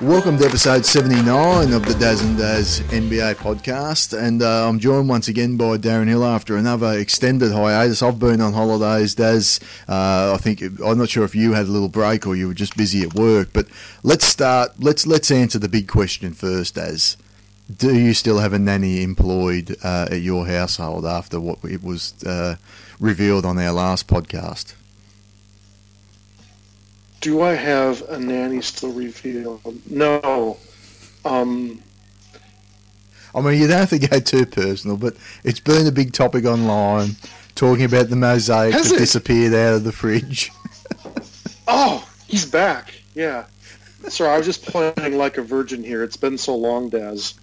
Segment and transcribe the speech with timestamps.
[0.00, 4.16] Welcome to episode 79 of the Daz and Dazz NBA podcast.
[4.16, 8.00] And uh, I'm joined once again by Darren Hill after another extended hiatus.
[8.00, 9.58] I've been on holidays, Daz.
[9.88, 12.54] Uh, I think, I'm not sure if you had a little break or you were
[12.54, 13.48] just busy at work.
[13.52, 13.66] But
[14.04, 17.16] let's start, let's, let's answer the big question first, Daz.
[17.76, 22.14] Do you still have a nanny employed uh, at your household after what it was
[22.22, 22.54] uh,
[23.00, 24.74] revealed on our last podcast?
[27.20, 29.60] Do I have a nanny still revealed?
[29.90, 30.56] No.
[31.24, 31.82] Um,
[33.34, 36.44] I mean, you don't have to go too personal, but it's been a big topic
[36.44, 37.16] online
[37.54, 38.98] talking about the mosaic that it?
[38.98, 40.52] disappeared out of the fridge.
[41.68, 42.94] oh, he's back.
[43.14, 43.46] Yeah.
[44.08, 46.02] Sorry, I was just playing like a virgin here.
[46.02, 47.34] It's been so long, Daz.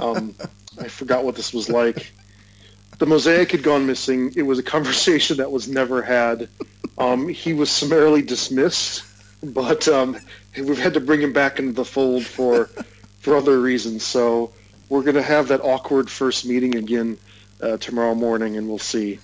[0.00, 0.34] Um,
[0.78, 2.12] I forgot what this was like.
[2.98, 4.32] The mosaic had gone missing.
[4.36, 6.48] It was a conversation that was never had.
[6.98, 9.04] Um, he was summarily dismissed
[9.42, 10.16] but um,
[10.56, 12.66] we've had to bring him back into the fold for
[13.20, 14.02] for other reasons.
[14.04, 14.52] So
[14.88, 17.18] we're going to have that awkward first meeting again
[17.62, 19.18] uh, tomorrow morning, and we'll see.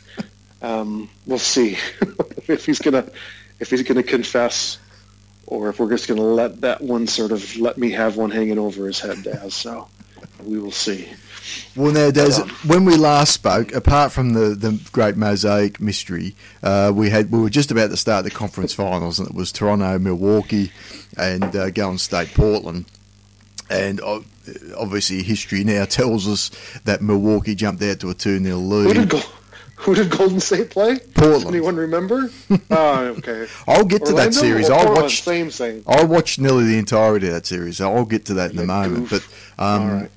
[0.63, 1.77] Um, we'll see
[2.49, 3.07] if he's gonna
[3.61, 4.79] if he's gonna confess,
[5.47, 8.59] or if we're just gonna let that one sort of let me have one hanging
[8.59, 9.55] over his head, Daz.
[9.55, 9.89] So
[10.43, 11.09] we will see.
[11.75, 16.93] Well, now, Des, when we last spoke, apart from the, the great mosaic mystery, uh,
[16.95, 19.99] we had we were just about to start the conference finals, and it was Toronto,
[19.99, 20.73] Milwaukee,
[21.17, 22.87] and uh, Golden State, Portland.
[23.69, 24.21] And uh,
[24.77, 26.51] obviously, history now tells us
[26.85, 28.87] that Milwaukee jumped out to a 2 0 lead.
[28.87, 29.23] Who did, Go-
[29.77, 30.99] who did Golden State play?
[30.99, 31.43] Portland.
[31.43, 32.31] Does anyone remember?
[32.71, 33.47] oh, okay.
[33.69, 34.71] I'll get to that series.
[34.71, 35.23] I'll watch.
[35.23, 35.85] Same, same.
[35.87, 37.81] I'll watch nearly the entirety of that series.
[37.81, 39.11] I'll get to that in a moment.
[39.11, 39.27] But
[39.59, 40.09] um,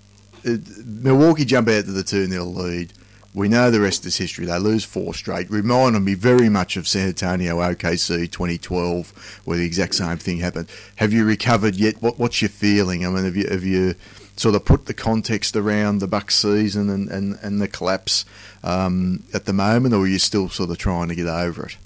[0.43, 2.93] Milwaukee jump out to the 2 0 lead.
[3.33, 4.45] We know the rest is history.
[4.45, 5.51] They lose four straight.
[5.51, 10.67] Reminding me very much of San Antonio OKC 2012, where the exact same thing happened.
[10.95, 12.01] Have you recovered yet?
[12.01, 13.05] What, what's your feeling?
[13.05, 13.95] I mean, have you, have you
[14.35, 18.25] sort of put the context around the Bucks season and, and, and the collapse
[18.63, 21.77] um, at the moment, or are you still sort of trying to get over it?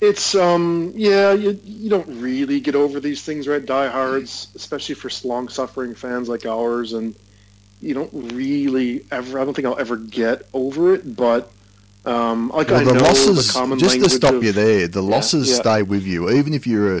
[0.00, 5.08] It's um yeah you you don't really get over these things right diehards especially for
[5.22, 7.14] long suffering fans like ours and
[7.82, 11.50] you don't really ever I don't think I'll ever get over it but
[12.04, 15.02] um like well, I the know losses, the just to stop of, you there the
[15.02, 15.60] losses yeah, yeah.
[15.60, 16.30] stay with you.
[16.30, 17.00] Even if you're a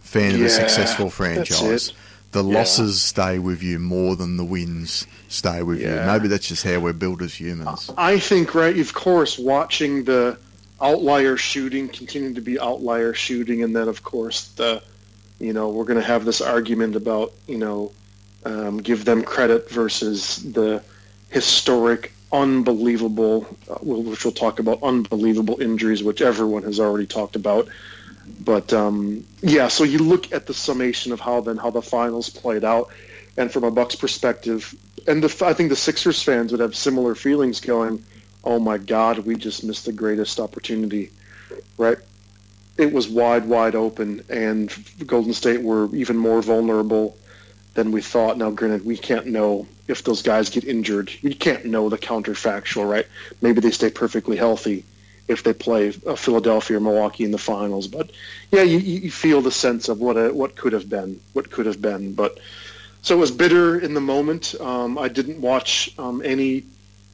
[0.00, 1.92] fan of a successful franchise
[2.32, 5.88] the losses stay with you more than the wins stay with you.
[5.88, 7.90] Maybe that's just how we're built as humans.
[7.96, 10.38] I think right of course watching the
[10.80, 14.82] outlier shooting, continuing to be outlier shooting, and then of course the,
[15.38, 17.92] you know, we're going to have this argument about you know,
[18.44, 20.82] um, give them credit versus the
[21.30, 27.68] historic, unbelievable, uh, which we'll talk about, unbelievable injuries, which everyone has already talked about.
[28.40, 32.30] But um, yeah, so you look at the summation of how then how the finals
[32.30, 32.90] played out,
[33.36, 34.74] and from a Bucks perspective,
[35.06, 38.02] and the, I think the Sixers fans would have similar feelings going
[38.44, 41.10] oh my God, we just missed the greatest opportunity,
[41.78, 41.98] right?
[42.76, 44.72] It was wide, wide open, and
[45.06, 47.16] Golden State were even more vulnerable
[47.74, 48.38] than we thought.
[48.38, 51.12] Now, granted, we can't know if those guys get injured.
[51.22, 53.06] We can't know the counterfactual, right?
[53.42, 54.84] Maybe they stay perfectly healthy
[55.26, 57.86] if they play Philadelphia or Milwaukee in the finals.
[57.86, 58.10] But
[58.50, 61.66] yeah, you, you feel the sense of what a, what could have been, what could
[61.66, 62.14] have been.
[62.14, 62.38] But
[63.02, 64.54] so it was bitter in the moment.
[64.60, 66.64] Um, I didn't watch um, any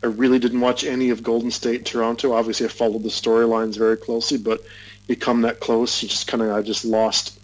[0.03, 2.33] I really didn't watch any of Golden State Toronto.
[2.33, 4.61] Obviously, I followed the storylines very closely, but
[5.09, 7.39] you come that close, you just kind of I just lost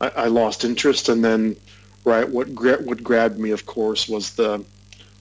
[0.00, 1.10] I, lost interest.
[1.10, 1.56] And then,
[2.04, 4.64] right, what gra- what grabbed me, of course, was the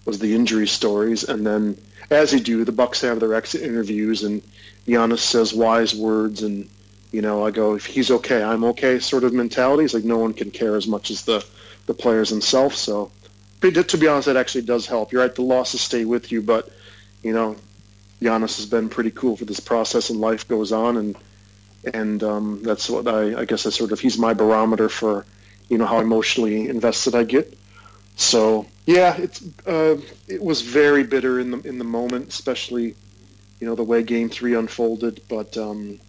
[0.06, 1.23] was the injury stories.
[1.23, 1.78] And then,
[2.09, 4.41] as you do, the Bucks have their exit interviews, and
[4.88, 6.69] Giannis says wise words, and
[7.12, 9.84] you know, I go, if he's okay, I'm okay, sort of mentality.
[9.84, 11.45] It's like no one can care as much as the
[11.85, 12.78] the players themselves.
[12.79, 13.11] So,
[13.61, 15.11] to be honest, that actually does help.
[15.11, 16.69] You're right, the losses stay with you, but
[17.23, 17.56] you know,
[18.22, 21.16] Giannis has been pretty cool for this process, and life goes on, and
[21.93, 25.25] and um, that's what I, I guess I sort of he's my barometer for,
[25.70, 27.58] you know, how emotionally invested I get.
[28.16, 32.96] So yeah, it's uh, it was very bitter in the in the moment, especially,
[33.60, 35.22] you know, the way Game Three unfolded.
[35.30, 36.00] But um,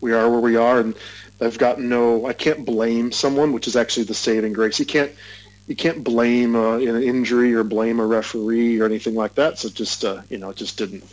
[0.00, 0.94] we are where we are, and
[1.40, 2.26] I've got no.
[2.26, 4.80] I can't blame someone, which is actually the saving grace.
[4.80, 5.12] You can't
[5.66, 9.58] you can't blame uh, an injury or blame a referee or anything like that.
[9.58, 11.04] So just uh, you know, it just didn't.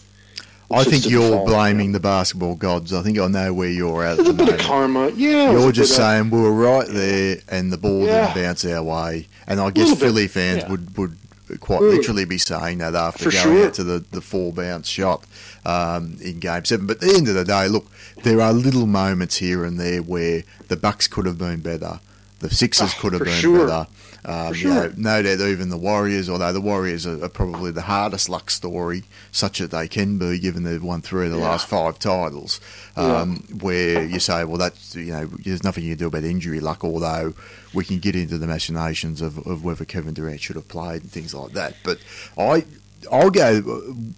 [0.74, 2.94] I think you're blaming the basketball gods.
[2.94, 4.18] I think I know where you're at.
[4.18, 5.52] There's a bit of karma, yeah.
[5.52, 8.34] You're just saying we were right there, and the ball yeah.
[8.34, 9.28] didn't bounce our way.
[9.48, 10.70] And I guess Philly bit, fans yeah.
[10.70, 11.18] would would
[11.60, 13.68] quite literally be saying that after For going sure.
[13.68, 15.26] out to the, the four bounce shot
[15.66, 16.88] um, in Game Seven.
[16.88, 17.88] But at the end of the day, look,
[18.24, 22.00] there are little moments here and there where the Bucks could have been better
[22.42, 23.68] The Sixers Oh, could have been sure.
[23.68, 23.88] better.
[24.24, 27.72] Um, For you know, no doubt even the Warriors, although the Warriors are, are probably
[27.72, 31.40] the hardest luck story, such that they can be, given they've won three of the
[31.40, 31.50] Yeah.
[31.50, 32.60] last five titles.
[32.96, 36.60] Um, Where you say, well, that's you know, there's nothing you can do about injury
[36.60, 37.34] luck, although
[37.74, 41.12] we can get into the machinations of, of whether Kevin Durant should have played and
[41.12, 41.76] things like that.
[41.84, 41.98] But
[42.38, 42.66] I,
[43.12, 43.62] I'll go.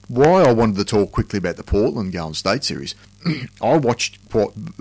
[0.10, 2.94] Why I wanted to talk quickly about the Portland Golden State series.
[3.62, 4.20] I watched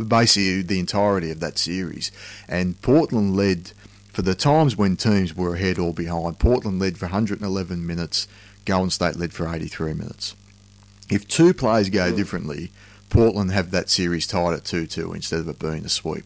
[0.09, 2.11] basically the entirety of that series,
[2.49, 3.73] and Portland led
[4.13, 6.39] for the times when teams were ahead or behind.
[6.39, 8.27] Portland led for 111 minutes.
[8.65, 10.35] Golden State led for 83 minutes.
[11.11, 12.17] If two players go Hmm.
[12.17, 12.71] differently,
[13.11, 16.25] Portland have that series tied at 2-2 instead of it being a sweep.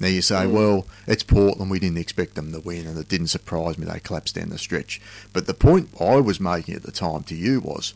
[0.00, 0.52] Now you say, Mm.
[0.52, 1.70] well, it's Portland.
[1.70, 4.58] We didn't expect them to win, and it didn't surprise me they collapsed down the
[4.58, 5.00] stretch.
[5.32, 7.94] But the point I was making at the time to you was,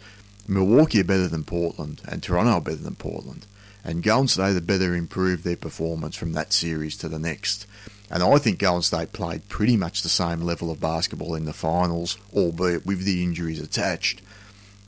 [0.48, 3.46] Milwaukee are better than Portland, and Toronto are better than Portland,
[3.84, 7.66] and Golden State had better improved their performance from that series to the next.
[8.10, 11.52] And I think Golden State played pretty much the same level of basketball in the
[11.52, 14.20] finals, albeit with the injuries attached.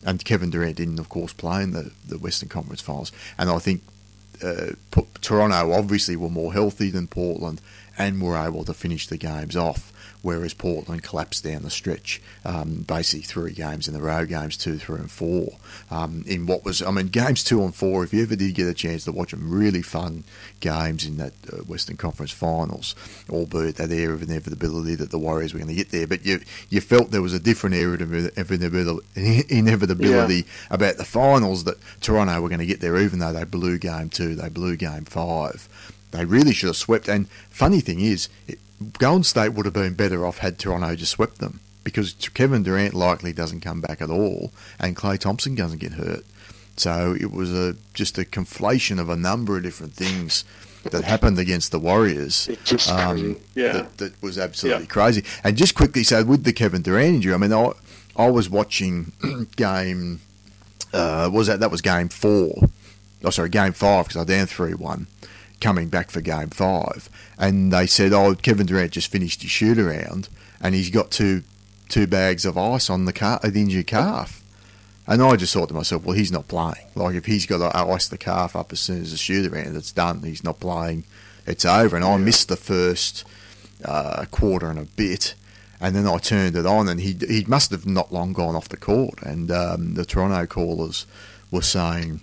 [0.04, 3.12] And Kevin Durant didn't, of course, play in the, the Western Conference Finals.
[3.38, 3.82] And I think
[4.42, 4.72] uh,
[5.22, 7.62] Toronto obviously were more healthy than Portland
[7.96, 9.92] and were able to finish the games off,
[10.24, 14.78] whereas Portland collapsed down the stretch, um, basically three games in a row, games two,
[14.78, 15.58] three, and four.
[15.90, 18.66] Um, in what was, I mean, games two and four, if you ever did get
[18.66, 20.24] a chance to watch them, really fun
[20.60, 22.94] games in that uh, Western Conference Finals,
[23.28, 26.06] albeit that air of inevitability that the Warriors were going to get there.
[26.06, 26.40] But you
[26.70, 28.00] you felt there was a different air of
[28.50, 33.44] inevitability, inevitability about the finals that Toronto were going to get there, even though they
[33.44, 35.68] blew game two, they blew game five.
[36.12, 37.08] They really should have swept.
[37.08, 38.60] And funny thing is, it,
[38.98, 42.94] Golden State would have been better off had Toronto just swept them because Kevin Durant
[42.94, 46.24] likely doesn't come back at all, and Klay Thompson doesn't get hurt.
[46.76, 50.44] So it was a just a conflation of a number of different things
[50.90, 52.48] that happened against the Warriors.
[52.48, 53.36] It's just um, crazy.
[53.54, 53.72] Yeah.
[53.72, 54.88] that, that was absolutely Yeah.
[54.88, 55.24] crazy.
[55.44, 57.72] And just quickly, so with the Kevin Durant injury, I mean, I,
[58.16, 59.12] I was watching
[59.56, 60.20] game.
[60.92, 62.68] Uh, was that that was game four?
[63.22, 65.06] Oh, sorry, game five because I down three one,
[65.64, 67.08] coming back for game five,
[67.38, 70.28] and they said, "Oh, Kevin Durant just finished his shoot around,
[70.60, 71.42] and he's got two
[71.88, 74.42] two bags of ice on the car, the injured calf."
[75.06, 76.86] And I just thought to myself, well, he's not playing.
[76.94, 79.76] Like, if he's got to ice the calf up as soon as the shoot around,
[79.76, 80.22] it's done.
[80.22, 81.04] He's not playing.
[81.46, 81.94] It's over.
[81.94, 83.22] And I missed the first
[83.84, 85.34] uh, quarter and a bit.
[85.78, 88.70] And then I turned it on, and he he must have not long gone off
[88.70, 89.20] the court.
[89.22, 91.04] And um, the Toronto callers
[91.50, 92.20] were saying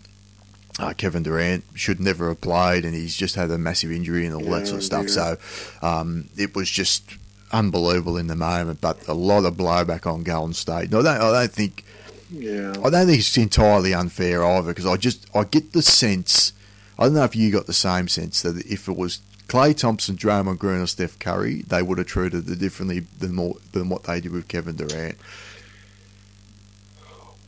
[0.79, 4.35] uh, Kevin Durant should never have played, and he's just had a massive injury and
[4.35, 5.03] all that sort of stuff.
[5.07, 5.35] Yeah,
[5.81, 7.17] So um, it was just
[7.51, 10.91] unbelievable in the moment, but a lot of blowback on Golden State.
[10.91, 11.83] No, I don't, I don't think
[12.29, 12.73] yeah.
[12.83, 16.53] I don't think it's entirely unfair either because I just I get the sense
[17.01, 20.15] I don't know if you got the same sense that if it was Klay Thompson,
[20.15, 24.03] Draymond Green, or Steph Curry, they would have treated it differently than more than what
[24.03, 25.17] they did with Kevin Durant.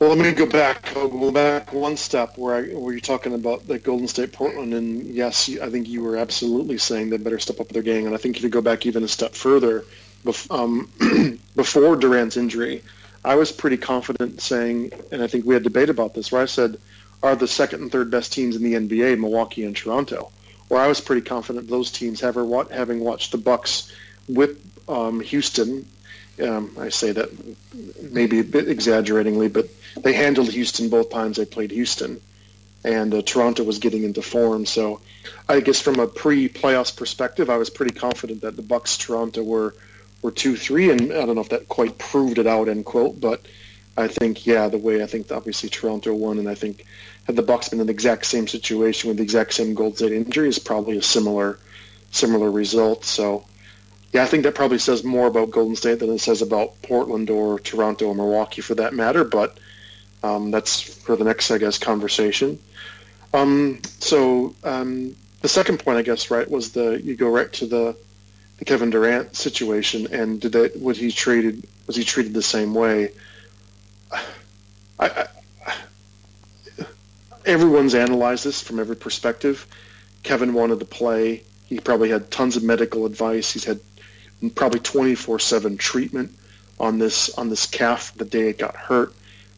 [0.03, 0.97] Well, let me go back.
[0.97, 4.73] I'll go back one step where I where you're talking about the Golden State Portland,
[4.73, 8.13] and yes, I think you were absolutely saying they better step up their game, and
[8.13, 9.85] I think you could go back even a step further.
[10.25, 12.83] Bef- um, before Durant's injury,
[13.23, 16.47] I was pretty confident saying, and I think we had debate about this, where I
[16.47, 16.77] said,
[17.23, 20.33] are the second and third best teams in the NBA Milwaukee and Toronto?
[20.67, 23.89] Where I was pretty confident those teams, having watched the Bucks
[24.27, 25.87] with um, Houston,
[26.41, 27.29] um, I say that
[28.11, 29.67] maybe a bit exaggeratingly, but
[30.01, 32.19] they handled Houston both times they played Houston,
[32.83, 34.65] and uh, Toronto was getting into form.
[34.65, 34.99] So,
[35.47, 39.75] I guess from a pre-playoffs perspective, I was pretty confident that the Bucks, Toronto were
[40.21, 43.19] were two three, and I don't know if that quite proved it out, end quote.
[43.21, 43.45] But
[43.95, 46.85] I think yeah, the way I think obviously Toronto won, and I think
[47.25, 50.13] had the Bucks been in the exact same situation with the exact same Gold State
[50.13, 51.59] injury, is probably a similar
[52.09, 53.05] similar result.
[53.05, 53.45] So.
[54.13, 57.31] Yeah, I think that probably says more about Golden State than it says about Portland
[57.31, 59.23] or Toronto or Milwaukee for that matter.
[59.23, 59.57] But
[60.21, 62.59] um, that's for the next, I guess, conversation.
[63.33, 67.65] Um, so um, the second point, I guess, right, was the you go right to
[67.65, 67.97] the,
[68.59, 72.75] the Kevin Durant situation, and did that was he treated was he treated the same
[72.75, 73.11] way?
[74.11, 74.21] I,
[74.99, 75.27] I,
[77.47, 79.65] everyone's analyzed this from every perspective.
[80.21, 81.43] Kevin wanted to play.
[81.65, 83.51] He probably had tons of medical advice.
[83.51, 83.79] He's had
[84.49, 86.31] probably 24/7 treatment
[86.79, 89.13] on this on this calf the day it got hurt.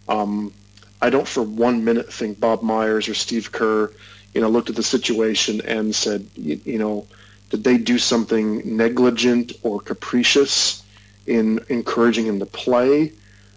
[0.08, 0.54] Um,
[1.01, 3.92] I don't for one minute think Bob Myers or Steve Kerr,
[4.34, 7.06] you know, looked at the situation and said, you, you know,
[7.50, 10.84] did they do something negligent or capricious
[11.27, 13.12] in encouraging him to play?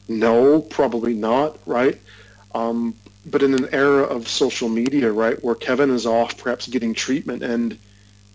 [0.09, 2.01] No, probably not, right?
[2.55, 2.95] Um,
[3.27, 7.43] but in an era of social media, right, where Kevin is off, perhaps getting treatment
[7.43, 7.79] and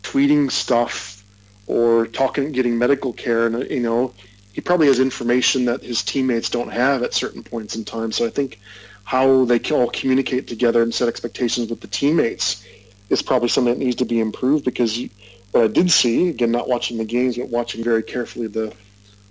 [0.03, 1.22] tweeting stuff
[1.67, 4.13] or talking, getting medical care, and you know,
[4.53, 8.11] he probably has information that his teammates don't have at certain points in time.
[8.11, 8.59] So I think
[9.03, 12.65] how they all communicate together and set expectations with the teammates
[13.09, 14.99] is probably something that needs to be improved because
[15.51, 18.73] what I did see, again, not watching the games, but watching very carefully the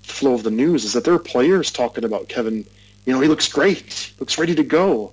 [0.02, 2.66] flow of the news, is that there are players talking about Kevin.
[3.06, 5.12] You know, he looks great, looks ready to go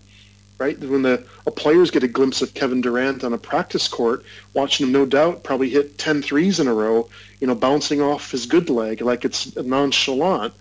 [0.60, 0.78] right?
[0.80, 1.26] When the
[1.56, 4.24] players get a glimpse of Kevin Durant on a practice court,
[4.54, 8.32] watching him no doubt probably hit 10 threes in a row, you know, bouncing off
[8.32, 10.54] his good leg like it's nonchalant.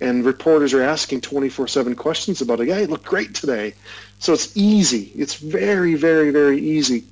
[0.00, 2.68] And reporters are asking 24-7 questions about it.
[2.68, 3.74] Yeah, he looked great today.
[4.20, 5.12] So it's easy.
[5.16, 7.04] It's very, very, very easy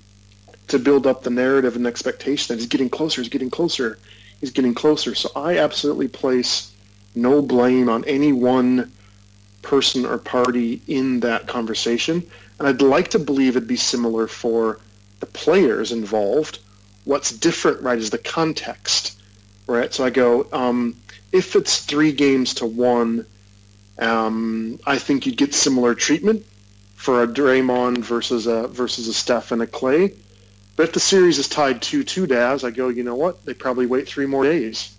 [0.68, 3.98] to build up the narrative and expectation that he's getting closer, he's getting closer,
[4.40, 5.14] he's getting closer.
[5.14, 6.72] So I absolutely place
[7.14, 8.92] no blame on any one
[9.66, 12.22] person or party in that conversation.
[12.58, 14.78] And I'd like to believe it'd be similar for
[15.18, 16.60] the players involved.
[17.04, 19.20] What's different, right, is the context,
[19.66, 19.92] right?
[19.92, 20.96] So I go, um,
[21.32, 23.26] if it's three games to one,
[23.98, 26.44] um, I think you'd get similar treatment
[26.94, 30.14] for a Draymond versus a versus a Steph and a Klay.
[30.76, 33.44] But if the series is tied two two, Daz, I go, you know what?
[33.44, 34.94] They probably wait three more days,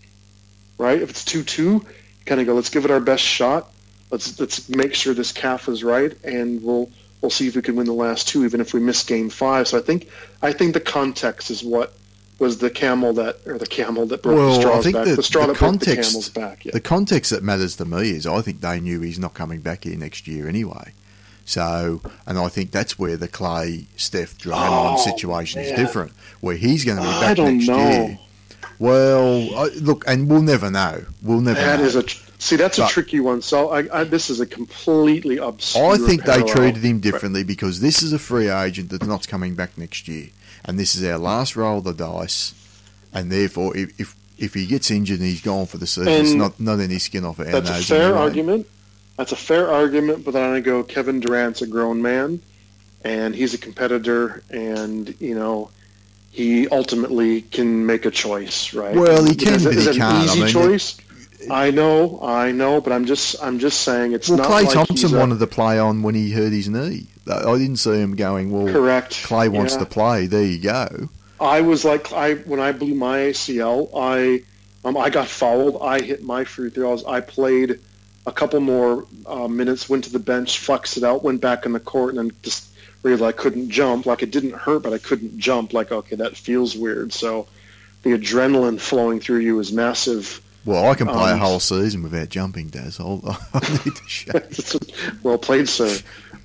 [0.78, 1.02] right?
[1.02, 1.86] If it's two two,
[2.26, 3.72] kind of go, let's give it our best shot
[4.10, 6.90] let's let's make sure this calf is right, and we'll
[7.22, 9.68] we'll see if we can win the last two, even if we miss game five.
[9.68, 10.10] So I think
[10.42, 11.94] I think the context is what
[12.40, 15.06] was the camel that or the camel that broke well, the think back.
[15.06, 16.66] The, the straw the that context, broke the camel's back.
[16.66, 16.72] Yeah.
[16.74, 19.84] The context that matters to me is I think they knew he's not coming back
[19.84, 20.94] here next year anyway.
[21.46, 25.72] So, and I think that's where the Klay, Steph, Draymond oh, situation man.
[25.72, 26.12] is different,
[26.42, 27.78] where he's going to be back next know.
[27.78, 28.20] year.
[28.80, 31.06] Well, I, look, and we'll never know.
[31.22, 31.58] We'll never.
[31.58, 31.86] That know.
[31.86, 32.04] is a
[32.40, 33.42] See, that's a tricky one.
[33.42, 35.94] So I, I, this is a completely obscure.
[35.94, 36.46] I think parallel.
[36.46, 40.08] they treated him differently because this is a free agent that's not coming back next
[40.08, 40.30] year,
[40.64, 42.54] and this is our last roll of the dice,
[43.12, 46.28] and therefore, if if, if he gets injured and he's gone for the season, and
[46.28, 48.68] it's not not any skin off our That's a fair argument.
[49.18, 52.40] That's a fair argument, but then I go Kevin Durant's a grown man,
[53.04, 55.72] and he's a competitor, and you know
[56.30, 58.96] he ultimately can make a choice, right?
[58.96, 60.24] Well, he can, but he can't.
[60.24, 60.98] Easy I mean, choice.
[61.52, 64.48] I know, I know, but I'm just, I'm just saying it's well, not.
[64.48, 67.08] Klay like Thompson a, wanted to play on when he hurt his knee.
[67.32, 68.52] I didn't see him going.
[68.52, 69.14] Well, correct.
[69.14, 69.80] Klay wants yeah.
[69.80, 70.28] to play.
[70.28, 71.10] There you go.
[71.40, 74.44] I was like, I when I blew my ACL, I,
[74.88, 75.82] um, I got fouled.
[75.82, 77.06] I hit my free throws.
[77.06, 77.80] I played
[78.26, 81.74] a couple more uh, minutes, went to the bench, flexed it out, went back in
[81.74, 82.70] the court, and then just
[83.04, 84.06] realized I couldn't jump.
[84.06, 85.74] Like it didn't hurt, but I couldn't jump.
[85.74, 87.14] Like okay, that feels weird.
[87.14, 87.48] So
[88.04, 92.04] the adrenaline flowing through you is massive well, I can play um, a whole season
[92.04, 93.00] without jumping, Daz.
[93.00, 93.22] I'll,
[93.54, 94.32] I need to show.
[95.24, 95.98] well played, sir.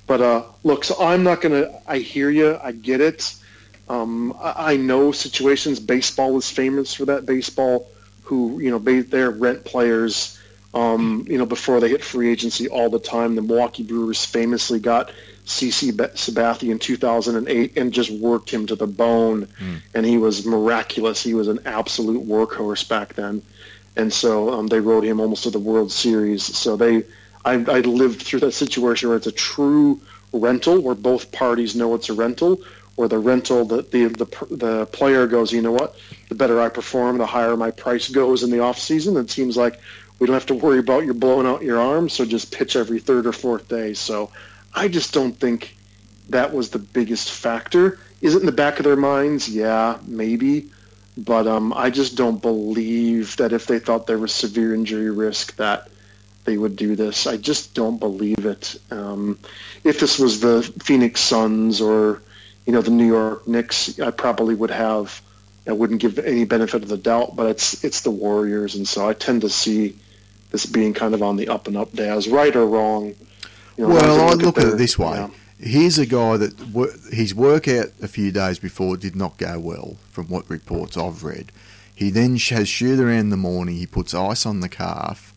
[0.07, 1.81] But uh, look, so I'm not going to.
[1.87, 2.57] I hear you.
[2.63, 3.35] I get it.
[3.89, 5.81] Um, I, I, know situations.
[5.81, 7.25] Baseball is famous for that.
[7.25, 10.39] Baseball, who you know, they're rent players.
[10.73, 13.35] Um, you know, before they hit free agency all the time.
[13.35, 15.11] The Milwaukee Brewers famously got
[15.45, 19.81] CC Sabathia in 2008 and just worked him to the bone, mm.
[19.93, 21.21] and he was miraculous.
[21.21, 23.43] He was an absolute workhorse back then
[23.95, 26.43] and so um, they rode him almost to the World Series.
[26.43, 27.03] So they,
[27.45, 31.93] I, I lived through that situation where it's a true rental, where both parties know
[31.95, 32.59] it's a rental,
[32.95, 35.95] where the rental, the, the the the player goes, you know what,
[36.29, 39.17] the better I perform, the higher my price goes in the off season.
[39.17, 39.79] It seems like
[40.19, 42.99] we don't have to worry about you blowing out your arm, so just pitch every
[42.99, 43.93] third or fourth day.
[43.93, 44.31] So
[44.73, 45.75] I just don't think
[46.29, 47.99] that was the biggest factor.
[48.21, 49.49] Is it in the back of their minds?
[49.49, 50.71] Yeah, maybe.
[51.17, 55.55] But um, I just don't believe that if they thought there was severe injury risk
[55.57, 55.89] that
[56.45, 57.27] they would do this.
[57.27, 58.75] I just don't believe it.
[58.91, 59.39] Um,
[59.83, 62.21] if this was the Phoenix Suns or
[62.65, 65.21] you know the New York Knicks, I probably would have.
[65.65, 69.07] I wouldn't give any benefit of the doubt, but it's it's the Warriors, and so
[69.07, 69.95] I tend to see
[70.51, 71.93] this being kind of on the up and up.
[71.93, 73.15] Daz, right or wrong?
[73.77, 75.27] You know, well, I look, at, at, it this way.
[75.65, 76.59] Here's a guy that
[77.13, 81.53] his workout a few days before did not go well, from what reports I've read.
[81.95, 83.75] He then has shoot around the morning.
[83.75, 85.33] He puts ice on the calf,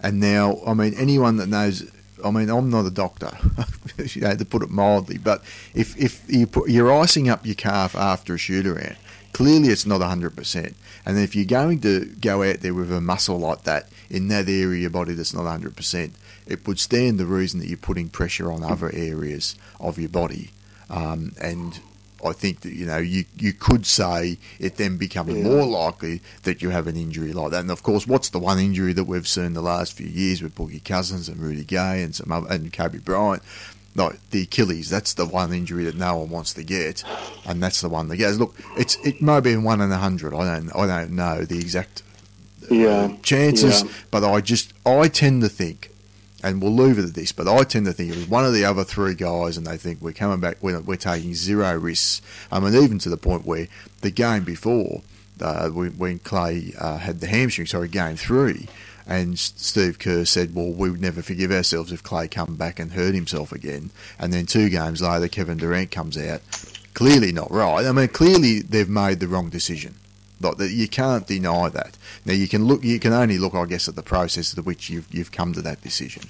[0.00, 1.88] and now I mean anyone that knows.
[2.24, 3.30] I mean I'm not a doctor,
[3.98, 7.54] you know, to put it mildly, but if if you put, you're icing up your
[7.54, 8.96] calf after a shoot around,
[9.32, 10.74] clearly it's not 100%.
[11.06, 14.48] And if you're going to go out there with a muscle like that in that
[14.48, 16.10] area of your body that's not 100%,
[16.50, 20.50] it would stand the reason that you're putting pressure on other areas of your body.
[20.88, 21.80] Um, and
[22.24, 25.44] I think that you know you you could say it then becoming yeah.
[25.44, 27.60] more likely that you have an injury like that.
[27.60, 30.54] And of course, what's the one injury that we've seen the last few years with
[30.54, 33.42] Boogie Cousins and Rudy Gay and some other, and Kobe Bryant?
[33.94, 34.88] No, the Achilles.
[34.88, 37.02] That's the one injury that no one wants to get,
[37.44, 38.38] and that's the one that gets.
[38.38, 40.34] Look, it's it may be one in a hundred.
[40.34, 42.02] I don't I don't know the exact
[42.70, 43.16] uh, yeah.
[43.22, 43.90] chances, Yeah.
[44.10, 45.90] but I just I tend to think,
[46.42, 47.32] and we'll leave it at this.
[47.32, 49.76] But I tend to think it was one of the other three guys, and they
[49.76, 50.56] think we're coming back.
[50.60, 52.22] We're, we're taking zero risks.
[52.50, 53.68] I mean, even to the point where
[54.00, 55.02] the game before,
[55.40, 58.68] uh, when, Klay uh, had the hamstring, sorry, game three.
[59.06, 62.92] And Steve Kerr said, "Well, we would never forgive ourselves if Klay come back and
[62.92, 66.42] hurt himself again." And then two games later, Kevin Durant comes out,
[66.94, 67.86] clearly not right.
[67.86, 69.96] I mean, clearly they've made the wrong decision.
[70.42, 71.96] You can't deny that.
[72.24, 74.88] Now you can look, you can only look, I guess, at the process to which
[74.90, 76.22] you've you've come to that decision.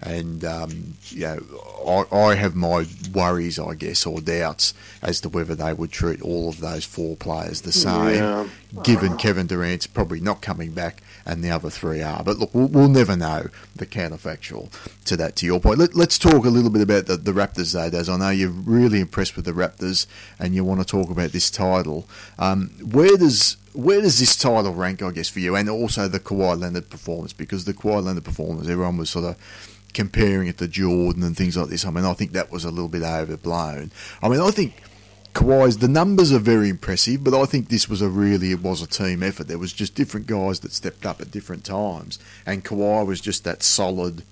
[0.00, 4.72] And um, you know, I, I have my worries, I guess, or doubts
[5.02, 8.48] as to whether they would treat all of those four players the same, Yeah.
[8.84, 12.24] given Kevin Durant's probably not coming back and the other three are.
[12.24, 14.70] But look, we'll, we'll never know the counterfactual
[15.04, 15.36] to that.
[15.36, 18.08] To your point, Let, let's talk a little bit about the, the Raptors, though, Daz.
[18.08, 20.06] I know you're really impressed with the Raptors,
[20.38, 22.08] and you want to talk about this title.
[22.38, 26.18] Um, where does where does this title rank, I guess, for you, and also the
[26.18, 27.32] Kawhi Leonard performance?
[27.32, 29.36] Because the Kawhi Leonard performance, everyone was sort of
[29.94, 31.84] comparing it to Jordan and things like this.
[31.84, 33.92] I mean, I think that was a little bit overblown.
[34.22, 34.74] I mean, I think
[35.34, 38.82] Kawhi's the numbers are very impressive, but I think this was a really it was
[38.82, 39.48] a team effort.
[39.48, 43.44] There was just different guys that stepped up at different times, and Kawhi was just
[43.44, 44.24] that solid,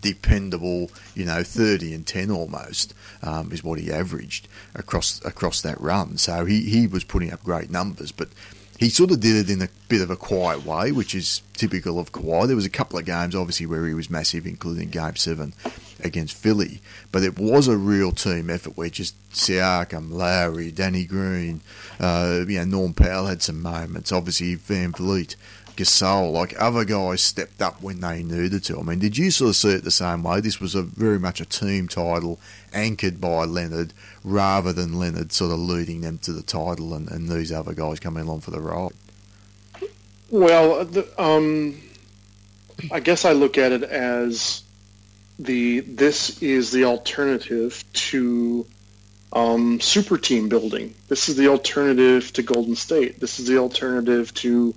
[0.00, 5.80] dependable, you know, thirty and ten almost um, is what he averaged across across that
[5.80, 6.18] run.
[6.18, 8.28] So he he was putting up great numbers, but.
[8.78, 11.98] He sort of did it in a bit of a quiet way, which is typical
[11.98, 12.46] of Kawhi.
[12.46, 15.52] There was a couple of games, obviously, where he was massive, including Game Seven
[16.00, 16.80] against Philly.
[17.12, 21.60] But it was a real team effort where just Siakam, Lowry, Danny Green,
[22.00, 24.12] uh, you know, Norm Powell had some moments.
[24.12, 25.36] Obviously, VanVleet,
[25.76, 28.80] Gasol, like other guys stepped up when they needed to.
[28.80, 30.40] I mean, did you sort of see it the same way?
[30.40, 32.40] This was a very much a team title
[32.72, 33.92] anchored by Leonard
[34.24, 38.00] rather than Leonard sort of leading them to the title and, and these other guys
[38.00, 38.92] coming along for the ride.
[40.30, 41.80] Well, the, um,
[42.90, 44.62] I guess I look at it as
[45.38, 48.66] the this is the alternative to
[49.32, 50.94] um, super team building.
[51.08, 53.20] This is the alternative to Golden State.
[53.20, 54.74] This is the alternative to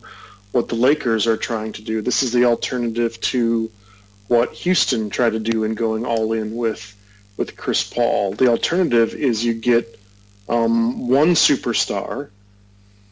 [0.51, 2.01] what the Lakers are trying to do.
[2.01, 3.71] This is the alternative to
[4.27, 6.95] what Houston tried to do in going all in with
[7.37, 8.33] with Chris Paul.
[8.33, 9.99] The alternative is you get
[10.47, 12.29] um, one superstar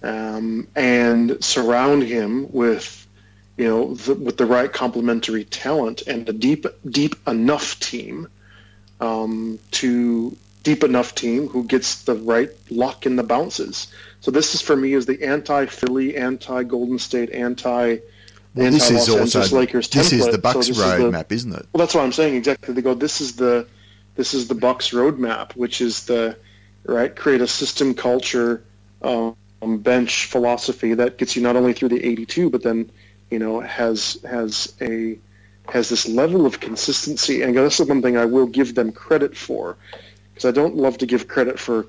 [0.04, 2.99] um, and surround him with
[3.60, 8.30] you know the, with the right complementary talent and a deep deep enough team
[9.02, 13.94] um, to deep enough team who gets the right luck in the bounces.
[14.22, 17.98] So this is for me is the anti Philly, anti Golden State, anti
[18.56, 21.30] Well, this is anti-Los also Angeles Lakers this is the Bucks So this is roadmap,
[21.30, 21.68] isn't it?
[21.74, 22.74] well, that's what I'm saying exactly.
[22.74, 23.68] They go, this is the
[24.16, 26.38] this is the Bucks roadmap, which is the
[26.86, 28.64] right create a system culture
[29.02, 29.36] um,
[29.80, 32.90] bench philosophy that gets you not only through the 82, but then
[33.32, 35.18] you know has has a
[35.72, 37.42] has this level of consistency.
[37.42, 39.78] And this is one thing I will give them credit for,
[40.34, 41.86] because I don't love to give credit for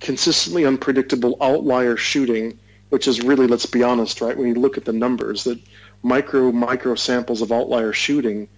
[0.00, 2.58] consistently unpredictable outlier shooting,
[2.90, 4.36] which is really, let's be honest, right?
[4.36, 5.60] When you look at the numbers, that
[6.02, 8.48] micro micro samples of outlier shooting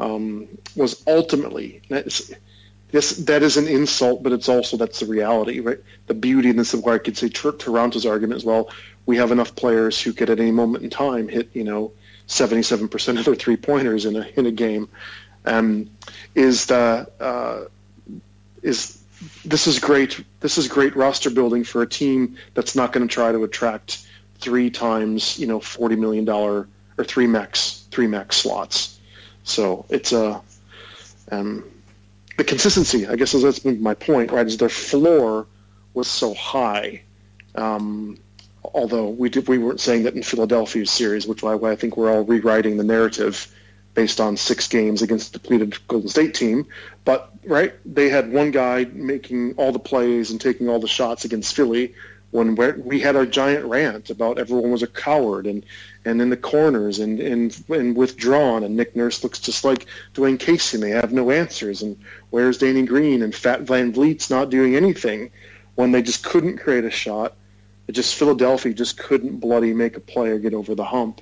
[0.00, 1.82] um, was ultimately
[2.90, 5.78] this that is an insult, but it's also that's the reality, right?
[6.06, 8.70] The beauty, and this is where I could say Tor- Toronto's argument as well.
[9.08, 11.92] We have enough players who could at any moment in time hit, you know,
[12.26, 14.86] seventy-seven percent of their three pointers in a in a game.
[15.46, 15.88] Um,
[16.34, 17.64] is the uh,
[18.62, 19.02] is
[19.46, 20.22] this is great.
[20.40, 24.06] This is great roster building for a team that's not going to try to attract
[24.40, 26.68] three times, you know, forty million dollar
[26.98, 29.00] or three max three max slots.
[29.44, 30.42] So it's a
[31.32, 31.64] um,
[32.36, 33.06] the consistency.
[33.06, 34.30] I guess that's been my point.
[34.32, 35.46] Right, is their floor
[35.94, 37.00] was so high.
[37.54, 38.18] Um,
[38.74, 42.10] although we did, we weren't saying that in Philadelphia's series, which why I think we're
[42.10, 43.52] all rewriting the narrative
[43.94, 46.66] based on six games against a depleted Golden State team.
[47.04, 51.24] But right, they had one guy making all the plays and taking all the shots
[51.24, 51.94] against Philly
[52.30, 52.54] when
[52.84, 55.64] we had our giant rant about everyone was a coward and,
[56.04, 60.38] and in the corners and, and, and withdrawn and Nick Nurse looks just like Dwane
[60.38, 61.96] Casey and they have no answers and
[62.30, 65.30] where's Danny Green and Fat VanVleet's not doing anything
[65.76, 67.34] when they just couldn't create a shot.
[67.88, 71.20] It just Philadelphia just couldn't bloody make a play or get over the hump.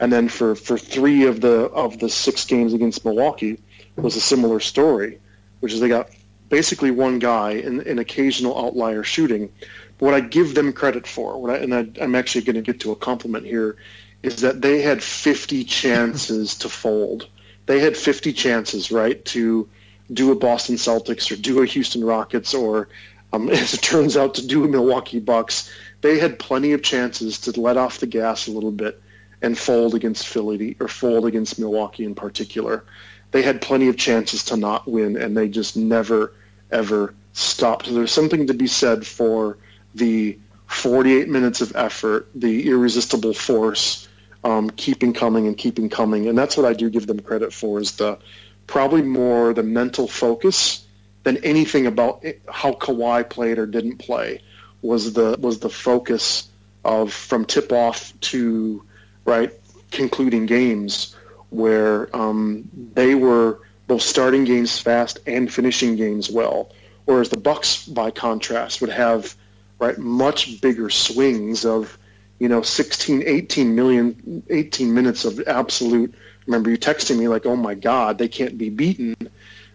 [0.00, 3.60] And then for, for three of the of the six games against Milwaukee
[3.96, 5.18] was a similar story,
[5.60, 6.08] which is they got
[6.48, 9.52] basically one guy in, an occasional outlier shooting.
[9.98, 12.62] But what I give them credit for, what I, and I, I'm actually going to
[12.62, 13.76] get to a compliment here,
[14.22, 17.28] is that they had 50 chances to fold.
[17.66, 19.68] They had 50 chances, right, to
[20.12, 22.88] do a Boston Celtics or do a Houston Rockets or,
[23.32, 25.70] um, as it turns out, to do a Milwaukee Bucks.
[26.00, 29.00] They had plenty of chances to let off the gas a little bit
[29.42, 32.84] and fold against Philly or fold against Milwaukee in particular.
[33.30, 36.34] They had plenty of chances to not win, and they just never,
[36.70, 37.86] ever stopped.
[37.86, 39.58] So there's something to be said for
[39.94, 44.08] the 48 minutes of effort, the irresistible force,
[44.44, 47.80] um, keeping coming and keeping coming, and that's what I do give them credit for.
[47.80, 48.18] Is the
[48.66, 50.86] probably more the mental focus
[51.24, 54.40] than anything about how Kawhi played or didn't play
[54.82, 56.48] was the was the focus
[56.84, 58.82] of from tip off to
[59.24, 59.52] right
[59.90, 61.16] concluding games
[61.50, 66.70] where um, they were both starting games fast and finishing games well,
[67.06, 69.34] whereas the Bucks by contrast would have
[69.78, 69.98] right?
[69.98, 71.98] Much bigger swings of,
[72.38, 76.14] you know, 16, 18 million, 18 minutes of absolute.
[76.46, 79.14] Remember you texting me like, oh my God, they can't be beaten.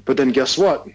[0.05, 0.87] But then guess what?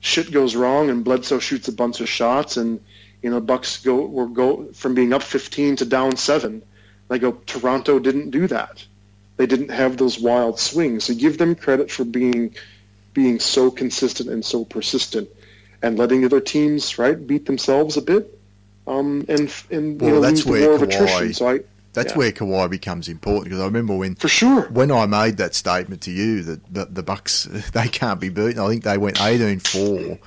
[0.00, 2.80] Shit goes wrong and Bledsoe shoots a bunch of shots and,
[3.22, 6.62] you know, Bucks go, will go from being up 15 to down seven.
[7.08, 8.84] They go, Toronto didn't do that.
[9.36, 11.04] They didn't have those wild swings.
[11.04, 12.54] So give them credit for being
[13.14, 15.28] being so consistent and so persistent
[15.82, 18.38] and letting other teams right beat themselves a bit
[18.86, 21.34] um, and and well, you know, that's where war Kawhi, of attrition.
[21.34, 21.60] So I,
[21.92, 22.18] that's yeah.
[22.18, 26.02] where Kawhi becomes important because I remember when for sure when I made that statement
[26.02, 28.58] to you that the, the Bucks they can't be beaten.
[28.58, 30.18] I think they went 18-4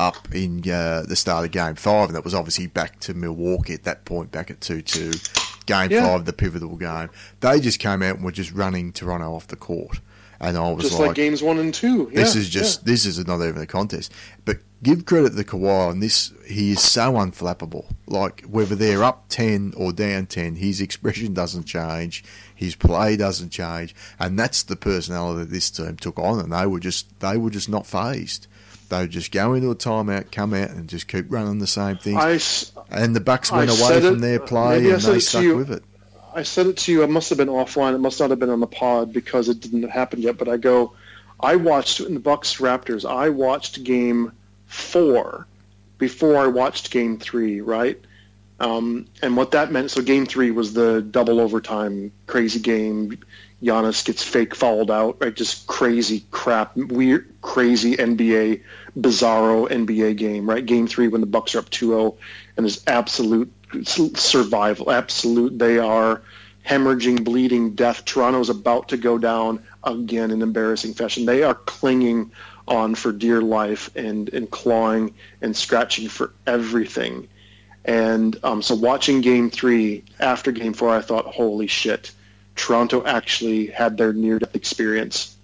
[0.00, 3.74] up in uh, the start of Game Five, and that was obviously back to Milwaukee
[3.74, 5.12] at that point, back at two-two.
[5.66, 6.04] Game yeah.
[6.04, 7.10] five, the pivotal game.
[7.40, 10.00] They just came out and were just running Toronto off the court.
[10.40, 12.10] And I was just like, like games one and two.
[12.10, 14.10] Yeah, this is just this is not even a contest.
[14.46, 16.32] But give credit to Kawhi on this.
[16.46, 17.84] He is so unflappable.
[18.06, 22.24] Like whether they're up ten or down ten, his expression doesn't change.
[22.54, 26.40] His play doesn't change, and that's the personality that this team took on.
[26.40, 28.46] And they were just they were just not phased.
[28.90, 31.96] They would just go into a timeout, come out, and just keep running the same
[31.96, 32.16] thing.
[32.90, 35.82] And the Bucks went I away from it, their play and they stuck with it.
[36.34, 37.02] I said it to you.
[37.02, 37.94] It must have been offline.
[37.94, 40.38] It must not have been on the pod because it didn't happen yet.
[40.38, 40.92] But I go,
[41.40, 43.08] I watched in the Bucks Raptors.
[43.08, 44.32] I watched game
[44.66, 45.46] four
[45.98, 47.98] before I watched game three, right?
[48.60, 53.18] Um, and what that meant, so game three was the double overtime crazy game.
[53.62, 55.34] Giannis gets fake fouled out, right?
[55.34, 58.60] Just crazy crap, weird, crazy NBA,
[58.98, 60.64] bizarro NBA game, right?
[60.64, 62.16] Game three when the Bucks are up 2-0
[62.56, 63.52] and there's absolute
[63.84, 65.58] survival, absolute.
[65.58, 66.22] They are
[66.66, 68.04] hemorrhaging, bleeding, death.
[68.04, 71.26] Toronto's about to go down again in embarrassing fashion.
[71.26, 72.30] They are clinging
[72.68, 77.26] on for dear life and, and clawing and scratching for everything.
[77.84, 82.12] And um, so watching game three after game four, I thought, holy shit,
[82.56, 85.36] Toronto actually had their near-death experience.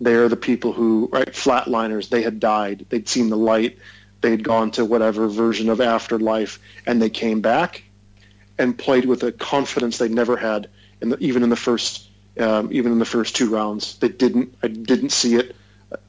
[0.00, 2.86] They are the people who, right, flatliners, they had died.
[2.88, 3.78] They'd seen the light.
[4.20, 7.82] They had gone to whatever version of afterlife, and they came back
[8.58, 10.68] and played with a confidence they never had,
[11.00, 13.96] in the, even in the first, um, even in the first two rounds.
[13.98, 14.52] They didn't.
[14.62, 15.54] I didn't see it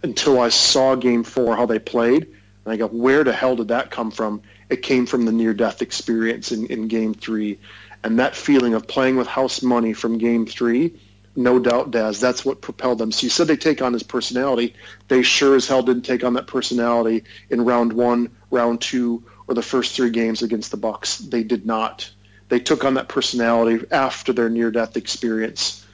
[0.03, 3.67] until I saw Game Four how they played, and I go, where the hell did
[3.69, 4.41] that come from?
[4.69, 7.59] It came from the near-death experience in, in Game Three,
[8.03, 10.99] and that feeling of playing with house money from Game Three.
[11.35, 12.19] No doubt, Daz.
[12.19, 13.11] That's what propelled them.
[13.11, 14.73] So you said they take on his personality.
[15.07, 19.55] They sure as hell didn't take on that personality in round one, round two, or
[19.55, 21.19] the first three games against the Bucks.
[21.19, 22.09] They did not.
[22.49, 25.85] They took on that personality after their near-death experience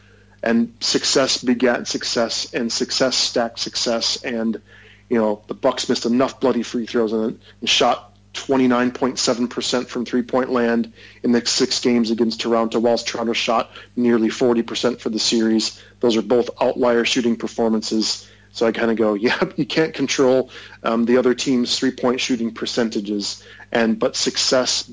[0.45, 4.23] and success begat success, and success stacked success.
[4.23, 4.61] And
[5.09, 10.51] you know the Bucks missed enough bloody free throws and, and shot 29.7% from three-point
[10.51, 10.91] land
[11.23, 15.81] in the six games against Toronto, whilst Toronto shot nearly 40% for the series.
[16.01, 18.29] Those are both outlier shooting performances.
[18.51, 20.49] So I kind of go, yeah, you can't control
[20.83, 24.91] um, the other team's three-point shooting percentages, and but success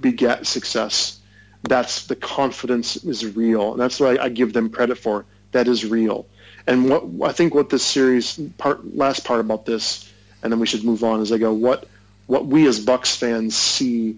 [0.00, 1.20] begat success
[1.64, 3.72] that's the confidence is real.
[3.72, 5.24] And that's what I, I give them credit for.
[5.52, 6.26] That is real.
[6.66, 10.10] And what I think what this series part last part about this,
[10.42, 11.20] and then we should move on.
[11.20, 11.88] Is I go what
[12.30, 14.16] what we as Bucks fans see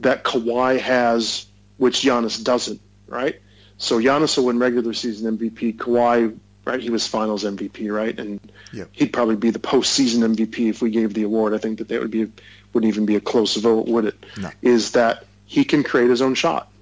[0.00, 2.80] that Kawhi has, which Giannis doesn't.
[3.06, 3.40] Right.
[3.78, 5.76] So Giannis will win regular season MVP.
[5.76, 6.80] Kawhi, right?
[6.80, 8.18] He was Finals MVP, right?
[8.18, 8.40] And
[8.72, 8.88] yep.
[8.90, 11.54] he'd probably be the postseason MVP if we gave the award.
[11.54, 12.28] I think that that would be
[12.72, 14.26] wouldn't even be a close vote, would it?
[14.38, 14.50] No.
[14.62, 16.72] Is that he can create his own shot,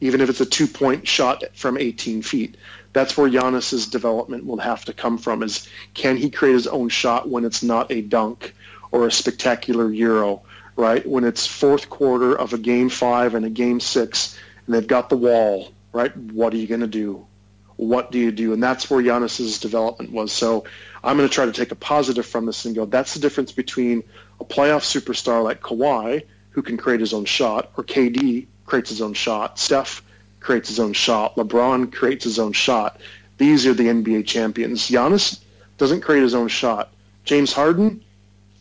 [0.00, 2.56] even if it's a two-point shot from 18 feet.
[2.94, 5.42] That's where Giannis's development will have to come from.
[5.42, 8.54] Is can he create his own shot when it's not a dunk
[8.92, 10.42] or a spectacular euro,
[10.76, 11.06] right?
[11.06, 15.08] When it's fourth quarter of a game five and a game six, and they've got
[15.08, 16.16] the wall, right?
[16.16, 17.26] What are you going to do?
[17.76, 18.52] What do you do?
[18.52, 20.30] And that's where Giannis's development was.
[20.30, 20.64] So
[21.02, 23.50] I'm going to try to take a positive from this and go, that's the difference
[23.50, 24.04] between
[24.40, 29.02] a playoff superstar like Kawhi, who can create his own shot, or KD creates his
[29.02, 30.02] own shot, Steph
[30.40, 33.00] creates his own shot, LeBron creates his own shot.
[33.38, 34.88] These are the NBA champions.
[34.88, 35.40] Giannis
[35.78, 36.92] doesn't create his own shot.
[37.24, 38.02] James Harden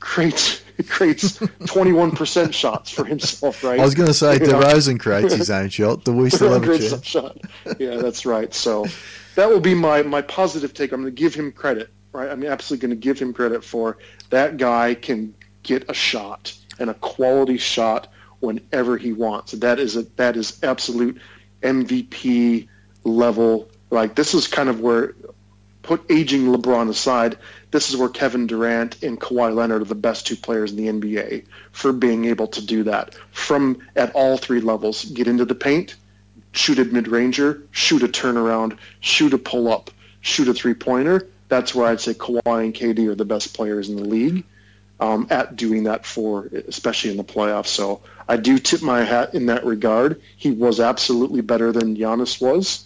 [0.01, 3.79] creates creates 21% shots for himself, right?
[3.79, 6.03] I was going to say, DeRozan creates his own shot.
[6.03, 7.05] The we still have?
[7.05, 7.37] Shot.
[7.79, 8.53] Yeah, that's right.
[8.53, 8.85] So
[9.35, 10.91] that will be my, my positive take.
[10.91, 12.29] I'm going to give him credit, right?
[12.29, 13.99] I'm absolutely going to give him credit for
[14.31, 15.33] that guy can
[15.63, 19.51] get a shot and a quality shot whenever he wants.
[19.53, 21.19] That is a, that is absolute
[21.61, 22.67] MVP
[23.03, 23.69] level.
[23.91, 25.13] Like this is kind of where
[25.83, 27.37] put aging LeBron aside,
[27.71, 30.87] this is where Kevin Durant and Kawhi Leonard are the best two players in the
[30.87, 35.05] NBA for being able to do that from at all three levels.
[35.05, 35.95] Get into the paint,
[36.51, 39.89] shoot a mid-ranger, shoot a turnaround, shoot a pull-up,
[40.21, 41.27] shoot a three-pointer.
[41.47, 44.43] That's where I'd say Kawhi and KD are the best players in the league
[44.99, 47.67] um, at doing that for, especially in the playoffs.
[47.67, 50.21] So I do tip my hat in that regard.
[50.37, 52.85] He was absolutely better than Giannis was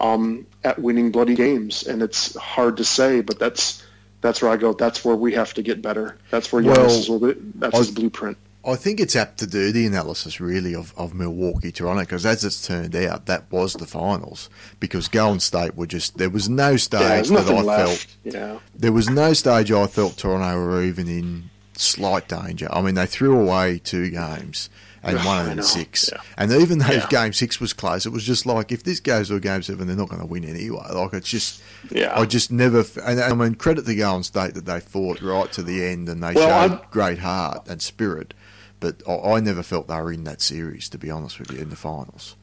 [0.00, 3.84] um, at winning bloody games, and it's hard to say, but that's
[4.20, 4.72] that's where I go.
[4.72, 6.18] That's where we have to get better.
[6.30, 7.60] That's where well, Giannis is a little bit.
[7.60, 8.36] That's I, his blueprint.
[8.64, 12.44] I think it's apt to do the analysis really of, of Milwaukee Toronto because as
[12.44, 16.76] it's turned out, that was the finals because Golden State were just there was no
[16.76, 17.88] stage yeah, that I left.
[17.88, 18.34] felt.
[18.34, 18.58] Yeah.
[18.74, 22.68] There was no stage I felt Toronto were even in slight danger.
[22.70, 24.68] I mean, they threw away two games
[25.02, 26.10] and one in six.
[26.12, 26.20] Yeah.
[26.36, 27.06] And even though yeah.
[27.08, 29.86] game six was close, it was just like if this goes to a game seven,
[29.86, 30.86] they're not going to win anyway.
[30.92, 32.18] Like it's just, yeah.
[32.18, 32.84] I just never.
[33.04, 36.22] And I mean, credit the Golden State that they fought right to the end and
[36.22, 38.34] they well, showed I'm, great heart and spirit.
[38.80, 41.58] But I, I never felt they were in that series, to be honest with you,
[41.58, 42.36] in the finals.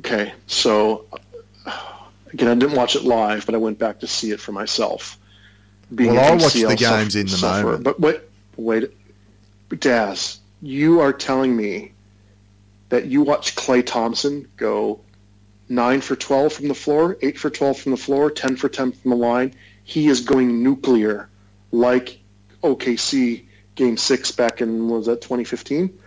[0.00, 1.06] Okay, so
[2.32, 5.18] again, I didn't watch it live, but I went back to see it for myself.
[5.94, 7.64] Being well, I watched the games in the suffer.
[7.64, 7.84] moment.
[7.84, 8.20] But wait,
[8.56, 8.90] wait,
[9.78, 11.92] Daz, you are telling me
[12.88, 15.00] that you watch Klay Thompson go
[15.68, 18.92] nine for 12 from the floor, eight for 12 from the floor, 10 for 10
[18.92, 19.54] from the line.
[19.84, 21.28] He is going nuclear
[21.72, 22.20] like
[22.62, 25.98] OKC game six back in, was that 2015?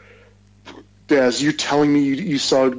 [1.07, 2.71] Daz, you're telling me you, you saw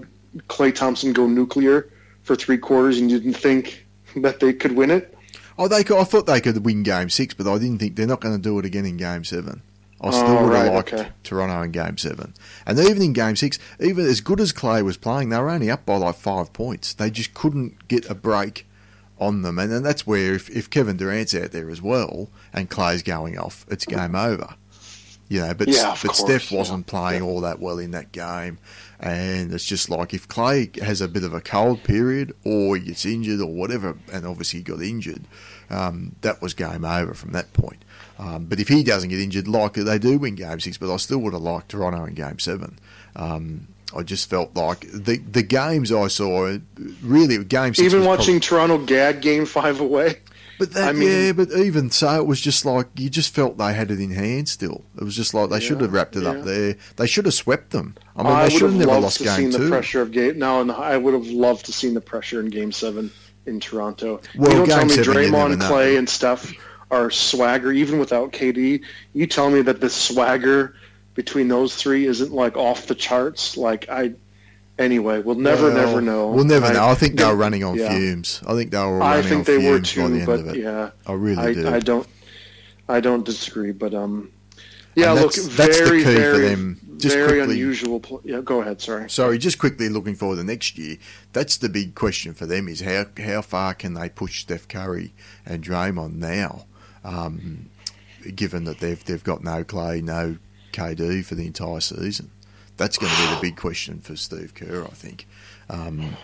[0.48, 1.90] Klay Thompson go nuclear
[2.22, 3.86] for three quarters and you didn't think
[4.16, 5.14] that they could win it?
[5.58, 8.06] Oh, they could, I thought they could win game six, but I didn't think they're
[8.06, 9.62] not going to do it again in game seven.
[10.00, 11.08] I still oh, would have right, liked okay.
[11.24, 12.34] Toronto in Game Seven,
[12.64, 15.70] and even in Game Six, even as good as Klay was playing, they were only
[15.70, 16.94] up by like five points.
[16.94, 18.66] They just couldn't get a break
[19.18, 22.70] on them, and, then that's where if, if Kevin Durant's out there as well and
[22.70, 24.54] Klay's going off, it's game over.
[25.28, 26.90] You know, but yeah, but course, Steph wasn't yeah.
[26.90, 27.28] playing yeah.
[27.28, 28.58] all that well in that game,
[28.98, 32.86] and it's just like if Klay has a bit of a cold period or he
[32.86, 35.24] gets injured or whatever, and obviously he got injured,
[35.68, 37.84] um, that was game over from that point.
[38.18, 40.96] Um, but if he doesn't get injured, like they do win Game Six, but I
[40.96, 42.78] still would have liked Toronto in Game Seven.
[43.14, 46.56] Um, I just felt like the the games I saw
[47.02, 47.94] really Game Six.
[47.94, 50.16] Even watching probably, Toronto gag Game Five away.
[50.58, 53.58] But that, I mean, yeah, but even so, it was just like you just felt
[53.58, 54.48] they had it in hand.
[54.48, 56.30] Still, it was just like they yeah, should have wrapped it yeah.
[56.30, 56.76] up there.
[56.96, 57.94] They should have swept them.
[58.16, 59.58] I mean, I they should have never lost game two.
[59.58, 60.38] The pressure of game.
[60.38, 63.12] No, and I would have loved to seen the pressure in Game Seven
[63.46, 64.20] in Toronto.
[64.36, 66.52] Well, you don't tell me Draymond, Klay, and Steph
[66.90, 68.82] are swagger, even without KD.
[69.12, 70.74] You tell me that the swagger
[71.14, 73.56] between those three isn't like off the charts.
[73.56, 74.12] Like I,
[74.78, 76.30] anyway, we'll never, well, never know.
[76.30, 76.86] We'll never I, know.
[76.88, 77.90] I think they, were running on yeah.
[77.90, 78.40] fumes.
[78.46, 79.02] I think they were.
[79.02, 81.68] I think they were too, but yeah, I really I, do.
[81.68, 82.06] I don't,
[82.88, 84.30] I don't disagree, but um,
[84.94, 86.56] yeah, look, very, very,
[86.96, 88.00] just very quickly, unusual.
[88.00, 88.80] Pl- yeah, go ahead.
[88.80, 89.08] Sorry.
[89.10, 90.96] Sorry, just quickly looking forward to next year.
[91.32, 95.12] That's the big question for them: is how how far can they push Steph Curry
[95.44, 96.66] and Draymond now?
[97.04, 97.70] Um,
[98.34, 100.36] given that they've they've got no Klay, no
[100.72, 102.30] KD for the entire season.
[102.76, 105.26] That's going to be the big question for Steve Kerr, I think.
[105.68, 106.16] Um,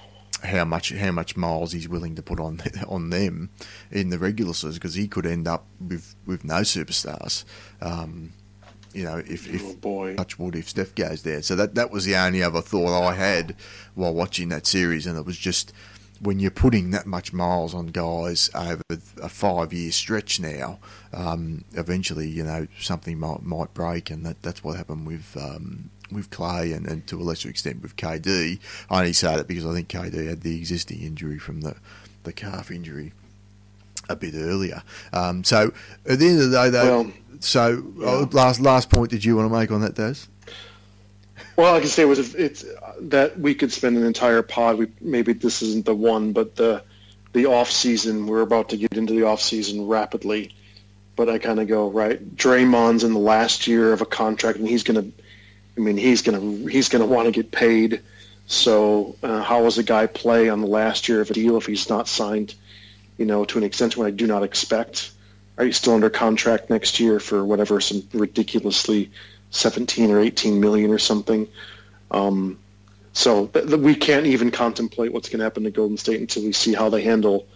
[0.45, 3.51] how much how much miles he's willing to put on on them
[3.91, 7.45] in the regular season because he could end up with, with no superstars.
[7.81, 8.33] Um,
[8.93, 10.15] you know, if, if oh boy.
[10.15, 11.43] touch wood, if Steph goes there.
[11.43, 13.57] So that that was the only other thought I had
[13.95, 15.73] while watching that series, and it was just
[16.21, 18.83] when you're putting that much miles on guys over
[19.23, 20.79] a five year stretch now,
[21.13, 25.91] um, eventually you know something might might break, and that, that's what happened with um,
[26.11, 28.59] with Klay and, and to a lesser extent with KD.
[28.91, 31.77] I only say that because I think KD had the existing injury from the
[32.23, 33.13] the calf injury
[34.09, 34.83] a bit earlier.
[35.13, 35.73] Um, so
[36.07, 38.07] at the end of the day, though, well, so yeah.
[38.07, 40.29] uh, last last point did you want to make on that, Daz?
[41.57, 42.65] Well, I can say it was it's
[43.11, 44.79] that we could spend an entire pod.
[44.79, 46.83] We maybe this isn't the one, but the
[47.33, 48.27] the off season.
[48.27, 50.53] We're about to get into the off season rapidly,
[51.17, 52.37] but I kind of go right.
[52.37, 55.07] Draymond's in the last year of a contract, and he's gonna.
[55.77, 56.41] I mean, he's gonna
[56.71, 58.01] he's gonna want to get paid.
[58.47, 61.67] So uh, how does a guy play on the last year of a deal if
[61.67, 62.55] he's not signed,
[63.17, 65.13] you know, to an extent when I do not expect?
[65.57, 69.11] Are you still under contract next year for whatever some ridiculously
[69.51, 71.49] 17 or 18 million or something?
[72.11, 72.59] Um,
[73.15, 76.43] so th- th- we can't even contemplate what's going to happen to Golden State until
[76.43, 77.47] we see how they handle.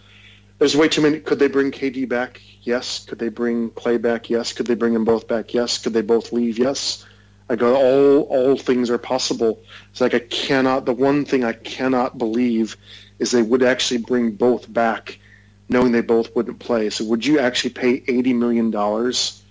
[0.57, 1.19] There's way too many.
[1.19, 2.41] Could they bring KD back?
[2.63, 3.05] Yes.
[3.05, 4.29] Could they bring Klay back?
[4.29, 4.51] Yes.
[4.51, 5.53] Could they bring them both back?
[5.53, 5.77] Yes.
[5.77, 6.57] Could they both leave?
[6.57, 7.05] Yes.
[7.49, 9.59] I go, all all things are possible.
[9.91, 10.85] It's like I cannot.
[10.85, 12.77] The one thing I cannot believe
[13.17, 15.19] is they would actually bring both back,
[15.67, 16.89] knowing they both wouldn't play.
[16.91, 19.41] So would you actually pay eighty million dollars,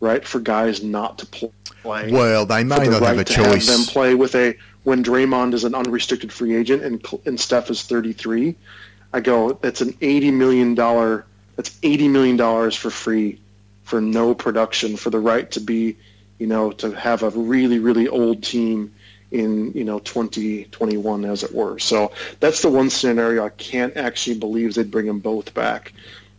[0.00, 2.10] right, for guys not to play?
[2.10, 3.68] Well, they may not right have a choice.
[3.68, 7.70] Have them play with a when Draymond is an unrestricted free agent and and Steph
[7.70, 8.54] is 33,
[9.12, 13.40] I go that's an 80 million dollar that's 80 million dollars for free
[13.82, 15.96] for no production for the right to be,
[16.38, 18.94] you know, to have a really really old team
[19.30, 21.78] in you know 2021 as it were.
[21.78, 25.92] So that's the one scenario I can't actually believe they'd bring them both back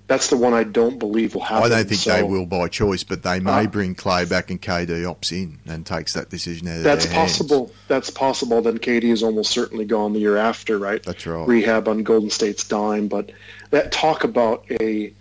[0.07, 1.71] that's the one I don't believe will happen.
[1.71, 4.51] I don't think so, they will by choice, but they may uh, bring Klay back
[4.51, 7.67] and KD opts in and takes that decision out of That's possible.
[7.67, 7.79] Hands.
[7.87, 8.61] That's possible.
[8.61, 11.01] Then KD is almost certainly gone the year after, right?
[11.01, 11.47] That's right.
[11.47, 13.31] Rehab on Golden State's dime, but
[13.71, 15.11] that talk about a,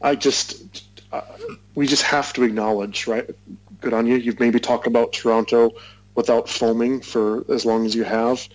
[0.00, 1.20] I just, uh,
[1.74, 3.28] we just have to acknowledge, right?
[3.82, 4.16] Good on you.
[4.16, 5.72] You've maybe talked about Toronto
[6.14, 8.48] without foaming for as long as you have,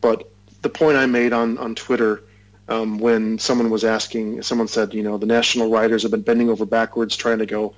[0.00, 0.30] but
[0.62, 2.22] the point I made on on Twitter
[2.68, 6.48] um, when someone was asking, someone said, you know, the national writers have been bending
[6.48, 7.74] over backwards trying to go,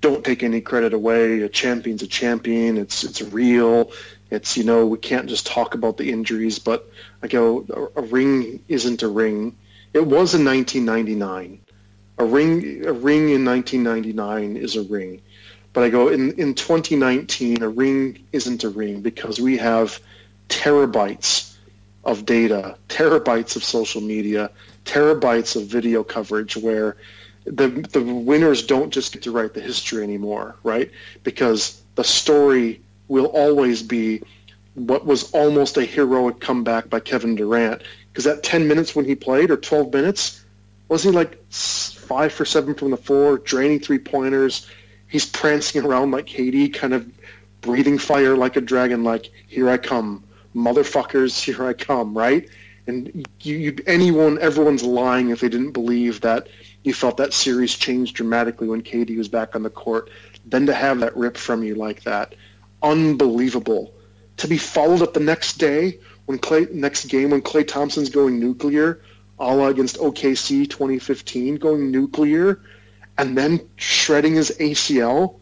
[0.00, 1.40] don't take any credit away.
[1.42, 2.76] A champion's a champion.
[2.76, 3.90] It's it's real.
[4.30, 6.58] It's you know we can't just talk about the injuries.
[6.58, 6.88] But
[7.22, 9.56] I go, a, a ring isn't a ring.
[9.94, 11.60] It was in 1999.
[12.18, 15.20] A ring a ring in 1999 is a ring.
[15.72, 20.00] But I go in in 2019, a ring isn't a ring because we have
[20.48, 21.47] terabytes
[22.08, 24.50] of data, terabytes of social media,
[24.86, 26.96] terabytes of video coverage where
[27.44, 30.90] the the winners don't just get to write the history anymore, right?
[31.22, 34.22] Because the story will always be
[34.74, 37.82] what was almost a heroic comeback by Kevin Durant.
[38.10, 40.44] Because that 10 minutes when he played, or 12 minutes,
[40.88, 44.66] was he like five for seven from the floor, draining three pointers?
[45.08, 47.06] He's prancing around like KD, kind of
[47.60, 50.22] breathing fire like a dragon, like, here I come
[50.54, 52.48] motherfuckers, here I come, right?
[52.86, 56.48] And you, you, anyone, everyone's lying if they didn't believe that
[56.84, 60.10] you felt that series changed dramatically when KD was back on the court.
[60.46, 62.34] Then to have that rip from you like that,
[62.82, 63.92] unbelievable.
[64.38, 68.38] To be followed up the next day when Klay, next game when Klay Thompson's going
[68.38, 69.02] nuclear,
[69.38, 72.60] a la against OKC 2015, going nuclear,
[73.18, 75.34] and then shredding his ACL.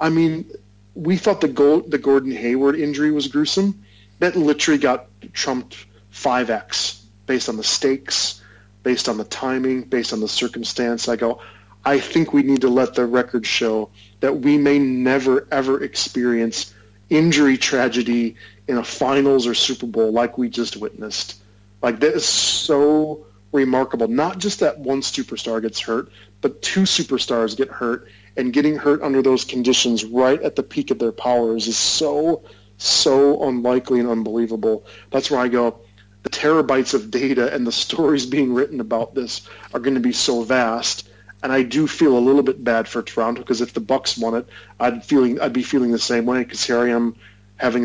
[0.00, 0.50] I mean,
[0.94, 3.82] we thought the gold, the Gordon Hayward injury was gruesome
[4.20, 8.42] that literally got trumped 5x based on the stakes,
[8.82, 11.08] based on the timing, based on the circumstance.
[11.08, 11.40] I go,
[11.84, 16.74] I think we need to let the record show that we may never ever experience
[17.08, 18.36] injury tragedy
[18.68, 21.40] in a finals or Super Bowl like we just witnessed.
[21.82, 24.08] Like that is so remarkable.
[24.08, 29.02] Not just that one superstar gets hurt, but two superstars get hurt, and getting hurt
[29.02, 32.42] under those conditions right at the peak of their powers is so
[32.82, 34.86] so unlikely and unbelievable.
[35.10, 35.80] That's where I go,
[36.22, 40.12] the terabytes of data and the stories being written about this are going to be
[40.12, 41.08] so vast.
[41.42, 44.34] And I do feel a little bit bad for Toronto because if the Bucks won
[44.34, 44.46] it,
[44.78, 47.16] I'd feeling I'd be feeling the same way because here I am
[47.56, 47.84] having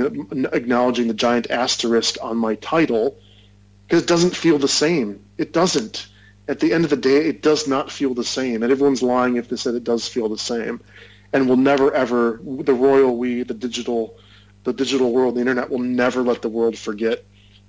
[0.53, 3.17] acknowledging the giant asterisk on my title
[3.87, 5.23] because it doesn't feel the same.
[5.37, 6.07] It doesn't.
[6.47, 8.61] At the end of the day, it does not feel the same.
[8.63, 10.81] And everyone's lying if they said it does feel the same.
[11.31, 14.17] And we'll never ever the royal we, the digital
[14.65, 17.23] the digital world, the internet will never let the world forget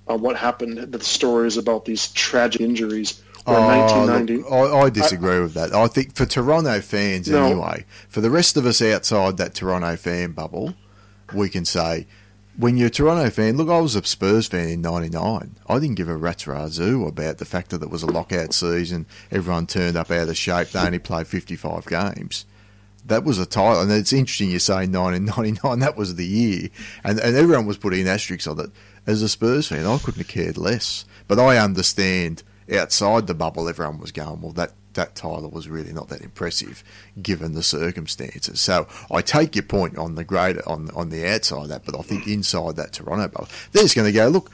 [0.07, 0.91] uh, what happened.
[0.91, 3.23] The stories about these tragic injuries.
[3.45, 5.73] Oh, look, I, I, disagree I, with that.
[5.73, 9.95] I think for Toronto fans no, anyway, for the rest of us outside that Toronto
[9.95, 10.73] fan bubble,
[11.33, 12.07] we can say
[12.57, 15.55] when you're a Toronto fan, look, I was a Spurs fan in '99.
[15.69, 19.05] I didn't give a rat's razoo about the fact that it was a lockout season.
[19.31, 20.69] Everyone turned up out of shape.
[20.69, 22.45] They only played 55 games
[23.07, 25.79] that was a title, and it's interesting you say 1999.
[25.79, 26.69] That was the year,
[27.03, 28.71] and and everyone was putting asterisks on it.
[29.05, 31.05] As a Spurs fan, I couldn't have cared less.
[31.27, 32.43] But I understand
[32.73, 36.83] outside the bubble, everyone was going, well, that that title was really not that impressive
[37.21, 38.59] given the circumstances.
[38.59, 41.97] So I take your point on the greater on on the outside of that, but
[41.97, 44.51] I think inside that Toronto bubble, they're just going to go look.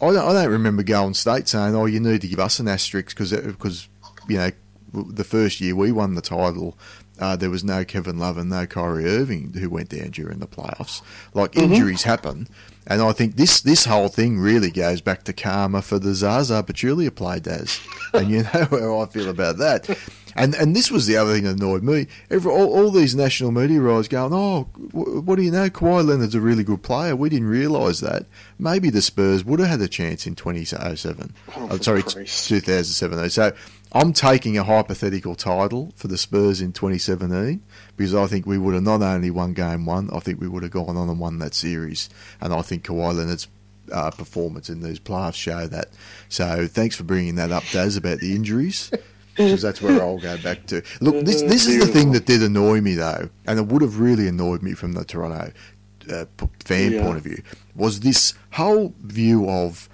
[0.00, 2.68] I don't, I don't remember Golden State saying, "Oh, you need to give us an
[2.68, 3.88] asterisk because because
[4.28, 4.50] you know
[4.92, 6.76] the first year we won the title."
[7.18, 10.46] Uh, there was no Kevin Love and no Kyrie Irving who went down during the
[10.46, 11.02] playoffs.
[11.34, 11.72] Like mm-hmm.
[11.72, 12.48] injuries happen,
[12.86, 16.62] and I think this this whole thing really goes back to karma for the Zaza
[16.62, 17.80] Pachulia play, Daz.
[18.14, 19.88] and you know how I feel about that.
[20.34, 22.06] And and this was the other thing that annoyed me.
[22.30, 25.68] Every, all, all these national media writers going, oh, what do you know?
[25.68, 27.16] Kawhi Leonard's a really good player.
[27.16, 28.26] We didn't realise that.
[28.58, 31.34] Maybe the Spurs would have had a chance in 2007.
[31.56, 33.30] Oh, oh, sorry, 2007.
[33.30, 33.52] So
[33.92, 37.62] I'm taking a hypothetical title for the Spurs in 2017
[37.96, 40.62] because I think we would have not only won game one, I think we would
[40.62, 42.10] have gone on and won that series.
[42.40, 43.48] And I think Kawhi Leonard's
[43.90, 45.88] uh, performance in these playoffs show that.
[46.28, 48.90] So thanks for bringing that up, Daz, about the injuries
[49.38, 50.82] because that's where I'll go back to.
[51.00, 54.00] Look, this this is the thing that did annoy me though, and it would have
[54.00, 55.52] really annoyed me from the Toronto
[56.12, 56.24] uh,
[56.64, 57.02] fan yeah.
[57.02, 57.42] point of view,
[57.74, 59.88] was this whole view of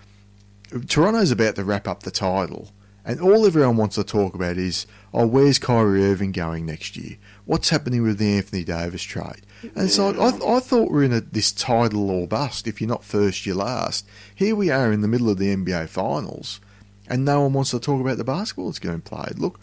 [0.89, 2.71] Toronto's about to wrap up the title,
[3.05, 7.17] and all everyone wants to talk about is, oh, where's Kyrie Irving going next year?
[7.45, 9.43] What's happening with the Anthony Davis trade?
[9.75, 12.67] And so I, I thought we are in a, this title or bust.
[12.67, 14.07] If you're not first, you're last.
[14.35, 16.61] Here we are in the middle of the NBA Finals
[17.09, 19.39] and no one wants to talk about the basketball that's getting played.
[19.39, 19.61] Look,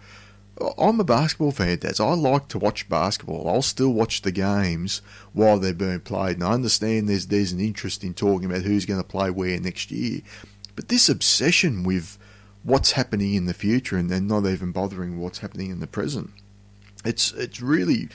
[0.77, 1.99] I'm a basketball fan, Dad.
[1.99, 3.49] I like to watch basketball.
[3.49, 5.01] I'll still watch the games
[5.33, 8.85] while they're being played, and I understand there's there's an interest in talking about who's
[8.85, 10.21] going to play where next year.
[10.75, 12.17] But this obsession with
[12.63, 16.31] what's happening in the future and then not even bothering what's happening in the present.
[17.03, 18.09] It's it's really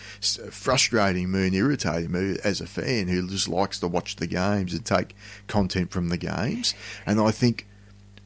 [0.51, 4.73] frustrating me and irritating me as a fan who just likes to watch the games
[4.73, 5.17] and take
[5.49, 6.75] content from the games.
[7.05, 7.67] And I think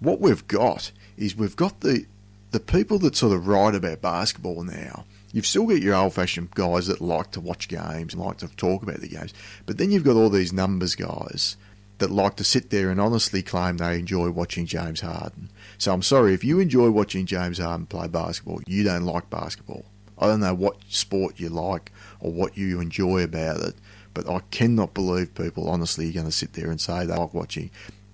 [0.00, 2.06] what we've got is we've got the
[2.50, 5.04] the people that sort of write about basketball now.
[5.32, 8.48] You've still got your old fashioned guys that like to watch games and like to
[8.56, 9.32] talk about the games,
[9.64, 11.56] but then you've got all these numbers guys
[11.98, 15.48] that like to sit there and honestly claim they enjoy watching James Harden.
[15.80, 19.86] So I'm sorry if you enjoy watching James Harden play basketball, you don't like basketball.
[20.18, 23.76] I don't know what sport you like or what you enjoy about it,
[24.12, 27.32] but I cannot believe people honestly are going to sit there and say they like
[27.32, 27.70] watching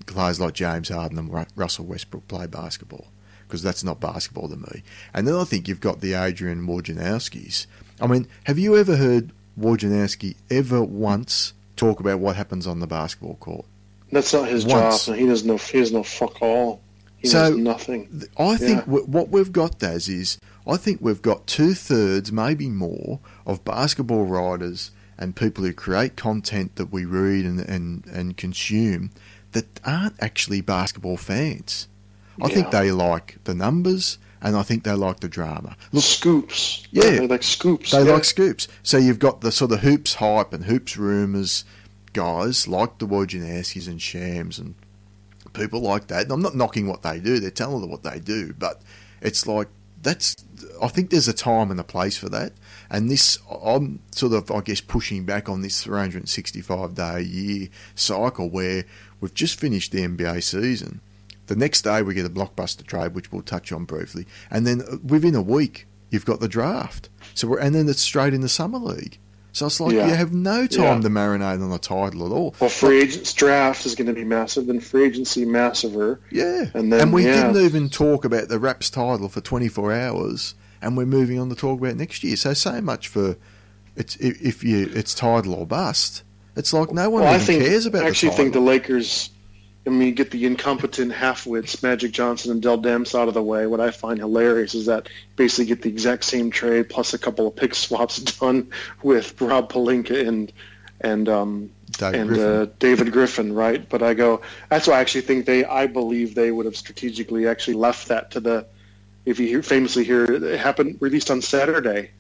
[0.07, 3.09] players like James Harden and Russell Westbrook play basketball
[3.49, 4.85] because that's not basketball to me.
[5.12, 7.67] And then I think you've got the Adrian Wojnarowskis.
[8.01, 12.87] I mean, have you ever heard Wojnarowski ever once talk about what happens on the
[12.87, 13.67] basketball court?
[14.12, 15.07] That's not his once.
[15.07, 15.17] job.
[15.17, 15.57] He does no.
[15.57, 16.81] He does no fuck all.
[17.27, 18.22] He so, nothing.
[18.39, 19.01] I think yeah.
[19.01, 24.27] what we've got, Daz, is I think we've got two thirds, maybe more, of basketball
[24.27, 29.11] writers and people who create content that we read and, and, and consume
[29.53, 31.89] that aren't actually basketball fans.
[32.41, 35.77] I think they like the numbers and I think they like the drama.
[35.91, 36.87] Look, scoops.
[36.93, 37.03] Yeah.
[37.11, 37.91] They like scoops.
[37.91, 38.12] They yeah.
[38.12, 38.68] like scoops.
[38.83, 41.64] So you've got the sort of hoops hype and hoops rumours
[42.12, 44.74] guys like the Wojnarowskis and Shams and
[45.57, 46.25] people like that.
[46.25, 47.41] And I'm not knocking what they do.
[47.41, 48.53] They're telling what they do.
[48.53, 48.83] But
[49.21, 49.69] it's like,
[50.03, 50.37] that's,
[50.81, 52.53] I think there's a time and a place for that.
[52.91, 57.69] And this, I'm sort of, I guess, pushing back on this 365 day a year
[57.95, 58.85] cycle where
[59.21, 61.01] we've just finished the NBA season.
[61.47, 64.83] The next day we get a blockbuster trade, which we'll touch on briefly, and then
[64.83, 67.09] uh, within a week you've got the draft.
[67.35, 69.19] So we're, and then it's straight in the summer league.
[69.57, 70.07] So it's like yeah.
[70.09, 71.01] you have no time yeah.
[71.01, 72.55] to marinate on the title at all.
[72.61, 76.19] Well, free agents draft is going to be massive, then free agency massiver.
[76.31, 77.47] Yeah, and then and we yeah.
[77.47, 81.55] didn't even talk about the Raps title for 24 hours, and we're moving on to
[81.55, 82.37] talk about next year.
[82.37, 83.39] So so much for
[83.97, 86.23] it's if you it's title or bust.
[86.55, 88.05] It's like no one well, even I think, cares about.
[88.05, 89.31] I actually think the Lakers.
[89.87, 93.66] I mean, get the incompetent half-wits, Magic Johnson and Dell Demps out of the way.
[93.66, 97.47] What I find hilarious is that basically get the exact same trade plus a couple
[97.47, 98.68] of pick swaps done
[99.03, 100.53] with Rob Pelinka and
[101.03, 102.45] and um, David and Griffin.
[102.47, 103.89] Uh, David Griffin, right?
[103.89, 104.41] But I go.
[104.70, 105.64] That's why I actually think they.
[105.64, 108.66] I believe they would have strategically actually left that to the.
[109.24, 112.11] If you hear, famously hear it happened released on Saturday,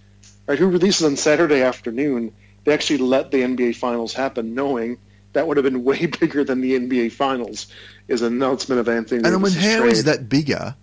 [0.46, 0.58] right?
[0.58, 2.32] Who releases on Saturday afternoon?
[2.66, 4.98] they actually let the NBA Finals happen, knowing
[5.36, 7.66] that would have been way bigger than the NBA Finals.
[8.08, 9.18] Is an announcement of Anthony.
[9.18, 9.92] And I mean, how trade.
[9.92, 10.74] is that bigger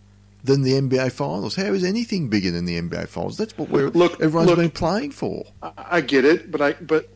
[0.44, 1.56] than the NBA Finals?
[1.56, 3.38] How is anything bigger than the NBA Finals?
[3.38, 5.46] That's what we're look, everyone's look, been playing for.
[5.62, 7.10] I, I get it, but I but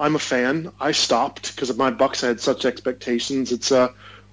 [0.00, 0.72] I'm a fan.
[0.80, 3.52] I stopped because of my Bucks I had such expectations.
[3.52, 3.88] It's uh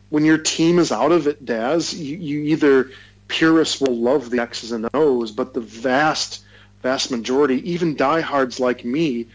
[0.10, 2.92] when your team is out of it, Daz, you, you either
[3.28, 6.44] purists will love the X's and O's, but the vast
[6.82, 9.28] vast majority, even diehards like me,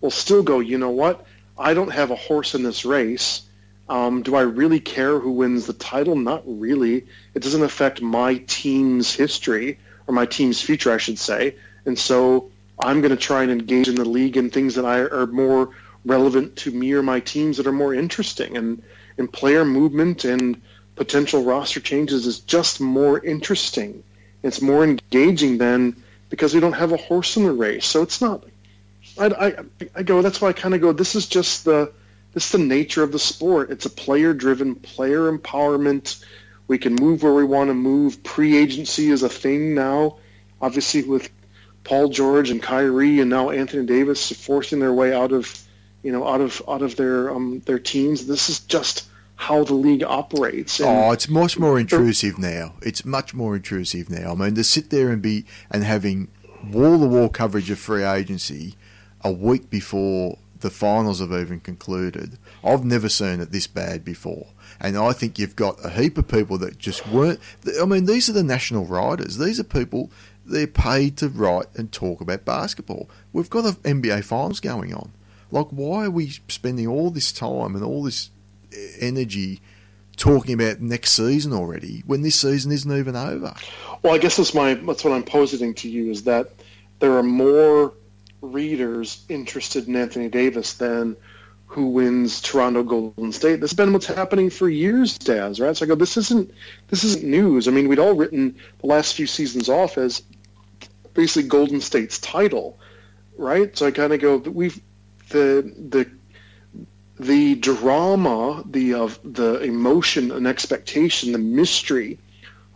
[0.00, 1.25] will still go, you know what?
[1.58, 3.42] I don't have a horse in this race.
[3.88, 6.16] Um, do I really care who wins the title?
[6.16, 7.06] Not really.
[7.34, 11.54] It doesn't affect my team's history or my team's future, I should say.
[11.84, 12.50] And so
[12.80, 15.70] I'm going to try and engage in the league in things that I, are more
[16.04, 18.56] relevant to me or my teams that are more interesting.
[18.56, 18.82] And
[19.18, 20.60] and player movement and
[20.94, 24.02] potential roster changes is just more interesting.
[24.42, 25.96] It's more engaging than
[26.30, 27.86] because we don't have a horse in the race.
[27.86, 28.44] So it's not.
[29.18, 29.54] I, I,
[29.96, 30.22] I go.
[30.22, 30.92] That's why I kind of go.
[30.92, 31.92] This is just the
[32.32, 33.70] this is the nature of the sport.
[33.70, 36.22] It's a player driven, player empowerment.
[36.68, 38.22] We can move where we want to move.
[38.24, 40.18] Pre agency is a thing now.
[40.60, 41.30] Obviously, with
[41.84, 45.62] Paul George and Kyrie and now Anthony Davis forcing their way out of
[46.02, 48.26] you know out of out of their um, their teams.
[48.26, 50.80] This is just how the league operates.
[50.80, 52.74] And oh, it's much more intrusive now.
[52.82, 54.32] It's much more intrusive now.
[54.32, 56.28] I mean, to sit there and be and having
[56.70, 58.74] wall to wall coverage of free agency
[59.26, 62.38] a week before the finals have even concluded.
[62.62, 64.46] I've never seen it this bad before.
[64.80, 67.40] And I think you've got a heap of people that just weren't.
[67.80, 69.36] I mean, these are the national writers.
[69.38, 70.12] These are people,
[70.44, 73.10] they're paid to write and talk about basketball.
[73.32, 75.10] We've got an NBA finals going on.
[75.50, 78.30] Like, why are we spending all this time and all this
[79.00, 79.60] energy
[80.16, 83.54] talking about next season already when this season isn't even over?
[84.02, 86.52] Well, I guess that's my that's what I'm positing to you is that
[87.00, 87.92] there are more
[88.46, 91.16] readers interested in Anthony Davis than
[91.66, 93.60] who wins Toronto Golden State.
[93.60, 95.76] This has been what's happening for years, Daz, right?
[95.76, 96.50] So I go, this isn't
[96.88, 97.68] this isn't news.
[97.68, 100.22] I mean, we'd all written the last few seasons off as
[101.14, 102.78] basically Golden State's title,
[103.36, 103.76] right?
[103.76, 104.80] So I kind of go, we've
[105.30, 106.08] the the
[107.18, 112.18] the drama, the of the emotion and expectation, the mystery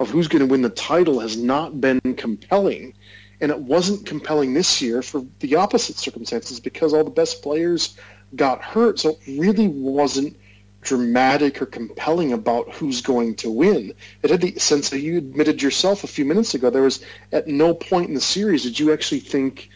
[0.00, 2.94] of who's going to win the title has not been compelling.
[3.40, 7.96] And it wasn't compelling this year for the opposite circumstances because all the best players
[8.36, 8.98] got hurt.
[8.98, 10.36] So it really wasn't
[10.82, 13.92] dramatic or compelling about who's going to win.
[14.22, 16.70] It had the sense that you admitted yourself a few minutes ago.
[16.70, 19.68] There was at no point in the series did you actually think,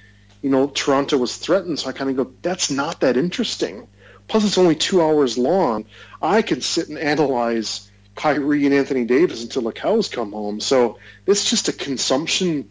[0.42, 1.78] you know, Toronto was threatened.
[1.78, 3.86] So I kind of go, that's not that interesting.
[4.28, 5.84] Plus, it's only two hours long.
[6.22, 10.60] I can sit and analyze Kyrie and Anthony Davis until the cows come home.
[10.60, 12.68] So it's just a consumption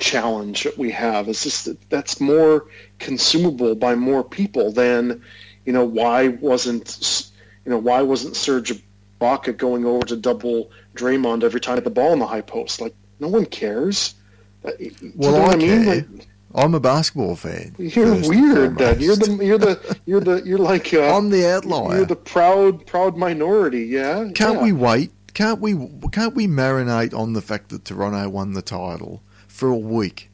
[0.00, 1.28] challenge that we have.
[1.28, 2.66] is just that that's more
[2.98, 5.22] consumable by more people than,
[5.64, 7.30] you know, why wasn't,
[7.64, 8.82] you know, why wasn't Serge
[9.20, 12.80] Ibaka going over to double Draymond every time at the ball in the high post?
[12.80, 14.14] Like, no one cares.
[14.62, 15.86] well, you know I, I mean?
[15.86, 17.76] Like, I'm a basketball fan.
[17.78, 19.00] You're weird, Dad.
[19.00, 21.98] You're the you're the you're the you're like uh, I'm the outlier.
[21.98, 23.84] You're the proud proud minority.
[23.84, 24.30] Yeah.
[24.34, 24.62] Can't yeah.
[24.62, 25.12] we wait?
[25.32, 25.74] Can't we
[26.10, 29.22] can't we marinate on the fact that Toronto won the title
[29.60, 30.30] for a week,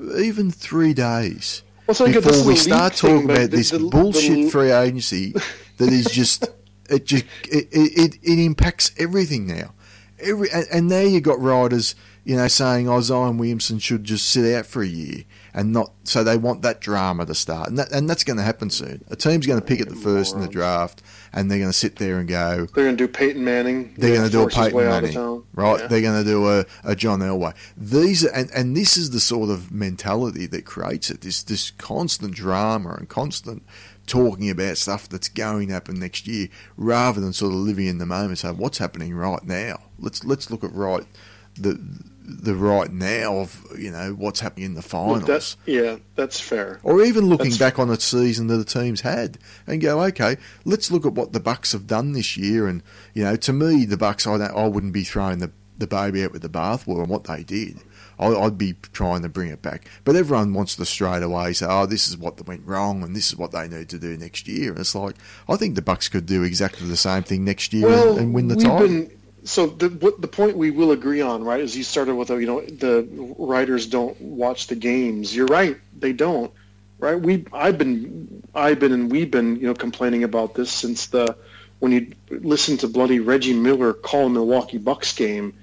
[0.00, 4.70] even three days well, before we start talking thing, about this the, bullshit the, free
[4.70, 5.32] agency
[5.78, 6.46] that is just
[6.88, 9.74] it just it, it, it impacts everything now.
[10.20, 11.96] Every and, and there you got riders
[12.28, 15.24] you know, saying, oh, Zion Williamson should just sit out for a year
[15.54, 15.92] and not.
[16.04, 19.04] So they want that drama to start, and that, and that's going to happen soon.
[19.08, 21.76] A team's going to pick at the first in the draft, and they're going to
[21.76, 22.66] sit there and go.
[22.74, 23.94] They're going to do Peyton Manning.
[23.96, 25.80] They're going to do a Peyton Manning, right?
[25.80, 25.86] Yeah.
[25.86, 27.54] They're going to do a, a John Elway.
[27.76, 31.20] These are, and and this is the sort of mentality that creates it.
[31.20, 33.62] This this constant drama and constant
[34.06, 37.98] talking about stuff that's going to happen next year, rather than sort of living in
[37.98, 38.38] the moment.
[38.38, 39.82] So what's happening right now?
[39.98, 41.06] Let's let's look at right
[41.54, 41.80] the
[42.28, 45.24] the right now of you know what's happening in the finals.
[45.24, 46.78] That, yeah, that's fair.
[46.82, 50.36] Or even looking that's back on a season that the teams had and go, okay,
[50.64, 52.66] let's look at what the Bucks have done this year.
[52.66, 52.82] And
[53.14, 56.24] you know, to me, the Bucks, I don't, I wouldn't be throwing the the baby
[56.24, 57.78] out with the bathwater on what they did.
[58.20, 59.88] I'd be trying to bring it back.
[60.04, 63.28] But everyone wants to straight away say, "Oh, this is what went wrong, and this
[63.28, 65.14] is what they need to do next year." And it's like
[65.48, 68.34] I think the Bucks could do exactly the same thing next year well, and, and,
[68.34, 69.06] win the title.
[69.48, 72.44] So the what, the point we will agree on, right, is you started with, you
[72.44, 75.34] know, the writers don't watch the games.
[75.34, 76.52] You're right, they don't,
[76.98, 77.18] right?
[77.18, 81.34] We I've been I've been and we've been, you know, complaining about this since the
[81.78, 85.54] when you listen to bloody Reggie Miller call a Milwaukee Bucks game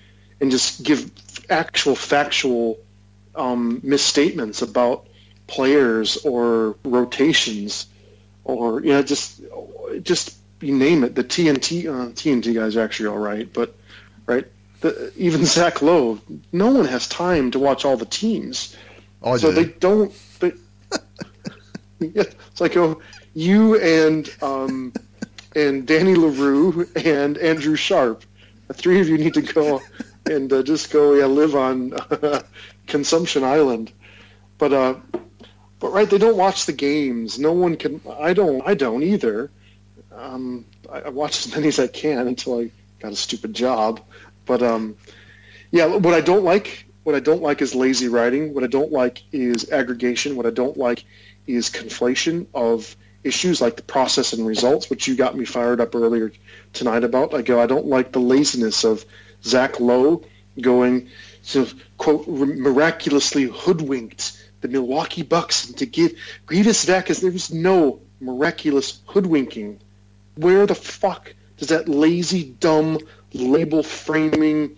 [0.42, 1.12] and just give
[1.52, 2.80] actual factual
[3.36, 5.06] um, misstatements about
[5.46, 7.86] players or rotations
[8.46, 9.42] or you know just
[10.02, 11.16] just you name it.
[11.16, 13.76] The TNT uh, TNT guys are actually all right, but
[14.26, 14.46] right,
[14.82, 16.20] the, even Zach Lowe,
[16.52, 18.76] no one has time to watch all the teams,
[19.24, 19.56] I so do.
[19.56, 20.14] they don't.
[20.40, 20.54] They,
[22.00, 23.02] yeah, it's like oh,
[23.34, 24.94] you and um,
[25.56, 28.24] and Danny Leroux and Andrew Sharp,
[28.68, 29.82] the three of you need to go
[30.26, 32.42] and uh, just go yeah live on uh,
[32.88, 33.92] Consumption Island,
[34.58, 34.96] but uh,
[35.80, 37.38] but right, they don't watch the games.
[37.40, 38.02] No one can.
[38.20, 38.62] I don't.
[38.66, 39.52] I don't either.
[40.16, 44.02] Um, I, I watch as many as I can until I got a stupid job.
[44.46, 44.96] But um,
[45.72, 48.54] yeah, what I don't like, what I don't like is lazy writing.
[48.54, 50.36] What I don't like is aggregation.
[50.36, 51.04] What I don't like
[51.48, 55.96] is conflation of issues like the process and results, which you got me fired up
[55.96, 56.32] earlier
[56.74, 57.34] tonight about.
[57.34, 59.04] I go, I don't like the laziness of
[59.44, 60.24] Zach Lowe
[60.62, 61.10] going
[61.48, 66.14] to quote miraculously hoodwinked the Milwaukee Bucks to give
[66.48, 67.22] Greivis Vasquez.
[67.22, 69.80] There was no miraculous hoodwinking.
[70.36, 73.00] Where the fuck does that lazy, dumb
[73.34, 74.76] label framing?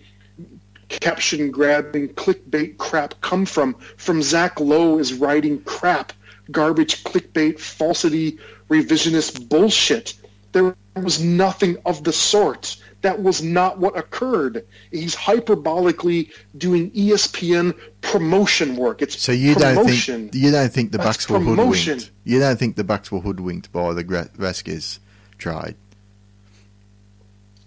[0.88, 3.74] caption grabbing clickbait crap come from?
[3.96, 6.12] From Zach Lowe is writing crap
[6.50, 8.38] garbage, clickbait, falsity,
[8.70, 10.14] revisionist bullshit.
[10.52, 12.76] There was nothing of the sort.
[13.02, 14.66] That was not what occurred.
[14.90, 19.02] He's hyperbolically doing ESPN promotion work.
[19.02, 19.74] It's so you promotion.
[19.74, 22.10] don't think you don't think the Bucks were hoodwinked.
[22.24, 25.00] You don't think the Bucks were hoodwinked by the Vasquez
[25.38, 25.76] trade.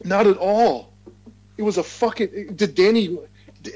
[0.03, 0.93] Not at all.
[1.57, 2.55] It was a fucking.
[2.55, 3.17] Did Danny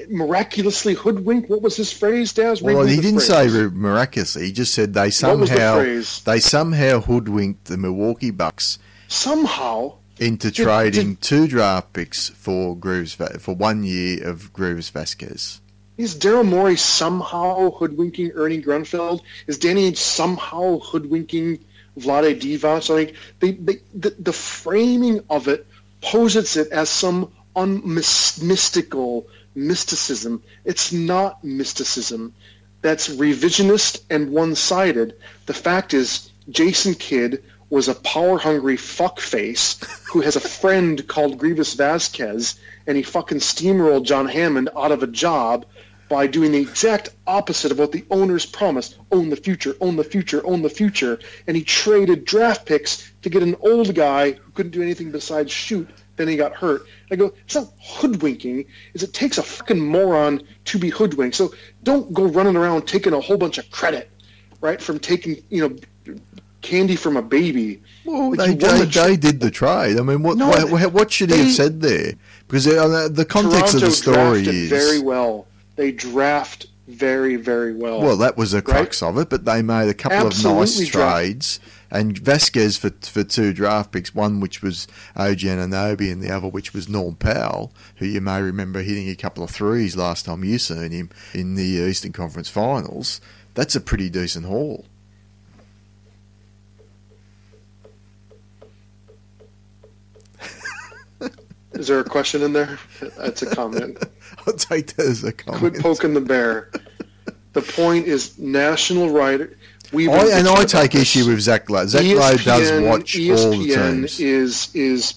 [0.08, 1.48] miraculously hoodwink?
[1.48, 2.62] What was his phrase, Daz?
[2.62, 3.52] Well, he didn't phrase.
[3.52, 4.46] say miraculously.
[4.46, 8.78] He just said they somehow the they somehow hoodwinked the Milwaukee Bucks
[9.08, 14.90] somehow into did, trading did, two draft picks for Greivis for one year of Greivis
[14.90, 15.60] Vasquez.
[15.96, 19.22] Is Daryl Morey somehow hoodwinking Ernie Grunfeld?
[19.46, 21.58] Is Danny somehow hoodwinking
[21.98, 22.90] Vlade Divac?
[22.90, 25.66] I think they, they, the, the framing of it
[26.02, 30.42] poses it as some unmystical mysticism.
[30.64, 32.34] It's not mysticism.
[32.82, 35.16] That's revisionist and one-sided.
[35.46, 41.74] The fact is, Jason Kidd was a power-hungry fuckface who has a friend called Greivis
[41.76, 45.66] Vasquez, and he fucking steamrolled John Hammond out of a job
[46.08, 48.98] by doing the exact opposite of what the owners promised.
[49.12, 51.18] Own the future, own the future, own the future.
[51.46, 55.50] And he traded draft picks to get an old guy who couldn't do anything besides
[55.50, 56.86] shoot then he got hurt.
[57.10, 58.66] I go, it's not hoodwinking.
[58.94, 61.36] Is it takes a fucking moron to be hoodwinked.
[61.36, 64.10] So don't go running around taking a whole bunch of credit,
[64.60, 66.14] right, from taking you know
[66.62, 67.82] candy from a baby.
[68.04, 69.98] Well, like they, they, the they, did the trade.
[69.98, 72.14] I mean, what no, what, what, should they, he have said there?
[72.48, 75.46] Because uh, the context Toronto of the story is very well.
[75.76, 78.00] They draft very very well.
[78.00, 79.08] Well, that was the crux right?
[79.08, 81.60] of it, but they made a couple Absolutely of nice trades.
[81.90, 86.48] And Vasquez for for two draft picks, one which was OG Anunoby and the other
[86.48, 90.44] which was Norm Powell, who you may remember hitting a couple of threes last time
[90.44, 93.20] you seen him in the Eastern Conference Finals.
[93.54, 94.86] That's a pretty decent haul.
[101.78, 102.78] Is there a question in there?
[103.16, 103.98] That's a comment.
[104.46, 105.74] I'll take that as a comment.
[105.74, 106.70] Quit poking the bear.
[107.52, 109.56] The point is, national writer
[109.92, 111.86] we I, and I take issue with Zach Lowe.
[111.86, 114.20] Zach ESPN, Lowe does watch ESPN all the teams.
[114.20, 115.14] Is is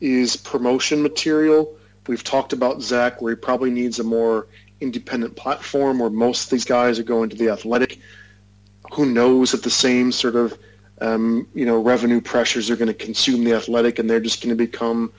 [0.00, 1.76] is promotion material.
[2.06, 4.46] We've talked about Zach, where he probably needs a more
[4.80, 7.98] independent platform, where most of these guys are going to the athletic.
[8.92, 10.58] Who knows if the same sort of
[11.00, 14.56] um, you know revenue pressures are going to consume the athletic, and they're just going
[14.56, 15.12] to become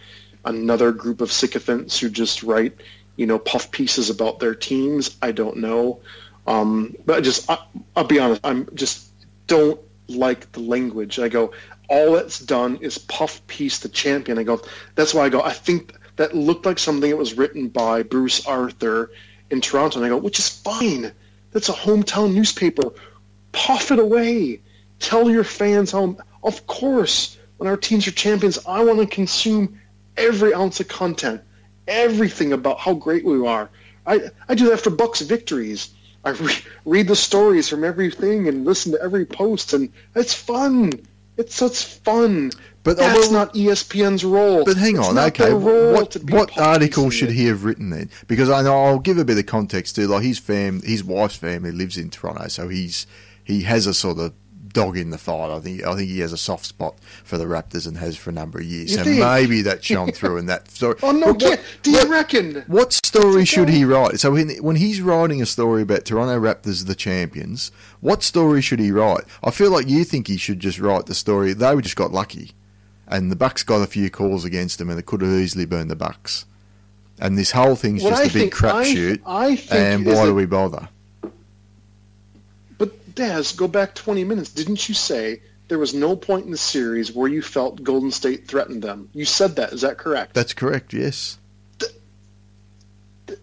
[0.45, 2.73] another group of sycophants who just write
[3.15, 5.17] you know puff pieces about their teams.
[5.21, 6.01] I don't know.
[6.47, 7.57] Um, but I just, I,
[7.95, 9.09] I'll be honest, I'm just
[9.47, 11.19] don't like the language.
[11.19, 11.51] I go,
[11.89, 14.37] all that's done is puff piece the champion.
[14.37, 14.61] I go,
[14.95, 18.45] that's why I go, I think that looked like something that was written by Bruce
[18.45, 19.11] Arthur
[19.49, 19.97] in Toronto.
[19.97, 21.11] And I go, which is fine.
[21.51, 22.93] That's a hometown newspaper.
[23.51, 24.61] Puff it away.
[24.99, 29.79] Tell your fans how, of course, when our teams are champions, I want to consume
[30.17, 31.41] every ounce of content,
[31.87, 33.69] everything about how great we are.
[34.05, 35.89] I, I do that for Bucks victories.
[36.23, 40.91] I re- read the stories from everything and listen to every post, and it's fun.
[41.37, 42.51] It's such fun.
[42.83, 44.63] But that's not ESPN's role.
[44.63, 45.53] But hang on, okay.
[45.53, 48.11] What, what article should he have written then?
[48.27, 50.07] Because I know I'll give a bit of context too.
[50.07, 53.07] Like his fam, his wife's family lives in Toronto, so he's
[53.43, 54.33] he has a sort of
[54.75, 55.49] dog in the fight.
[55.49, 58.29] I think I think he has a soft spot for the Raptors and has for
[58.29, 58.91] a number of years.
[58.91, 59.19] You so think?
[59.19, 60.97] maybe that shone through in that story.
[61.03, 61.33] oh no!
[61.33, 62.63] What, do you what, reckon?
[62.67, 64.19] What story should he write?
[64.19, 67.71] So when, when he's writing a story about Toronto Raptors, the champions,
[68.01, 69.23] what story should he write?
[69.43, 71.53] I feel like you think he should just write the story.
[71.53, 72.51] They just got lucky,
[73.07, 75.89] and the Bucks got a few calls against them, and it could have easily burned
[75.89, 76.45] the Bucks.
[77.17, 79.21] And this whole thing's just I a big crapshoot.
[79.71, 80.89] And why do we bother?
[83.15, 84.49] Daz, go back 20 minutes.
[84.51, 88.47] Didn't you say there was no point in the series where you felt Golden State
[88.47, 89.09] threatened them?
[89.13, 89.73] You said that.
[89.73, 90.33] Is that correct?
[90.33, 91.39] That's correct, yes.
[91.79, 91.91] Th-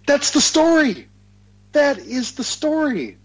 [0.06, 1.08] that's the story.
[1.72, 3.16] That is the story.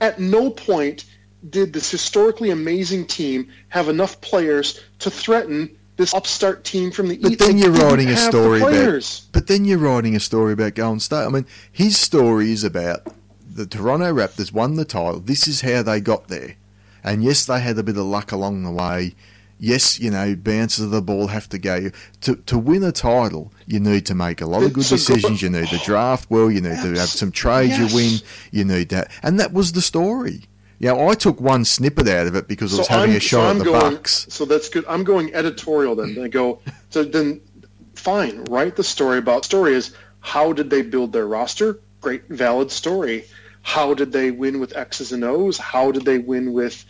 [0.00, 1.04] At no point
[1.48, 7.18] did this historically amazing team have enough players to threaten this upstart team from the
[7.18, 7.40] but East.
[7.40, 9.22] Then you're writing a story about.
[9.32, 11.24] But then you're writing a story about Golden State.
[11.24, 13.06] I mean, his story is about
[13.54, 15.20] the Toronto Raptors won the title.
[15.20, 16.56] This is how they got there.
[17.02, 19.14] And yes, they had a bit of luck along the way.
[19.58, 21.90] Yes, you know, bounces of the ball have to go.
[22.22, 24.94] To, to win a title, you need to make a lot of good It's a
[24.94, 25.42] good- decisions.
[25.42, 26.50] You need to draft well.
[26.50, 27.90] You need to have some trades Yes.
[27.90, 28.20] you win.
[28.52, 29.10] You need that.
[29.22, 30.42] And that was the story.
[30.78, 33.20] You know, I took one snippet out of it because I was having I'm- a
[33.20, 34.26] shot I'm at the going, Bucks.
[34.30, 34.84] So that's good.
[34.88, 36.16] I'm going editorial then.
[36.22, 37.42] I go, so then
[37.94, 41.80] fine, write the story about story is how did they build their roster?
[42.00, 43.26] Great, valid story.
[43.62, 45.58] How did they win with X's and O's?
[45.58, 46.84] How did they win with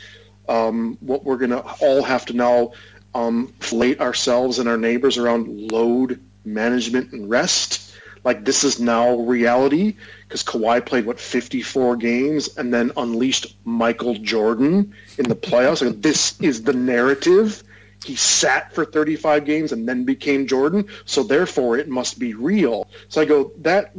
[0.48, 2.72] um, what we're going to all have to now
[3.14, 7.90] um, flate ourselves and our neighbors around load management and rest?
[8.24, 9.96] Like this is now reality
[10.28, 15.84] because Kawhi played what 54 games and then unleashed Michael Jordan in the playoffs.
[15.84, 17.62] Like, this is the narrative.
[18.04, 22.88] He sat for 35 games and then became Jordan, so therefore it must be real.
[23.08, 23.92] So I go that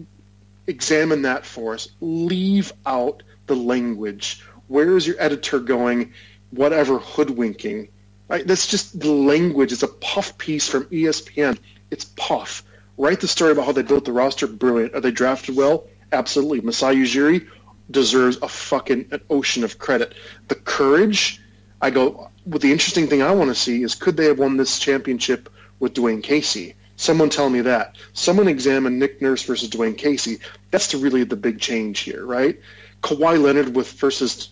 [0.68, 1.90] examine that for us.
[2.02, 4.44] Leave out the language.
[4.68, 6.14] Where is your editor going?
[6.52, 7.90] Whatever hoodwinking.
[8.28, 8.48] Right?
[8.48, 9.74] That's just the language.
[9.74, 11.60] It's a puff piece from ESPN.
[11.92, 12.64] It's puff.
[12.98, 14.48] Write the story about how they built the roster.
[14.48, 14.96] Brilliant.
[14.96, 15.88] Are they drafted well?
[16.12, 16.62] Absolutely.
[16.62, 17.48] Masai Ujiri
[17.90, 20.14] deserves a fucking an ocean of credit.
[20.48, 21.42] The courage.
[21.82, 22.30] I go.
[22.46, 25.50] What the interesting thing I want to see is could they have won this championship
[25.80, 26.76] with Dwane Casey?
[27.02, 27.96] Someone tell me that.
[28.14, 30.38] Someone examine Nick Nurse versus Dwane Casey.
[30.70, 32.60] That's the, really the big change here, right?
[33.02, 34.50] Kawhi Leonard with versus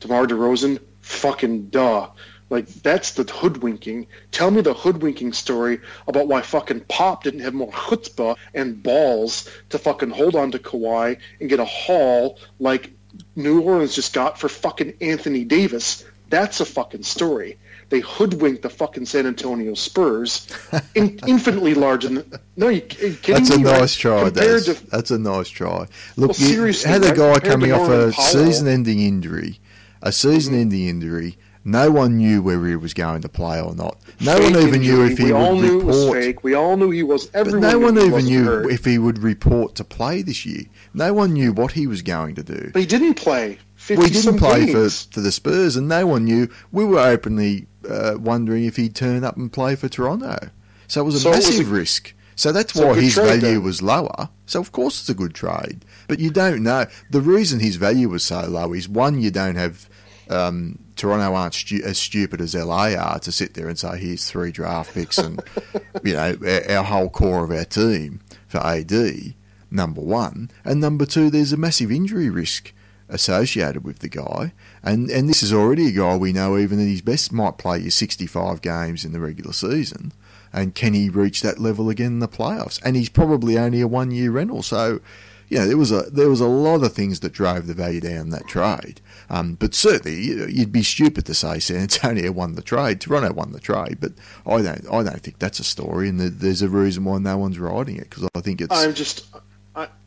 [0.00, 0.78] DeMar DeRozan.
[1.00, 2.10] Fucking duh.
[2.50, 4.08] Like that's the hoodwinking.
[4.30, 9.48] Tell me the hoodwinking story about why fucking Pop didn't have more chutzpah and balls
[9.70, 12.90] to fucking hold on to Kawhi and get a haul like
[13.36, 16.04] New Orleans just got for fucking Anthony Davis.
[16.28, 17.56] That's a fucking story.
[17.88, 20.48] They hoodwinked the fucking San Antonio Spurs,
[20.96, 22.32] in, infinitely larger than.
[22.56, 23.64] No, you, are you kidding That's a me?
[23.64, 23.80] right?
[23.80, 25.86] nice try, to That's a nice try.
[26.16, 29.60] Look, Well, you seriously, had a guy coming off a season-ending injury,
[30.02, 30.88] a season-ending Mm-hmm.
[30.88, 31.38] injury.
[31.68, 33.98] No one knew whether he was going to play or not.
[34.20, 36.22] No one fake even knew if he we all would knew it was report.
[36.22, 36.44] fake.
[36.44, 37.26] We all knew he was.
[37.26, 38.70] But no one even knew hurt.
[38.70, 40.62] if he would report to play this year.
[40.94, 42.70] No one knew what he was going to do.
[42.72, 43.58] But he didn't play.
[43.74, 46.48] 50 We didn't play for, for the Spurs, and no one knew.
[46.70, 50.50] We were openly uh, wondering if he'd turn up and play for Toronto.
[50.88, 52.12] So it was a So it was massive a- risk.
[52.38, 53.62] So that's why his trade value then.
[53.62, 54.28] was lower.
[54.44, 55.84] So of course it's a good trade.
[56.06, 56.84] But you don't know.
[57.10, 59.88] The reason his value was so low is one, you don't have
[60.28, 64.28] um, Toronto aren't stu- as stupid as LA are to sit there and say here's
[64.28, 65.40] three draft picks and
[66.04, 69.34] you know our, our whole core of our team for AD.
[69.70, 72.72] Number one, and number two, there's a massive injury risk
[73.08, 74.52] associated with the guy,
[74.82, 77.78] and and this is already a guy we know even at his best might play
[77.80, 80.12] you 65 games in the regular season,
[80.52, 82.80] and can he reach that level again in the playoffs?
[82.84, 85.00] And he's probably only a one year rental, so
[85.48, 88.00] you know there was a there was a lot of things that drove the value
[88.00, 89.00] down that trade.
[89.30, 93.32] Um, but certainly you- you'd be stupid to say San Antonio won the trade, Toronto
[93.32, 94.12] won the trade, but
[94.46, 97.38] I don't I don't think that's a story, and there- there's a reason why no
[97.38, 99.24] one's writing it because I think it's I'm just,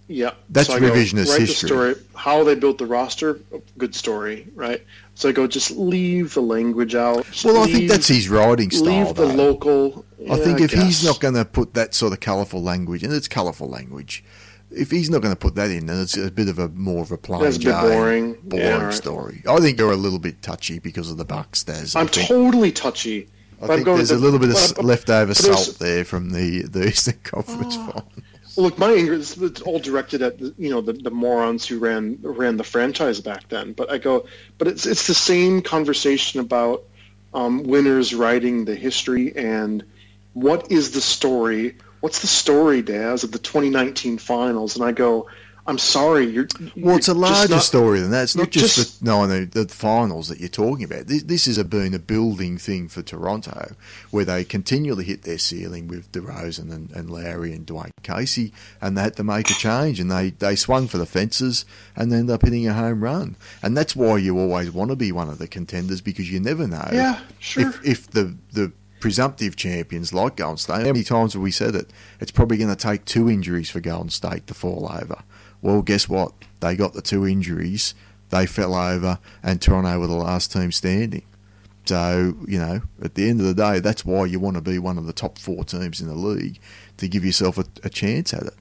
[0.10, 0.32] yeah.
[0.49, 1.70] That's I go, revisionist write history.
[1.70, 3.39] The story, how they built the roster,
[3.78, 4.84] good story, right?
[5.14, 7.26] So I go, just leave the language out.
[7.45, 9.05] Well I think that's his writing style.
[9.05, 9.34] leave the though.
[9.34, 10.05] local.
[10.30, 13.28] I think if he's not going to put that sort of colourful language, and it's
[13.28, 14.24] colourful language,
[14.72, 17.03] if he's not going to put that in, then it's a bit of a more
[17.03, 18.34] of a plain That's a boring.
[18.43, 18.93] boring Yeah, right.
[18.93, 19.43] story.
[19.47, 21.66] I think you're a little bit touchy because of the Bucks.
[21.70, 23.30] I I'm totally touchy.
[23.62, 26.88] I think there's a little bit of but- leftover but salt there from the, the
[26.88, 27.86] Eastern Conference oh.
[27.88, 28.12] final.
[28.57, 32.57] Look, my anger is all directed at you know the, the morons who ran ran
[32.57, 33.73] the franchise back then.
[33.73, 34.25] But I go,
[34.57, 36.83] but it's it's the same conversation about
[37.33, 39.83] um, winners writing the history and
[40.33, 41.75] what is the story?
[41.99, 44.75] What's the story, Daz, of the 2019 finals?
[44.75, 45.27] And I go,
[45.70, 46.47] I'm sorry, you're.
[46.76, 48.24] Well, it's a larger not- story than that.
[48.24, 51.05] It's not just, just- the, no, no, the finals that you're talking about.
[51.07, 53.76] This, this has been a building thing for Toronto,
[54.09, 58.51] where they continually hit their ceiling with DeRozan and, and Lowry and Dwane Casey,
[58.82, 61.65] and they had to make a change, and they, they swung for the fences
[61.95, 63.36] and ended up hitting a home run.
[63.61, 66.67] And that's why you always want to be one of the contenders because you never
[66.67, 67.70] know Yeah, sure.
[67.70, 70.80] if, if the the presumptive champions like Golden State.
[70.80, 71.89] How many times have we said it?
[72.20, 75.24] It's probably going to take two injuries for Golden State to fall over.
[75.62, 76.34] Well, guess what?
[76.60, 77.93] They got the two injuries.
[78.30, 81.24] They fell over, and Toronto were the last team standing.
[81.86, 84.78] So, you know, at the end of the day, that's why you want to be
[84.78, 86.60] one of the top four teams in the league
[86.97, 88.53] to give yourself a, a chance at it.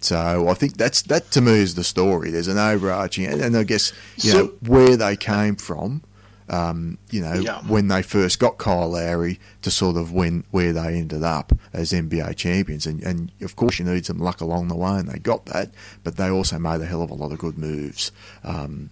[0.00, 2.30] So I think that's that to me is the story.
[2.30, 6.02] There's an overarching, and, and I guess you So- know where they came from.
[6.50, 7.60] Um, you know, Yeah.
[7.68, 11.92] when they first got Kyle Lowry to sort of win where they ended up as
[11.92, 15.20] NBA champions, and, and of course you need some luck along the way, and they
[15.20, 15.70] got that,
[16.02, 18.10] but they also made a hell of a lot of good moves.
[18.42, 18.90] Um,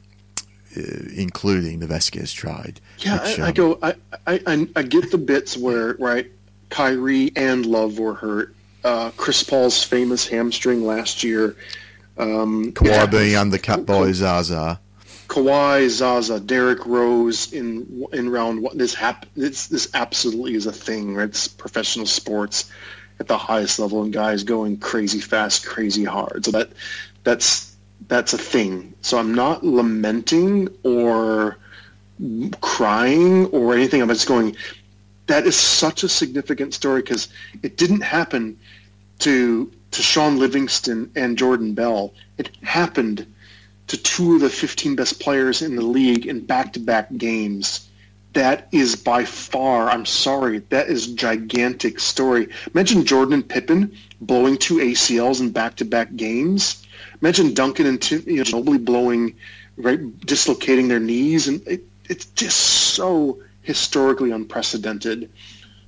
[0.77, 0.83] uh,
[1.17, 2.79] including the Vasquez trade.
[2.99, 3.79] Yeah, which, I, I um, go.
[3.83, 3.95] I,
[4.27, 6.31] I I I get the bits where right,
[6.69, 8.55] Kyrie and Love were hurt.
[8.85, 11.57] Uh, Chris Paul's famous hamstring last year.
[12.19, 14.79] Um, Kawhi being undercut by Zaza.
[15.29, 18.77] Kawhi, Zaza, Derrick Rose in in round one.
[18.77, 21.15] This hap- this this absolutely is a thing.
[21.15, 21.29] Right?
[21.29, 22.71] It's professional sports
[23.21, 26.47] at the highest level, and guys going crazy fast, crazy hard.
[26.47, 26.71] So that
[27.25, 27.77] that's
[28.09, 28.95] that's a thing.
[29.03, 31.59] So I'm not lamenting or
[32.61, 34.01] crying or anything.
[34.01, 34.57] I'm just going.
[35.27, 37.29] That is such a significant story because
[37.63, 38.59] it didn't happen
[39.19, 42.15] to to Shaun Livingston and Jordan Bell.
[42.39, 43.27] It happened
[43.89, 47.89] to two of the 15 best players in the league in back-to-back games.
[48.35, 52.49] That is by far, I'm sorry, that is gigantic story.
[52.75, 56.87] Mention Jordan and Pippen blowing two ACLs in back-to-back games.
[57.21, 59.35] Mention Duncan and Tim, you know, Ginobili blowing,
[59.77, 65.31] right, dislocating their knees, and it, it's just so historically unprecedented.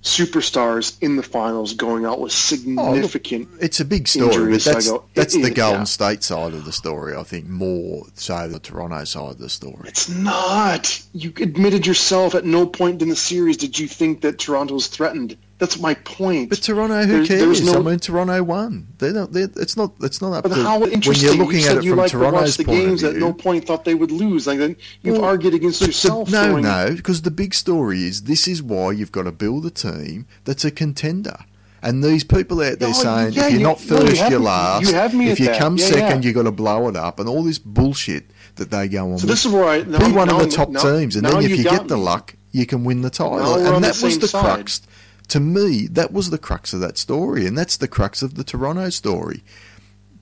[0.02, 3.48] Superstars in the finals going out with oh, significant.
[3.60, 5.84] It's a big story, Injuries, but that's, go, that's the is, Golden yeah.
[5.84, 9.88] State side of the story, I think, more so the Toronto side of the story.
[9.88, 11.02] It's not.
[11.12, 14.86] You admitted yourself at no point in the series did you think that Toronto was
[14.86, 15.36] threatened.
[15.60, 16.48] That's my point.
[16.50, 17.62] But Toronto, who There's- cares?
[17.64, 18.88] no- I mean, Toronto won.
[18.98, 19.92] They're not, they're, it's not.
[20.02, 21.28] It's not up but to how when interesting!
[21.28, 23.66] you're looking you at it from like to watch the games of at no point
[23.66, 24.46] thought they would lose.
[24.46, 26.30] Like then you've Well, argued against yourself.
[26.30, 29.70] no, no, because the big story is this is why you've got to build a
[29.70, 31.36] team that's a contender.
[31.82, 34.30] And these people out there No, saying yeah, if you're you- not no, you first,
[34.30, 34.86] you're last.
[34.86, 35.58] you have me if you that.
[35.58, 36.28] come Yeah, second, yeah.
[36.28, 38.24] you got to blow it up, and all this bullshit
[38.56, 39.18] that they go on.
[39.18, 39.30] So with.
[39.30, 41.88] this is where I be one of the top teams, and then if you get
[41.88, 43.54] the luck, you can win the title.
[43.54, 44.82] And that was the crux.
[45.30, 48.44] To me, that was the crux of that story, and that's the crux of the
[48.44, 49.42] Toronto story.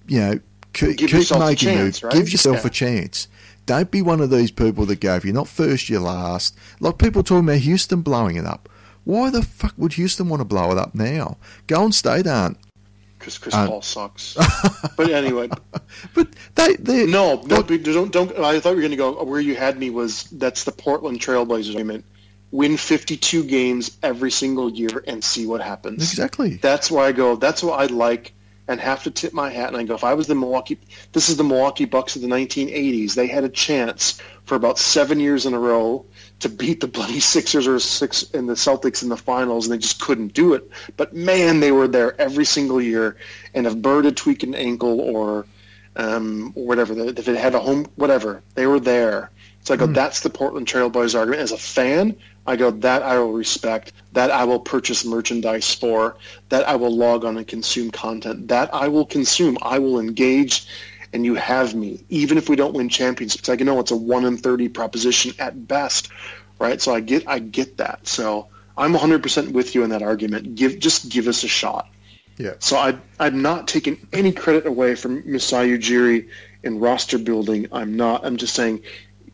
[0.06, 0.32] You know,
[0.72, 2.02] keep, Give keep yourself a making chance, moves.
[2.04, 2.12] right?
[2.14, 2.66] Give yourself Yeah.
[2.66, 3.28] a chance.
[3.66, 6.56] Don't be one of these people that go, if you're not first, you're last.
[6.80, 8.68] Like people talking about Houston blowing it up.
[9.04, 11.36] Why the fuck would Houston want to blow it up now?
[11.66, 12.58] Golden State aren't.
[13.18, 14.36] because Chris Uh, Paul sucks.
[14.96, 15.48] but anyway,
[16.14, 18.38] But they, they no, no, don't, don't.
[18.38, 21.20] I thought you were going to go where you had me was that's the Portland
[21.20, 22.04] Trailblazers argument.
[22.50, 26.02] Win 52 games every single year and see what happens.
[26.02, 26.56] exactly.
[26.56, 27.36] That's where I go.
[27.36, 28.32] That's what I like,
[28.68, 29.68] and have to tip my hat.
[29.68, 30.78] And I go, if I was the Milwaukee,
[31.12, 33.14] this is the Milwaukee Bucks of the 1980s.
[33.14, 36.06] They had a chance for about seven years in a row
[36.40, 39.78] to beat the bloody Sixers or six in the Celtics in the finals, and they
[39.78, 40.70] just couldn't do it.
[40.96, 43.16] But man, they were there every single year.
[43.54, 45.46] And if Bird had tweaked an ankle or
[45.96, 49.30] um, or whatever, if it had a home, whatever, they were there.
[49.64, 51.42] So I go, that's the Portland Trailblazers argument.
[51.42, 52.16] As a fan,
[52.48, 56.16] I go, that I will respect, that I will purchase merchandise for,
[56.48, 60.66] that I will log on and consume content, that I will consume, I will engage,
[61.12, 63.50] and you have me, even if we don't win championships.
[63.50, 66.08] I can know it's a one in thirty proposition at best,
[66.58, 66.80] right?
[66.80, 68.06] So I get, I get that.
[68.08, 68.46] So
[68.78, 70.54] I'm 100% with you in that argument.
[70.54, 71.86] Give, just give us a shot.
[72.38, 72.54] Yeah.
[72.60, 76.28] So I, I'm not taking any credit away from Masai Ujiri
[76.62, 77.66] in roster building.
[77.72, 78.24] I'm not.
[78.24, 78.82] I'm just saying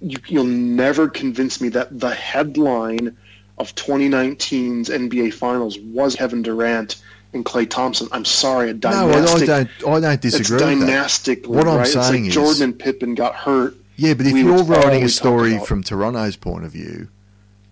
[0.04, 3.16] you, you'll never convince me that the headline
[3.58, 7.02] of 2019's NBA Finals was Kevin Durant
[7.32, 8.08] and Klay Thompson.
[8.12, 9.46] I'm sorry, a No, I, I dynastic.
[9.46, 9.68] don't.
[9.94, 10.86] I don't it's disagree with that.
[10.86, 11.46] dynastic.
[11.46, 11.82] What I'm right?
[11.86, 13.74] it's saying like is- Jordan and Pippen got hurt.
[13.96, 17.08] Yeah, but if we you're writing a story from Toronto's point of view,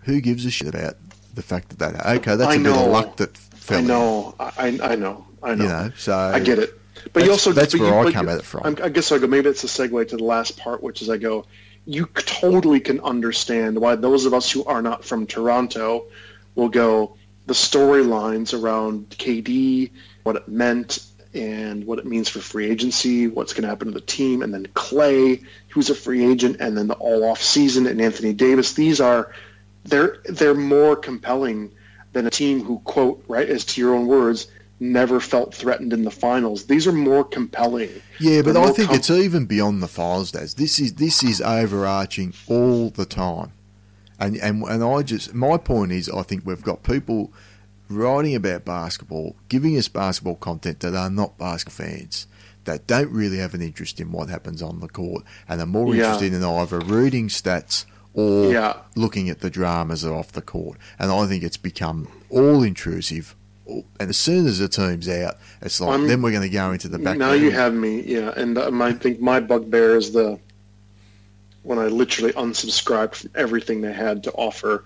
[0.01, 0.95] who gives a shit about
[1.33, 2.05] the fact that that?
[2.17, 3.79] Okay, that's I a bit of luck that fell.
[3.79, 4.35] I know.
[4.39, 5.25] I, I know.
[5.43, 5.63] I know.
[5.63, 6.79] You know, so I get it.
[7.11, 8.61] But you also that's where you- I come at it from.
[8.63, 9.27] I'm- I guess I go.
[9.27, 11.45] Maybe it's a segue to the last part, which is I go.
[11.85, 16.05] You totally can understand why those of us who are not from Toronto
[16.55, 17.17] will go.
[17.45, 19.91] The storylines around KD,
[20.23, 23.93] what it meant, and what it means for free agency, what's going to happen to
[23.93, 27.87] the team, and then Klay, who's a free agent, and then the all off season,
[27.87, 28.73] and Anthony Davis.
[28.73, 29.31] These are
[29.83, 31.71] they're they're more compelling
[32.13, 34.47] than a team who quote right as to your own words
[34.83, 36.65] never felt threatened in the finals.
[36.65, 37.89] These are more compelling.
[38.19, 40.31] yeah, but I think com- it's even beyond the finals.
[40.31, 40.53] Daz.
[40.55, 43.51] This is this is overarching all the time,
[44.19, 47.31] and and and I just my point is I think we've got people
[47.89, 52.27] writing about basketball, giving us basketball content that are not basketball fans.
[52.65, 55.93] That don't really have an interest in what happens on the court and are more
[55.93, 56.03] Yeah.
[56.05, 58.77] interested in either reading stats or Yeah.
[58.95, 60.77] looking at the dramas off the court.
[60.97, 63.35] And I think it's become all intrusive.
[63.65, 66.71] And as soon as the team's out, it's like I'm- then we're going to go
[66.71, 67.17] into the back.
[67.17, 68.33] now you have me, yeah.
[68.35, 70.37] And um, I think my bugbear is the
[71.63, 74.83] when I literally unsubscribed from everything they had to offer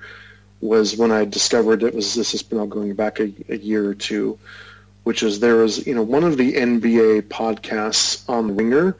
[0.62, 3.88] was when I discovered it was this has been all going back a, a year
[3.90, 4.38] or two,
[5.04, 8.96] which is there was you know one of the NBA podcasts on Ringer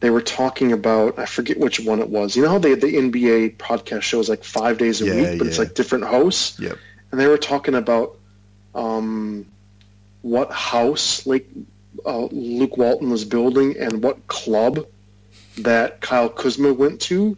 [0.00, 2.36] they were talking about I forget which one it was.
[2.36, 5.46] You know how they the NBA podcast shows like five days a Yeah, week, but
[5.46, 6.58] it's like different hosts.
[6.60, 6.76] Yep.
[7.10, 8.18] And they were talking about
[8.74, 9.46] um,
[10.22, 11.46] what house like
[12.06, 14.86] uh, Luke Walton was building and what club
[15.58, 17.36] that Kyle Kuzma went to.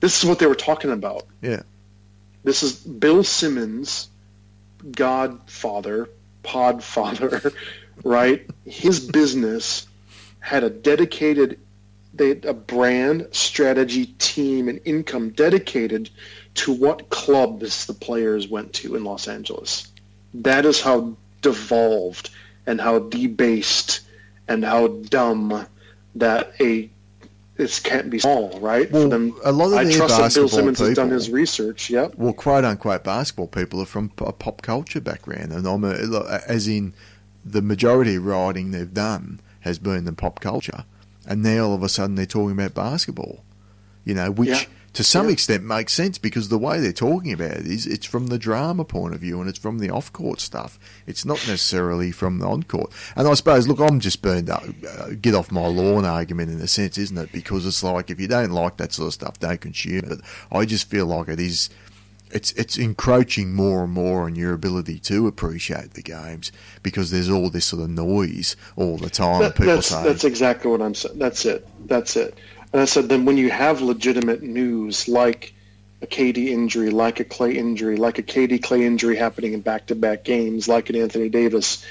[0.00, 1.24] This is what they were talking about.
[1.42, 1.62] Yeah.
[2.44, 4.08] This is Bill Simmons,
[4.92, 6.10] Godfather,
[6.44, 7.54] Podfather,
[8.04, 8.48] right?
[8.66, 9.86] His business
[10.40, 11.58] had a dedicated,
[12.12, 16.10] they had a brand, strategy, team, and income dedicated
[16.54, 19.90] to what clubs the players went to in Los Angeles.
[20.34, 22.30] That is how devolved
[22.66, 24.00] and how debased
[24.48, 25.66] and how dumb
[26.16, 26.90] that a
[27.56, 28.90] this can't be small, right?
[28.90, 31.88] Well, For them, a lot of I trust that Bill Simmons has done his research.
[31.88, 32.16] Yep.
[32.16, 36.66] well, quote unquote basketball people are from a pop culture background, and I'm a, as
[36.66, 36.94] in
[37.44, 40.84] the majority of writing they've done has been in pop culture,
[41.26, 43.44] and now all of a sudden they're talking about basketball,
[44.04, 44.64] you know, which Yeah.
[44.94, 45.32] To some Yeah.
[45.32, 48.84] extent makes sense because the way they're talking about it is it's from the drama
[48.84, 50.78] point of view and it's from the off court stuff.
[51.06, 52.90] It's not necessarily from the on court.
[53.16, 54.64] And I suppose, look, I'm just burned up,
[54.98, 57.30] uh, get off my lawn argument in a sense, isn't it?
[57.32, 60.20] Because it's like if you don't like that sort of stuff, don't consume it.
[60.50, 61.68] I just feel like it is
[62.30, 66.50] it's it's encroaching more and more on your ability to appreciate the games
[66.82, 69.40] because there's all this sort of noise all the time.
[69.42, 71.16] That- people that's say, that's exactly what I'm saying.
[71.18, 71.68] That's it.
[71.86, 72.36] That's it.
[72.74, 75.54] And I said then when you have legitimate news like
[76.02, 80.24] a KD injury, like a Klay injury, like a KD Klay injury happening in back-to-back
[80.24, 81.86] games, like an Anthony Davis,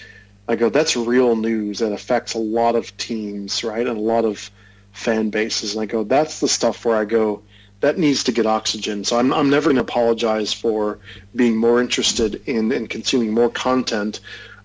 [0.49, 4.25] I go that's real news that affects a lot of teams, right, and a lot
[4.25, 4.51] of
[4.91, 5.73] fan bases.
[5.73, 7.41] And I go that's the stuff where I go
[7.79, 9.05] that needs to get oxygen.
[9.05, 10.99] So I'm I'm never going to apologize for
[11.33, 14.19] being more interested in in consuming more content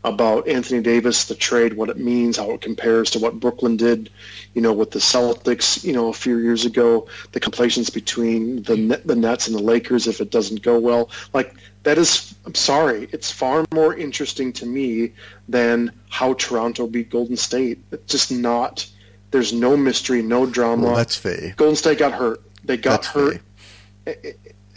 [0.05, 4.11] about Anthony Davis, the trade, what it means, how it compares to what Brooklyn did,
[4.55, 9.01] you know, with the Celtics, you know, a few years ago, the complaints between the
[9.05, 11.11] the Nets and the Lakers if it doesn't go well.
[11.35, 15.13] Like that is, I'm sorry, it's far more interesting to me
[15.49, 17.83] than how Toronto beat Golden State.
[17.91, 18.87] It's just not.
[19.31, 20.87] There's no mystery, no drama.
[20.87, 21.55] well, that's fair.
[21.57, 22.41] Golden State got hurt.
[22.65, 23.41] They got That's hurt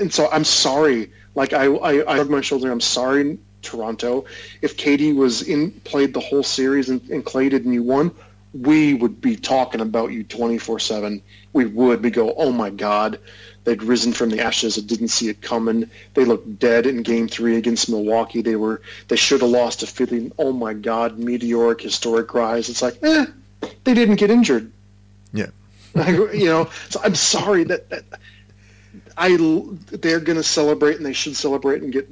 [0.02, 1.12] and so I'm sorry.
[1.36, 2.72] Like I, I, I shrugged my shoulder.
[2.72, 4.26] I'm sorry, Toronto.
[4.62, 8.12] If KD was in, played the whole series and, and Klay did and you won,
[8.54, 11.22] we would be talking about you 24 seven.
[11.54, 12.04] We would.
[12.04, 13.20] We go, oh my God,
[13.64, 14.78] they'd risen from the ashes.
[14.78, 15.90] I didn't see it coming.
[16.14, 18.42] They looked dead in Game Three against Milwaukee.
[18.42, 18.82] They were.
[19.08, 20.32] They should have lost to Philly.
[20.38, 22.70] Oh my God, meteoric, historic rise.
[22.70, 23.26] It's like, eh,
[23.84, 24.72] they didn't get injured.
[25.34, 25.48] Yeah.
[25.96, 28.06] you know, so I'm sorry that, that
[29.18, 29.36] I
[29.92, 32.10] they're going to celebrate and they should celebrate and get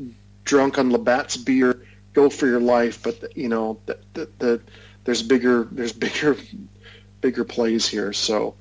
[0.50, 1.86] drunk on Labatt's beer.
[2.14, 4.60] Go for your life, but you know that that the,
[5.04, 6.36] there's bigger there's bigger
[7.22, 8.12] bigger plays here.
[8.12, 8.56] So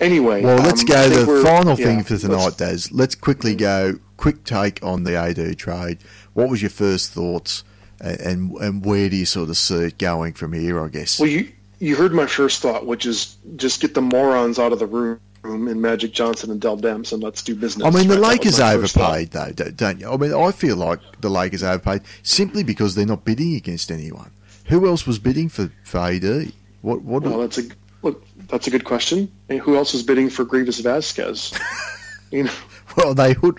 [0.00, 2.90] anyway, Well, let's um, go I to think the final yeah, thing for tonight, Daz.
[2.90, 4.00] Let's quickly go.
[4.16, 5.98] Quick take on the AD trade.
[6.34, 7.62] What was your first thoughts,
[8.00, 10.84] and and where do you sort of see it going from here?
[10.84, 11.20] I guess.
[11.20, 14.80] Well, you you heard my first thought, which is just get the morons out of
[14.80, 17.86] the room Um, in Magic Johnson and Dell Demps and let's do business.
[17.86, 20.10] I mean, the Right, Lakers overpaid, though, don't- you?
[20.10, 24.30] I mean, I feel like the Lakers overpaid simply because they're not bidding against anyone.
[24.66, 26.52] Who else was bidding for, for AD?
[26.82, 27.02] What?
[27.02, 27.22] What?
[27.22, 27.62] Well, that's a
[28.02, 28.22] look.
[28.48, 29.30] That's a good question.
[29.48, 31.52] And who else was bidding for Greivis Vasquez?
[32.32, 32.52] you know,
[32.96, 33.58] Well, they hood.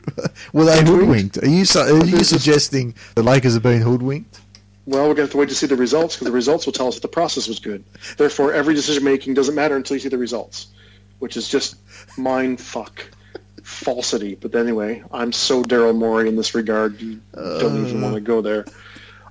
[0.53, 1.36] Were they Hoodwinked?
[1.36, 1.38] hoodwinked?
[1.43, 4.41] Are you su- are you suggesting the Lakers have been hoodwinked?
[4.86, 6.73] well, we're going to have to wait to see the results because the results will
[6.73, 7.84] tell us that the process was good.
[8.17, 10.67] Therefore, every decision making doesn't matter until you see the results,
[11.20, 11.76] which is just
[12.17, 13.05] mind fuck
[13.63, 14.36] falsity.
[14.36, 16.99] But anyway, I'm so Daryl Morey in this regard.
[17.01, 18.65] You don't even want to go there.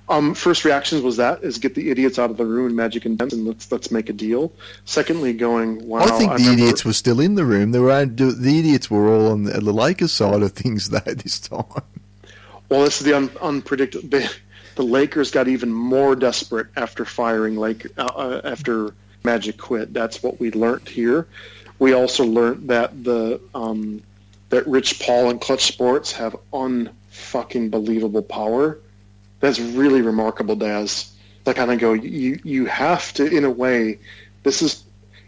[0.09, 3.05] Um, first reactions was that is get the idiots out of the room in Magic
[3.05, 4.51] and and let's let's make a deal.
[4.85, 5.99] Secondly, going wow.
[5.99, 7.71] I think the remember- idiots were still in the room.
[7.71, 11.39] They were the idiots were all on the, the Lakers side of things though this
[11.39, 11.63] time.
[12.69, 14.19] Well, this is the un- unpredictable.
[14.75, 19.93] The Lakers got even more desperate after firing Lake uh, uh, after Magic quit.
[19.93, 21.27] That's what we learned here.
[21.79, 24.03] We also learned that the um,
[24.49, 28.77] that Rich Paul and Klutch Sports have unfucking believable power.
[29.39, 31.13] That's really remarkable, Daz.
[31.47, 33.99] I kind of go, you you have to, in a way,
[34.43, 34.83] this is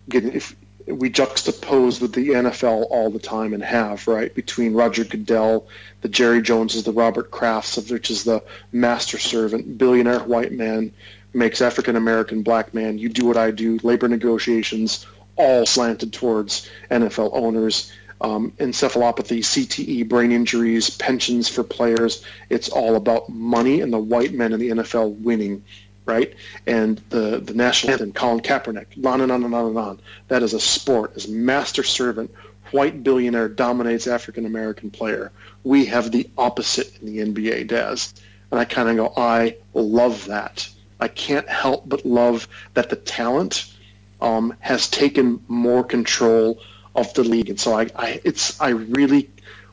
[0.07, 5.03] again if we juxtapose with the NFL all the time and have right between Roger
[5.03, 5.67] Goodell,
[6.01, 10.91] the Jerry Joneses, the Robert Krafts, of which is the master servant, billionaire white man
[11.33, 12.97] makes African American black man.
[12.97, 13.79] You do what I do.
[13.83, 15.05] Labor negotiations
[15.35, 17.91] all slanted towards NFL owners.
[18.21, 22.23] Um, encephalopathy, CTE, brain injuries, pensions for players.
[22.49, 25.63] It's all about money and the white men in the NFL winning.
[26.05, 26.33] right?
[26.67, 29.99] And the, the national anthem, Colin Kaepernick, on and on and on and on.
[30.27, 32.31] That is a sport, is master servant,
[32.71, 35.31] white billionaire dominates African American player.
[35.63, 38.13] We have the opposite in the NBA, Daz.
[38.51, 40.67] And I kind of go, I love that.
[40.99, 43.73] I can't help but love that the talent
[44.21, 46.61] um, has taken more control
[46.95, 47.49] of the league.
[47.49, 49.29] And so I, I it's I really,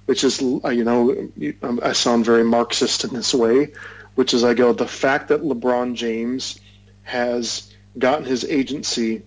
[0.06, 1.28] which is you know
[1.62, 3.72] um, I sound very Marxist in this way,
[4.14, 6.58] which is I go the fact that LeBron James
[7.02, 9.22] has gotten his agency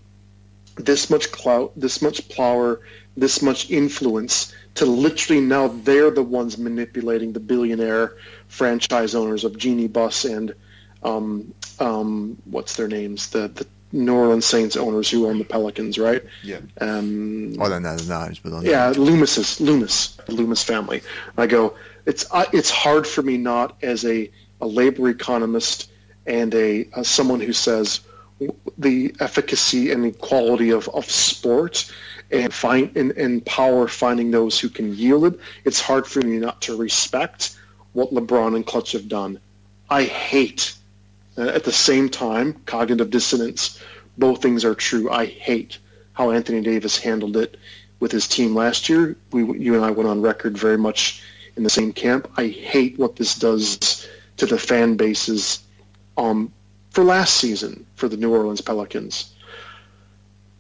[0.76, 2.80] this much clout, this much power,
[3.18, 8.16] this much influence to literally now they're the ones manipulating the billionaire
[8.48, 10.56] franchise owners of Jeanie Buss and
[11.04, 15.98] um, um, what's their names the the New Orleans Saints owners who own the Pelicans,
[15.98, 16.24] right?
[16.44, 16.60] Yeah.
[16.80, 18.70] Um, I don't know the names, but I know.
[18.70, 21.02] yeah, Loomis's Loomis, the Loomis family.
[21.38, 21.76] I go,
[22.06, 24.30] it's I, it's hard for me not as a,
[24.62, 25.92] a labor economist
[26.26, 28.02] and a, a someone who says
[28.78, 31.92] the efficacy and equality of, of sport
[32.32, 35.40] and find and, and power finding those who can yield it.
[35.66, 37.58] It's hard for me not to respect
[37.94, 39.40] what LeBron and Klutch have done.
[39.90, 40.74] I hate
[41.38, 43.82] uh, at the same time, cognitive dissonance.
[44.18, 45.10] Both things are true.
[45.10, 45.78] I hate
[46.14, 47.58] how Anthony Davis handled it
[48.00, 49.16] with his team last year.
[49.32, 51.24] We, you and I went on record very much
[51.56, 52.30] in the same camp.
[52.38, 54.08] I hate what this does
[54.38, 55.64] to the fan bases
[56.18, 56.52] um,
[56.90, 59.34] for last season for the New Orleans Pelicans.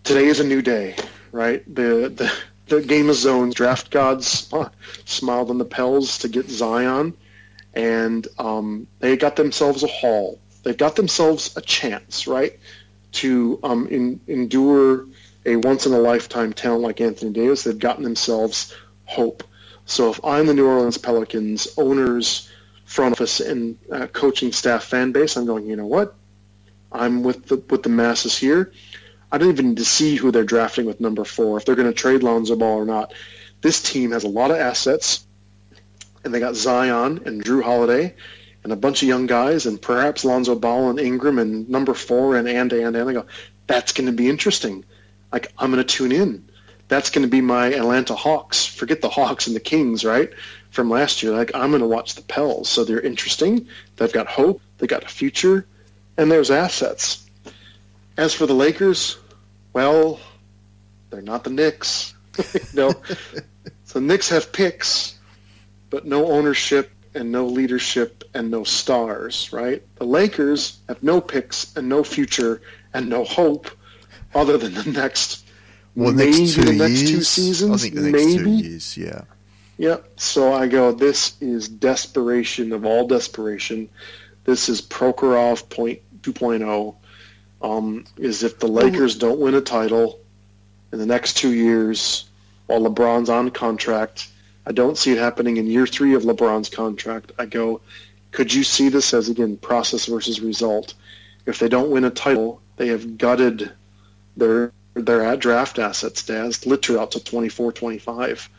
[0.04, 0.96] Today is a new day,
[1.32, 1.64] right?
[1.74, 2.32] The the,
[2.68, 4.52] the game of zones draft gods
[5.06, 7.16] smiled on the Pels to get Zion,
[7.74, 12.59] and um, they got themselves a haul they've got themselves a chance, right,
[13.14, 15.05] to um, in, endure
[15.45, 17.64] a once in a lifetime talent like Anthony Davis.
[17.64, 19.43] They've gotten themselves hope.
[19.86, 22.49] So if I'm the New Orleans Pelicans owners,
[22.86, 26.16] front office, and uh, coaching staff fan base, I'm going, you know what?
[26.91, 28.72] I'm with the with the masses here.
[29.32, 31.88] I don't even need to see who they're drafting with number four, if they're going
[31.88, 33.14] to trade Lonzo Ball or not.
[33.62, 35.26] This team has a lot of assets,
[36.24, 38.14] and they got Zion and Jrue Holiday,
[38.64, 42.36] and a bunch of young guys and perhaps Lonzo Ball and Ingram and number four
[42.36, 43.26] and and and and I go,
[43.68, 44.84] that's going to be interesting.
[45.32, 46.47] Like I'm going to tune in.
[46.88, 48.66] That's going to be my Atlanta Hawks.
[48.66, 50.30] Forget the Hawks and the Kings, right?
[50.72, 51.32] From last year.
[51.32, 52.68] Like I'm going to watch the Pels.
[52.68, 53.66] So they're interesting.
[53.95, 54.62] They've got hope.
[54.78, 55.66] They got a future,
[56.18, 57.30] and there's assets.
[58.18, 59.18] As for the Lakers,
[59.74, 60.20] well,
[61.09, 62.14] they're not the Knicks.
[62.74, 62.89] no.
[63.86, 65.18] so the Knicks have picks,
[65.89, 69.84] but no ownership and no leadership and no stars, right?
[69.95, 72.62] The Lakers have no picks and no future
[72.93, 73.70] and no hope
[74.34, 75.45] other than the next
[75.95, 77.84] well, maybe next two the next years, two seasons.
[77.84, 78.43] I think the next maybe.
[78.43, 79.22] two years, yeah.
[79.78, 80.20] Yep.
[80.20, 83.89] So I go, this is desperation of all desperation.
[84.43, 86.95] This is Prokhorov point 2.0.
[87.62, 90.20] Um, is if the Lakers don't win a title
[90.91, 92.26] in the next two years
[92.66, 94.30] while LeBron's on contract,
[94.66, 97.32] I don't see it happening in year three of LeBron's contract.
[97.39, 97.82] I go,
[98.32, 100.93] could you see this as, again, process versus result?
[101.45, 103.72] If they don't win a title, they have gutted
[104.38, 108.49] their their at draft assets, Daz, literally out to 24, 25.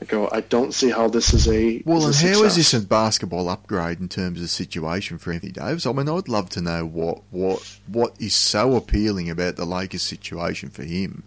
[0.00, 2.56] I go, I don't see how this is a Well, is and a how is
[2.56, 5.86] this a basketball upgrade in terms of situation for Anthony Davis?
[5.86, 10.02] I mean, I'd love to know what what what is so appealing about the Lakers
[10.02, 11.22] situation for him,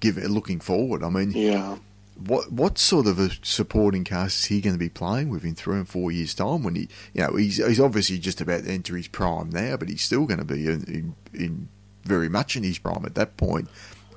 [0.00, 1.02] give looking forward.
[1.02, 1.76] I mean, Yeah.
[2.16, 5.54] What what sort of a supporting cast is he going to be playing with in
[5.54, 6.62] three and four years' time?
[6.62, 9.88] When he, you know, he's he's obviously just about to enter his prime now, but
[9.88, 11.68] he's still going to be in, in, in
[12.04, 13.68] very much in his prime at that point.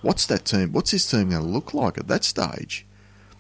[0.03, 0.74] What's that team?
[0.74, 2.86] What's his team going to look like at that stage?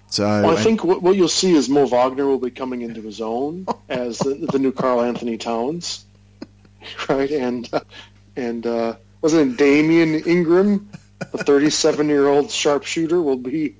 [0.09, 2.81] So Well, I and- think what, what you'll see is Mo Wagner will be coming
[2.81, 6.05] into his own as the, the new Karl-Anthony Towns,
[7.09, 7.29] right?
[7.29, 7.81] And uh,
[8.35, 10.89] and uh, wasn't it Damian Ingram,
[11.31, 13.75] the 37 year old sharpshooter, will be,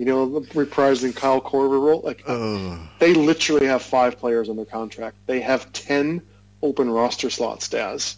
[0.00, 2.00] you know, the reprising Kyle Korver role.
[2.00, 2.78] Like Ugh.
[3.00, 5.18] they literally have five players on their contract.
[5.26, 6.22] They have 10
[6.62, 8.16] open roster slots, Daz.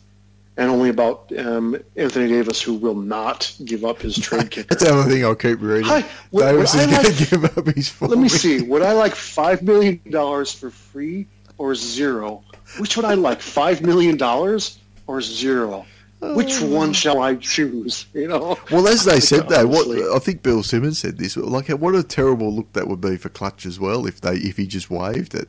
[0.56, 4.68] And only about um, Anthony Davis, who will not give up his trade kicker.
[4.68, 5.88] That's the only thing I'll keep reading.
[6.30, 8.62] What- Davis is I going to give up his Let me see.
[8.62, 11.26] Would I like five million dollars for free
[11.58, 12.44] or zero?
[12.78, 13.40] Which would I like?
[13.40, 14.78] Five million dollars
[15.08, 15.84] or zero?
[16.22, 18.06] Which one shall I choose?
[18.14, 18.58] You know.
[18.70, 21.36] Well, as they said though, what I think Bill Simmons said this.
[21.36, 24.56] Like, what a terrible look that would be for Klutch as well if they if
[24.56, 25.48] he just waived it.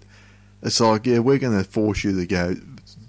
[0.64, 2.56] It's like, yeah, we're going to force you to go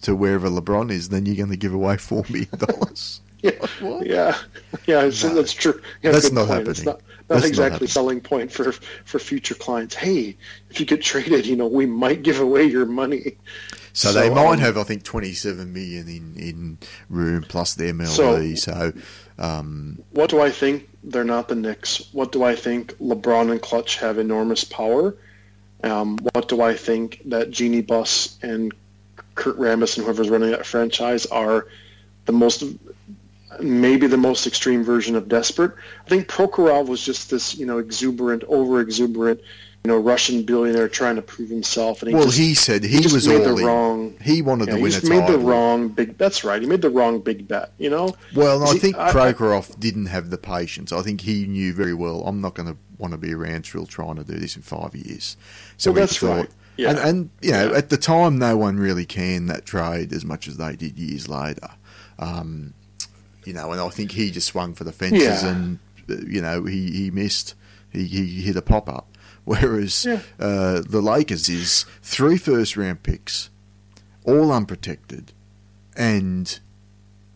[0.03, 3.21] to wherever LeBron is, then you're going to give away four million dollars.
[3.45, 3.51] Yeah,
[3.81, 4.07] What?
[4.07, 4.39] yeah,
[4.87, 5.03] yeah.
[5.03, 5.35] No.
[5.35, 5.79] that's true.
[6.03, 6.67] Yeah, That's not point.
[6.67, 7.03] It's happening.
[7.29, 9.95] not That's exactly not selling point for for future clients.
[9.95, 10.35] Hey,
[10.71, 13.37] if you get traded, you know, we might give away your money.
[13.95, 17.85] So, so they might um, have, I think, 27 million in, in room plus the
[17.85, 18.09] MLE.
[18.09, 18.93] So, so
[19.39, 20.89] um, what do I think?
[21.05, 22.09] They're not the Knicks.
[22.13, 22.93] What do I think?
[22.99, 25.17] LeBron and Klutch have enormous power.
[25.85, 28.75] Um, what do I think that Jeanie Buss and
[29.37, 31.69] Kurt Rambis and whoever's running that franchise are
[32.25, 32.65] the most,
[33.61, 35.73] maybe the most extreme version of desperate.
[36.05, 39.41] I think Prokhorov was just this, you know, exuberant, over exuberant
[39.85, 42.01] you know, Russian billionaire trying to prove himself.
[42.01, 44.17] And he well, just, he said he, he was made the wrong.
[44.23, 46.17] He wanted yeah, to win he a made the wrong big.
[46.17, 46.61] That's right.
[46.63, 47.73] He made the wrong big bet.
[47.77, 48.17] You know.
[48.35, 50.91] Well, I think Prokhorov didn't have the patience.
[50.91, 52.23] I think he knew very well.
[52.27, 54.95] I'm not going to want to be around still trying to do this in five
[54.95, 55.37] years.
[55.77, 56.51] So well, that's thought, right.
[56.79, 56.91] Yeah.
[56.91, 57.77] And, and you know, yeah.
[57.77, 61.29] at the time, no one really canned that trade as much as they did years
[61.29, 61.69] later.
[62.19, 62.73] Um,
[63.45, 65.47] you know, and I think he just swung for the fences, yeah.
[65.47, 65.79] and
[66.27, 67.55] you know, he he missed.
[67.91, 69.14] He, he hit a pop up.
[69.47, 70.21] Whereas yeah.
[70.41, 73.51] uh, the Lakers is three first round picks,
[74.25, 75.33] all unprotected,
[75.97, 76.59] and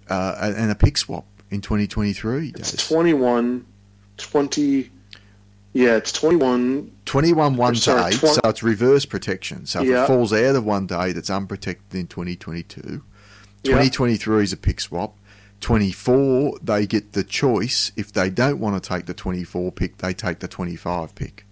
[0.09, 2.55] uh, and a pick swap in 2023.
[2.57, 3.67] It's 21,
[4.17, 4.91] 20.
[5.75, 6.93] Yeah, it's 21.
[7.05, 9.67] 21 1 to 8, 20, so it's reverse protection.
[9.67, 10.05] So if yeah.
[10.05, 13.03] it falls out of one day, that's unprotected in 2022.
[13.65, 14.43] 2023 yeah.
[14.43, 15.15] is a pick swap.
[15.61, 17.93] 24, they get the choice.
[17.97, 21.45] If they don't want to take the 24 pick, they take the 25 pick.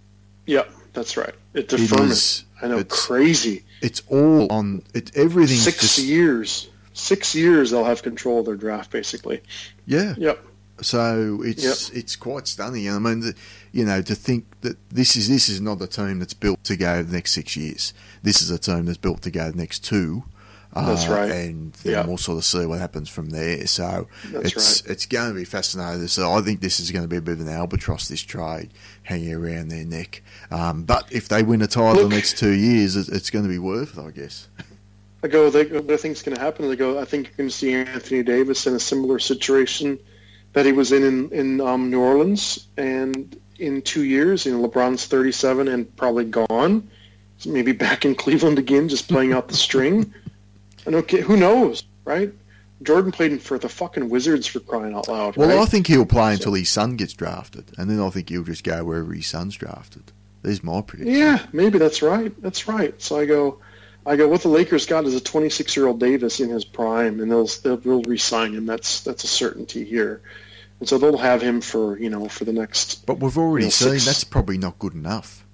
[0.47, 0.63] Yeah,
[0.93, 1.35] that's right.
[1.53, 2.45] It defers.
[2.59, 3.63] I know, it's, crazy.
[3.81, 4.81] It's all on.
[4.95, 5.57] It everything.
[5.57, 6.69] Six just, years.
[6.93, 9.43] Six years they'll have control of their draft, basically.
[9.85, 10.15] Yeah.
[10.17, 10.43] Yep.
[10.81, 11.97] So it's yep.
[11.97, 12.89] it's quite stunning.
[12.89, 13.35] I mean, the,
[13.71, 16.75] you know, to think that this is this is not a team that's built to
[16.75, 17.93] go the next six years.
[18.23, 20.23] This is a team that's built to go the next two.
[20.73, 21.31] That's uh, right.
[21.31, 22.05] And then yep.
[22.07, 23.65] we'll sort of see what happens from there.
[23.67, 24.91] So That's it's right.
[24.91, 26.07] it's going to be fascinating.
[26.07, 28.69] So I think this is going to be a bit of an albatross, this trade,
[29.03, 30.21] hanging around their neck.
[30.51, 33.49] Um, but if they win a title Look, the next two years, it's going to
[33.49, 34.47] be worth it, I guess.
[35.23, 37.37] I go, they, what I think is going to happen, they go, I think you're
[37.37, 39.97] going to see Anthony Davis in a similar situation
[40.53, 42.67] that he was in in, in um, New Orleans.
[42.77, 46.87] And in two years, you know, LeBron's 37 and probably gone.
[47.45, 50.13] maybe back in Cleveland again, just playing out the string.
[50.87, 52.33] And okay, who knows, right?
[52.81, 55.35] Jordan played for the fucking Wizards for crying out loud.
[55.35, 55.59] Well, right?
[55.59, 58.63] I think he'll play until his son gets drafted, and then I think he'll just
[58.63, 60.13] go wherever his son's drafted.
[60.43, 61.13] There's my prediction.
[61.13, 62.31] Yeah, maybe that's right.
[62.41, 62.99] That's right.
[63.01, 63.59] So I go,
[64.05, 64.29] I go.
[64.29, 67.47] What the Lakers got is a 26 year old Davis in his prime, and they'll
[67.77, 68.65] they'll re-sign him.
[68.65, 70.21] That's that's a certainty here,
[70.79, 73.05] and so they'll have him for you know for the next.
[73.05, 74.05] But we've already you know, seen six...
[74.05, 75.45] that's probably not good enough.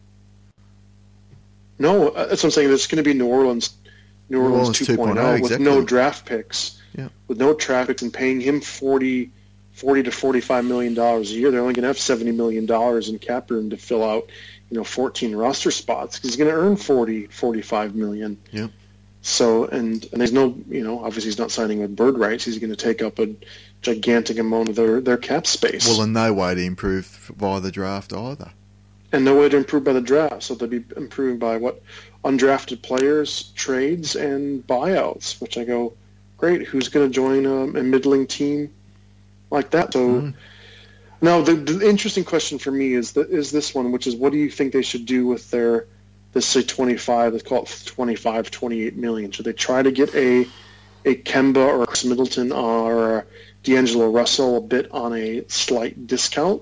[1.80, 2.72] No, uh, that's what I'm saying.
[2.72, 3.74] It's going to be New Orleans
[4.30, 6.82] New Orleans, Orleans 2.0, 2.0 with no draft picks.
[6.98, 7.10] Yeah.
[7.28, 9.32] With no draft picks and paying him 40,
[9.74, 11.52] 40 to 45 million dollars a year.
[11.52, 14.30] They're only going to have 70 million dollars in cap room to fill out,
[14.70, 18.38] you know, 14 roster spots because he's going to earn 40, 45 million.
[18.52, 18.68] Yeah.
[19.22, 22.44] So and and there's no, you know, obviously he's not signing with bird rights.
[22.44, 23.34] He's going to take up a
[23.82, 25.88] gigantic amount of their their cap space.
[25.88, 27.06] Well, and no way to improve
[27.38, 28.52] via the draft either.
[29.14, 30.44] And no way to improve by the draft.
[30.44, 31.82] So they'll be improved by what
[32.24, 35.94] undrafted players, trades, and buyouts, which I go,
[36.38, 38.74] great, who's going to join a, a, middling team
[39.52, 39.94] like that?
[39.94, 40.34] So mm.
[41.22, 44.32] now the, the, interesting question for me is that is this one, which is what
[44.32, 45.88] do you think they should do with their,
[46.34, 49.32] let's say 25, let's call it 25, 28 million.
[49.32, 50.48] Should they try to get a,
[51.06, 53.28] a Kemba or a Khris Middleton or
[53.64, 56.62] D'Angelo Russell a bit on a slight discount?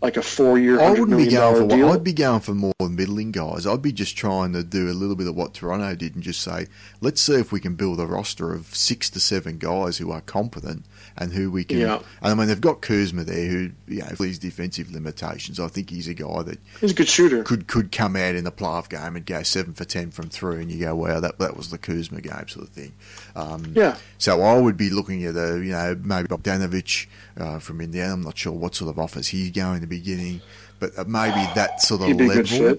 [0.00, 1.76] Like a four-year, I wouldn't be going for.
[1.76, 1.88] Deal.
[1.90, 3.66] I'd be going for more middling guys.
[3.66, 6.40] I'd be just trying to do a little bit of what Toronto did and just
[6.40, 6.66] say,
[7.00, 10.20] let's see if we can build a roster of six to seven guys who are
[10.20, 10.84] competent
[11.18, 11.78] and who we can.
[11.78, 11.96] Yeah.
[12.20, 15.68] And I mean, they've got Kuzma there, who you know, for his defensive limitations, I
[15.68, 17.42] think he's a guy that he's a good shooter.
[17.42, 20.62] Could could come out in the playoff game and go seven for ten from three,
[20.62, 22.92] and you go, wow, that that was the Kuzma game, sort of thing.
[23.34, 23.96] Um, yeah.
[24.18, 27.06] So I would be looking at a you know maybe Bogdanovich
[27.38, 28.14] uh, from Indiana.
[28.14, 30.40] I'm not sure what sort of offers he's going to be getting,
[30.78, 32.78] but uh, maybe that sort of level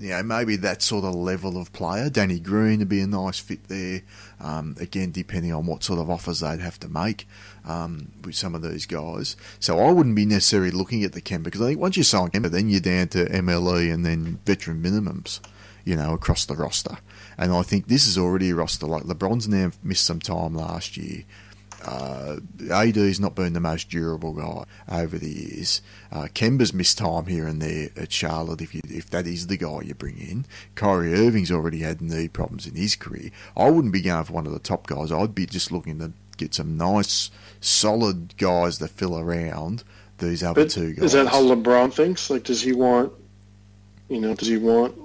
[0.00, 2.08] you know, maybe that sort of level of player.
[2.08, 4.02] Danny Green would be a nice fit there.
[4.40, 7.26] Um, again, depending on what sort of offers they'd have to make
[7.64, 9.36] um, with some of these guys.
[9.58, 12.28] So I wouldn't be necessarily looking at the Kemba because I think once you sign
[12.28, 15.40] Kemba, then you're down to MLE and then veteran minimums,
[15.84, 16.98] you know, across the roster.
[17.36, 20.96] And I think this is already a roster like LeBron's now missed some time last
[20.96, 21.24] year.
[21.84, 22.36] Uh,
[22.72, 25.80] AD's not been the most durable guy over the years.
[26.10, 29.56] Uh, Kemba's missed time here and there at Charlotte if you, if that is the
[29.56, 30.44] guy you bring in.
[30.74, 33.30] Kyrie Irving's already had knee problems in his career.
[33.56, 35.12] I wouldn't be going for one of the top guys.
[35.12, 37.30] I'd be just looking to get some nice,
[37.60, 39.84] solid guys to fill around
[40.18, 41.04] these other But two guys.
[41.04, 42.28] is that how LeBron thinks?
[42.30, 43.12] Like, does he want,
[44.08, 44.96] you know, does he want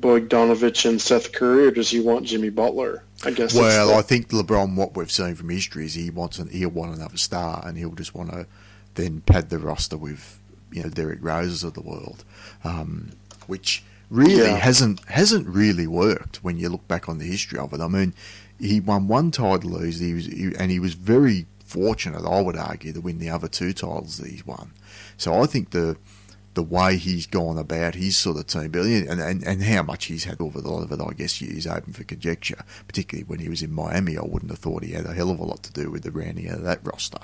[0.00, 3.02] Bogdanovich and Seth Curry, or does he want Jimmy Butler?
[3.24, 3.54] I guess.
[3.54, 6.94] Well, I think LeBron, what we've seen from history is he wants an, he'll want
[6.96, 8.46] another star, and he'll just want to
[8.94, 10.38] then pad the roster with
[10.70, 12.24] you know Derrick Roses of the world,
[12.64, 13.10] um,
[13.46, 14.56] which really Yeah.
[14.56, 17.80] hasn't hasn't really worked when you look back on the history of it.
[17.80, 18.14] I mean,
[18.58, 22.92] he won one title, he was, he, and he was very fortunate, I would argue,
[22.92, 24.72] to win the other two titles that he's won.
[25.16, 25.96] So I think the
[26.58, 30.06] the way he's gone about his sort of team building and, and, and how much
[30.06, 32.64] he's had over the lot of it, I guess is open for conjecture.
[32.88, 35.38] Particularly when he was in Miami, I wouldn't have thought he had a hell of
[35.38, 37.20] a lot to do with the rounding out of that roster.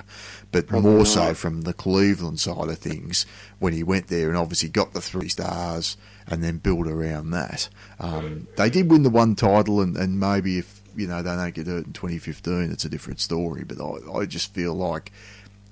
[0.52, 1.08] But Probably more not.
[1.08, 3.26] so from the Cleveland side of things,
[3.58, 5.96] when he went there and obviously got the three stars
[6.28, 7.68] and then built around that.
[7.98, 11.54] Um, they did win the one title, and, and maybe if you know they don't
[11.56, 13.64] get hurt in 2015, it's a different story.
[13.64, 15.10] But I, I just feel like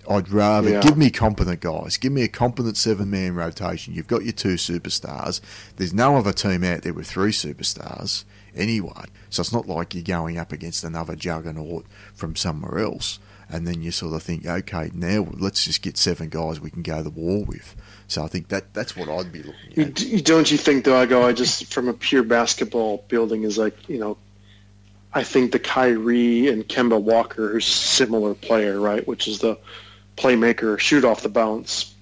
[0.08, 0.80] I'd rather Yeah.
[0.80, 1.96] give me competent guys.
[1.96, 3.94] Give me a competent seven man rotation.
[3.94, 5.40] You've got your two superstars.
[5.76, 8.24] There's no other team out there with three superstars
[8.54, 9.04] anyway.
[9.30, 13.18] So it's not like you're going up against another juggernaut from somewhere else.
[13.48, 16.82] And then you sort of think, okay, now let's just get seven guys we can
[16.82, 17.76] go to war with.
[18.08, 20.00] So I think that that's what I'd be looking You, at.
[20.00, 20.96] you- don't you think though?
[20.96, 21.22] I go.
[21.26, 24.16] I just from a pure basketball building is like you know.
[25.14, 29.06] I think the Kyrie and Kemba Walker, who's a similar player, right?
[29.06, 29.58] Which is the
[30.16, 31.94] playmaker, shoot off the bounce,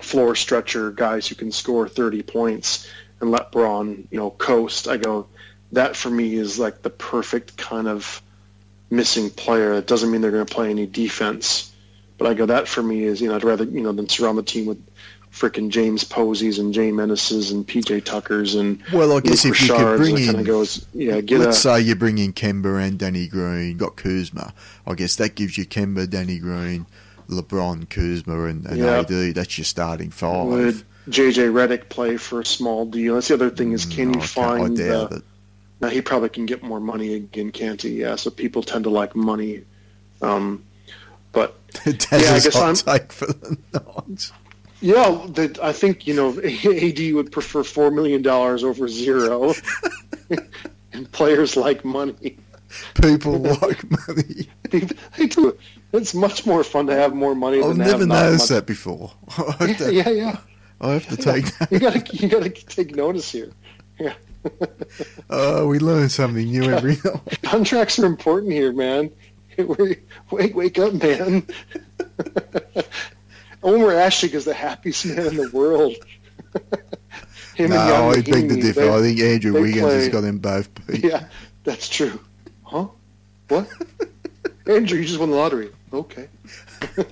[0.00, 2.88] floor stretcher, guys who can score 30 points
[3.20, 4.88] and LeBron, you know, coast.
[4.88, 5.26] I go,
[5.72, 8.22] that for me is like the perfect kind of
[8.90, 9.72] missing player.
[9.74, 11.72] It doesn't mean they're going to play any defense,
[12.18, 14.38] but I go, that for me is, you know, I'd rather, you know, than surround
[14.38, 14.82] the team with
[15.32, 19.62] frickin' James Poseys and Jay Menaces and PJ Tuckers and Well, I guess Luke if
[19.62, 22.82] you could Richards, bring in, goes, yeah, get let's a, say you bring in Kemba
[22.86, 24.54] and Danny Green, got Kuzma.
[24.86, 26.86] I guess that gives you Kemba, Danny Green,
[27.28, 29.00] LeBron, Kuzma, and, and Yeah.
[29.00, 29.34] AD.
[29.34, 30.46] That's your starting five.
[30.46, 33.14] would JJ Redick play for a small deal?
[33.14, 35.22] That's the other thing is, can No, you find the, it.
[35.80, 38.00] Now he probably can get more money again, can't he?
[38.00, 38.16] Yeah.
[38.16, 39.62] So people tend to like money.
[40.22, 40.64] Um,
[41.32, 43.56] but Yeah, I guess I'm- take for the
[44.08, 44.32] Knights.
[44.80, 49.52] yeah, the, I think you know AD would prefer four million dollars over zero,
[50.92, 52.36] and players like money.
[53.00, 54.48] People like money.
[54.70, 55.56] They do.
[56.00, 57.58] It's much more fun to have more money.
[57.60, 59.12] I've than to have never not noticed that before.
[59.58, 60.36] To, Yeah, yeah.
[60.80, 61.72] I have to take that.
[61.72, 63.50] You gotta, you gotta take notice here.
[63.98, 64.12] Yeah,
[65.30, 66.96] Oh, we learn something new every
[67.42, 69.10] contracts are important here, man.
[70.30, 71.46] Wake, wake up, man.
[73.62, 75.94] Omer Asik is the happiest man in the world.
[77.54, 78.90] Him No, I beg to differ.
[78.90, 81.02] I think Andrew Wiggins has got them both beat.
[81.02, 81.26] Yeah,
[81.64, 82.20] that's true.
[82.64, 82.88] Huh?
[83.48, 83.66] What?
[84.66, 85.70] Andrew, you just won the lottery.
[85.92, 86.28] Okay.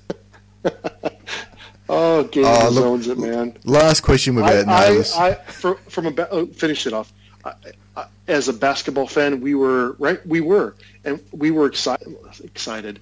[1.88, 3.56] oh, Gabe Oh, uh, look- owns it, man.
[3.64, 5.14] Last question without I, notice.
[5.16, 7.12] I, I, for, from a ba- oh, finish it off.
[7.44, 7.52] I,
[7.96, 10.24] I, as a basketball fan, we were right.
[10.26, 10.74] We were,
[11.04, 13.00] and we were excited, excited,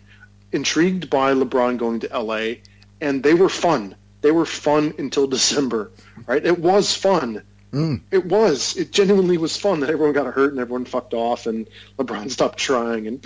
[0.53, 2.55] intrigued by LeBron going to LA,
[3.01, 3.94] and they were fun.
[4.20, 5.90] They were fun until December,
[6.27, 6.44] right?
[6.44, 7.43] It was fun.
[7.73, 8.03] Mm.
[8.11, 8.77] It was.
[8.77, 11.66] It genuinely was fun that everyone got hurt and everyone fucked off and
[11.99, 13.23] LeBron stopped trying and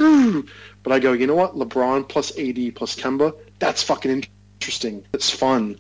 [0.82, 1.56] but I go, you know what?
[1.56, 4.24] LeBron plus AD plus Kemba, that's fucking
[4.60, 5.04] interesting.
[5.12, 5.78] It's fun.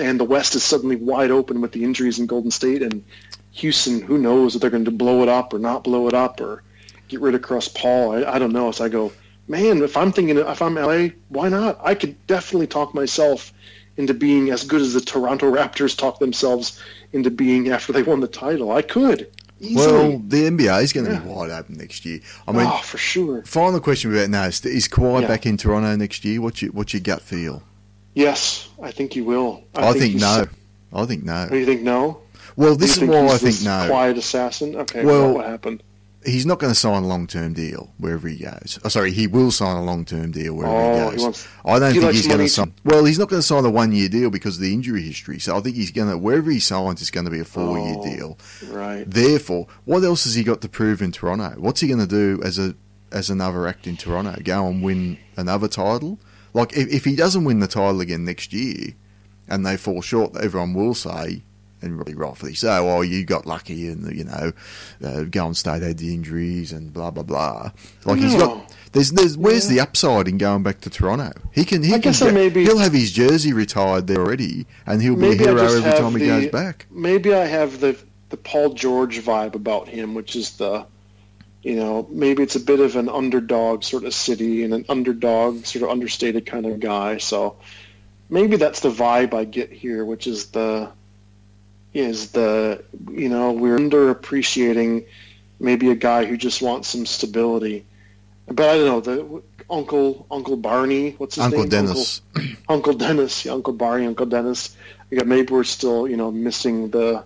[0.00, 3.04] And the West is suddenly wide open with the injuries in Golden State and
[3.52, 6.40] Houston, who knows if they're going to blow it up or not blow it up
[6.40, 6.64] or
[7.08, 8.12] get rid of Chris Paul.
[8.12, 8.72] I, I don't know.
[8.72, 9.12] So I go,
[9.46, 11.78] man, if I'm thinking, if I'm LA, why not?
[11.82, 13.52] I could definitely talk myself
[13.96, 16.80] into being as good as the Toronto Raptors talk themselves
[17.12, 18.70] into being after they won the title.
[18.72, 19.28] I could.
[19.60, 19.92] Easily.
[19.92, 21.20] well, the NBA is going to Yeah.
[21.20, 22.18] be wide open next year.
[22.48, 23.44] I mean, oh, for sure.
[23.44, 25.28] final question about now is, is Kawhi Yeah.
[25.28, 26.40] back in Toronto next year?
[26.40, 27.62] What's your what's your gut feel?
[28.14, 29.62] Yes, I think you will.
[29.74, 30.46] I, think, he's- no.
[30.92, 31.48] I think no.
[31.50, 32.18] Oh, you think no?
[32.56, 33.86] Well, this is think why I think no.
[33.88, 34.74] Quiet assassin.
[34.76, 35.04] Okay.
[35.04, 35.82] Well, what happened?
[36.24, 38.78] He's not going to sign a long term deal wherever he goes.
[38.84, 41.22] Oh, sorry, he will sign a long term deal wherever Oh, he he goes.
[41.22, 42.74] wants- I don't he think he's going to sign.
[42.84, 45.38] Well, he's not going to sign a one year deal because of the injury history.
[45.40, 47.78] So I think he's going to wherever he signs, it's going to be a four
[47.78, 48.04] year Oh.
[48.04, 48.38] deal.
[48.70, 49.04] Right.
[49.10, 51.54] Therefore, what else has he got to prove in Toronto?
[51.58, 52.74] What's he going to do as a
[53.10, 54.36] as another act in Toronto?
[54.42, 56.18] Go and win another title?
[56.54, 58.94] Like if, if he doesn't win the title again next year,
[59.48, 61.42] and they fall short, everyone will say,
[61.82, 64.52] and really rightfully so, "Oh, you got lucky, and you know,
[65.04, 67.72] uh, Golden State had the injuries and blah blah blah."
[68.04, 68.72] Like he's got.
[68.92, 69.76] There's, there's, where's Yeah.
[69.76, 71.32] the upside in going back to Toronto?
[71.52, 75.00] He can, he I can, get- maybe- he'll have his jersey retired there already, and
[75.00, 76.84] he'll be a hero every time he goes back.
[76.90, 77.96] Maybe I have the
[78.28, 80.84] the Paul George vibe about him, which is the,
[81.62, 85.64] you know, maybe it's a bit of an underdog sort of city and an underdog
[85.64, 87.16] sort of understated kind of guy.
[87.18, 87.56] So
[88.30, 90.90] maybe that's the vibe I get here, which is the
[91.94, 95.04] is the you know we're underappreciating
[95.60, 97.84] maybe a guy who just wants some stability.
[98.46, 101.12] But I don't know the Uncle Uncle Barney.
[101.18, 101.68] What's his Uncle name?
[101.68, 102.20] Dennis.
[102.36, 103.44] Uncle, Uncle Dennis.
[103.44, 104.06] Yeah, Uncle Barney.
[104.06, 104.76] Uncle Dennis.
[105.10, 107.24] Yeah, maybe we're still you know missing the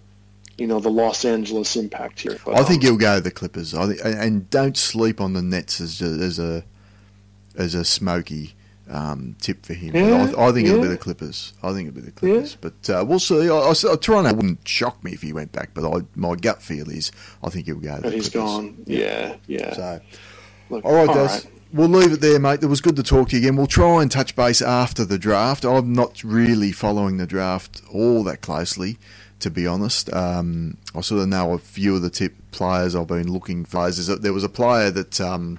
[0.59, 2.36] you know the Los Angeles impact here.
[2.44, 3.74] But, I think um, he'll go to the Clippers.
[3.74, 6.64] I think, and- and don't sleep on the Nets as a, as a
[7.56, 8.55] as a smoky
[8.89, 9.95] um, tip for him.
[9.95, 11.53] Yeah, I, I think it'll be the Clippers.
[11.63, 12.57] I think it'll be the Clippers.
[12.57, 13.49] But uh, we'll see.
[13.51, 16.91] I, I, Toronto wouldn't shock me if he went back, but I, my gut feel
[16.91, 17.99] is I think he'll go.
[17.99, 18.51] The he's Clippers.
[18.51, 18.77] gone.
[18.87, 19.75] Yeah, yeah.
[19.75, 20.01] So.
[20.71, 21.21] Look, All right, all Des.
[21.27, 21.47] right.
[21.73, 22.63] We'll leave it there, mate.
[22.63, 23.57] It was good to talk to you again.
[23.57, 25.65] We'll try and touch base after the draft.
[25.65, 28.99] I'm not really following the draft all that closely,
[29.41, 30.13] to be honest.
[30.13, 33.91] Um, I sort of know a few of the tip players I've been looking for.
[33.91, 35.59] There was a player that um,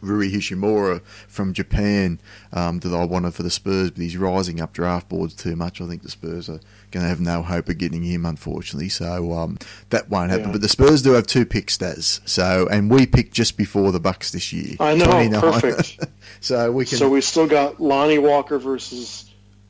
[0.00, 2.20] Rui Hachimura from Japan
[2.52, 5.80] um, that I wanted for the Spurs, but he's rising up draft boards too much.
[5.80, 6.60] I think the Spurs are
[6.90, 8.88] going to have no hope of getting him, unfortunately.
[8.88, 9.58] So um,
[9.90, 10.46] that won't happen.
[10.46, 10.52] Yeah.
[10.52, 12.20] But the Spurs do have two picks, Stas.
[12.24, 14.76] So and we picked just before the Bucks this year.
[14.80, 15.40] I know, 29.
[15.40, 16.06] perfect.
[16.40, 19.27] so we can So we still got Lonnie Walker versus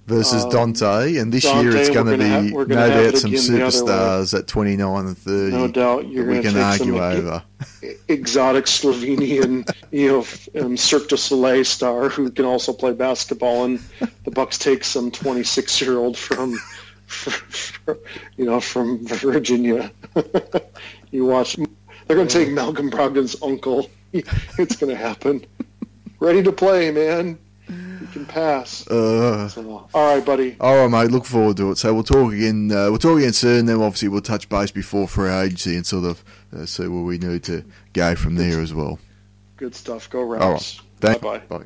[0.08, 3.52] versus um, Donte, and this Donte, year it's going to be no doubt some again
[3.52, 3.92] the other way.
[3.92, 5.56] superstars at 29 and 30.
[5.56, 7.42] no doubt you're going to can argue over.
[8.08, 13.78] exotic Slovenian, you know, um, Cirque du Soleil star who can also play basketball, and
[14.24, 16.58] the Bucks take some 26 year old from,
[18.36, 19.92] you know, from Virginia.
[21.10, 21.56] you watch,
[22.06, 23.90] they're going to take Malcolm Brogdon's uncle.
[24.58, 25.44] It's going to happen.
[26.18, 27.38] Ready to play, man.
[27.68, 28.86] You can pass.
[28.88, 30.56] Uh, So, all right, buddy.
[30.60, 31.10] all right, mate.
[31.10, 31.78] Look forward to it.
[31.78, 32.70] So we'll talk again.
[32.72, 33.66] Uh, we'll talk again soon.
[33.66, 36.24] Then obviously we'll touch base before free agency and sort of
[36.56, 38.98] uh, see where we need to go from there as well.
[39.56, 40.08] Good stuff.
[40.08, 40.80] Go All Rams.
[41.00, 41.58] Thank- Bye bye.
[41.58, 41.64] Bye.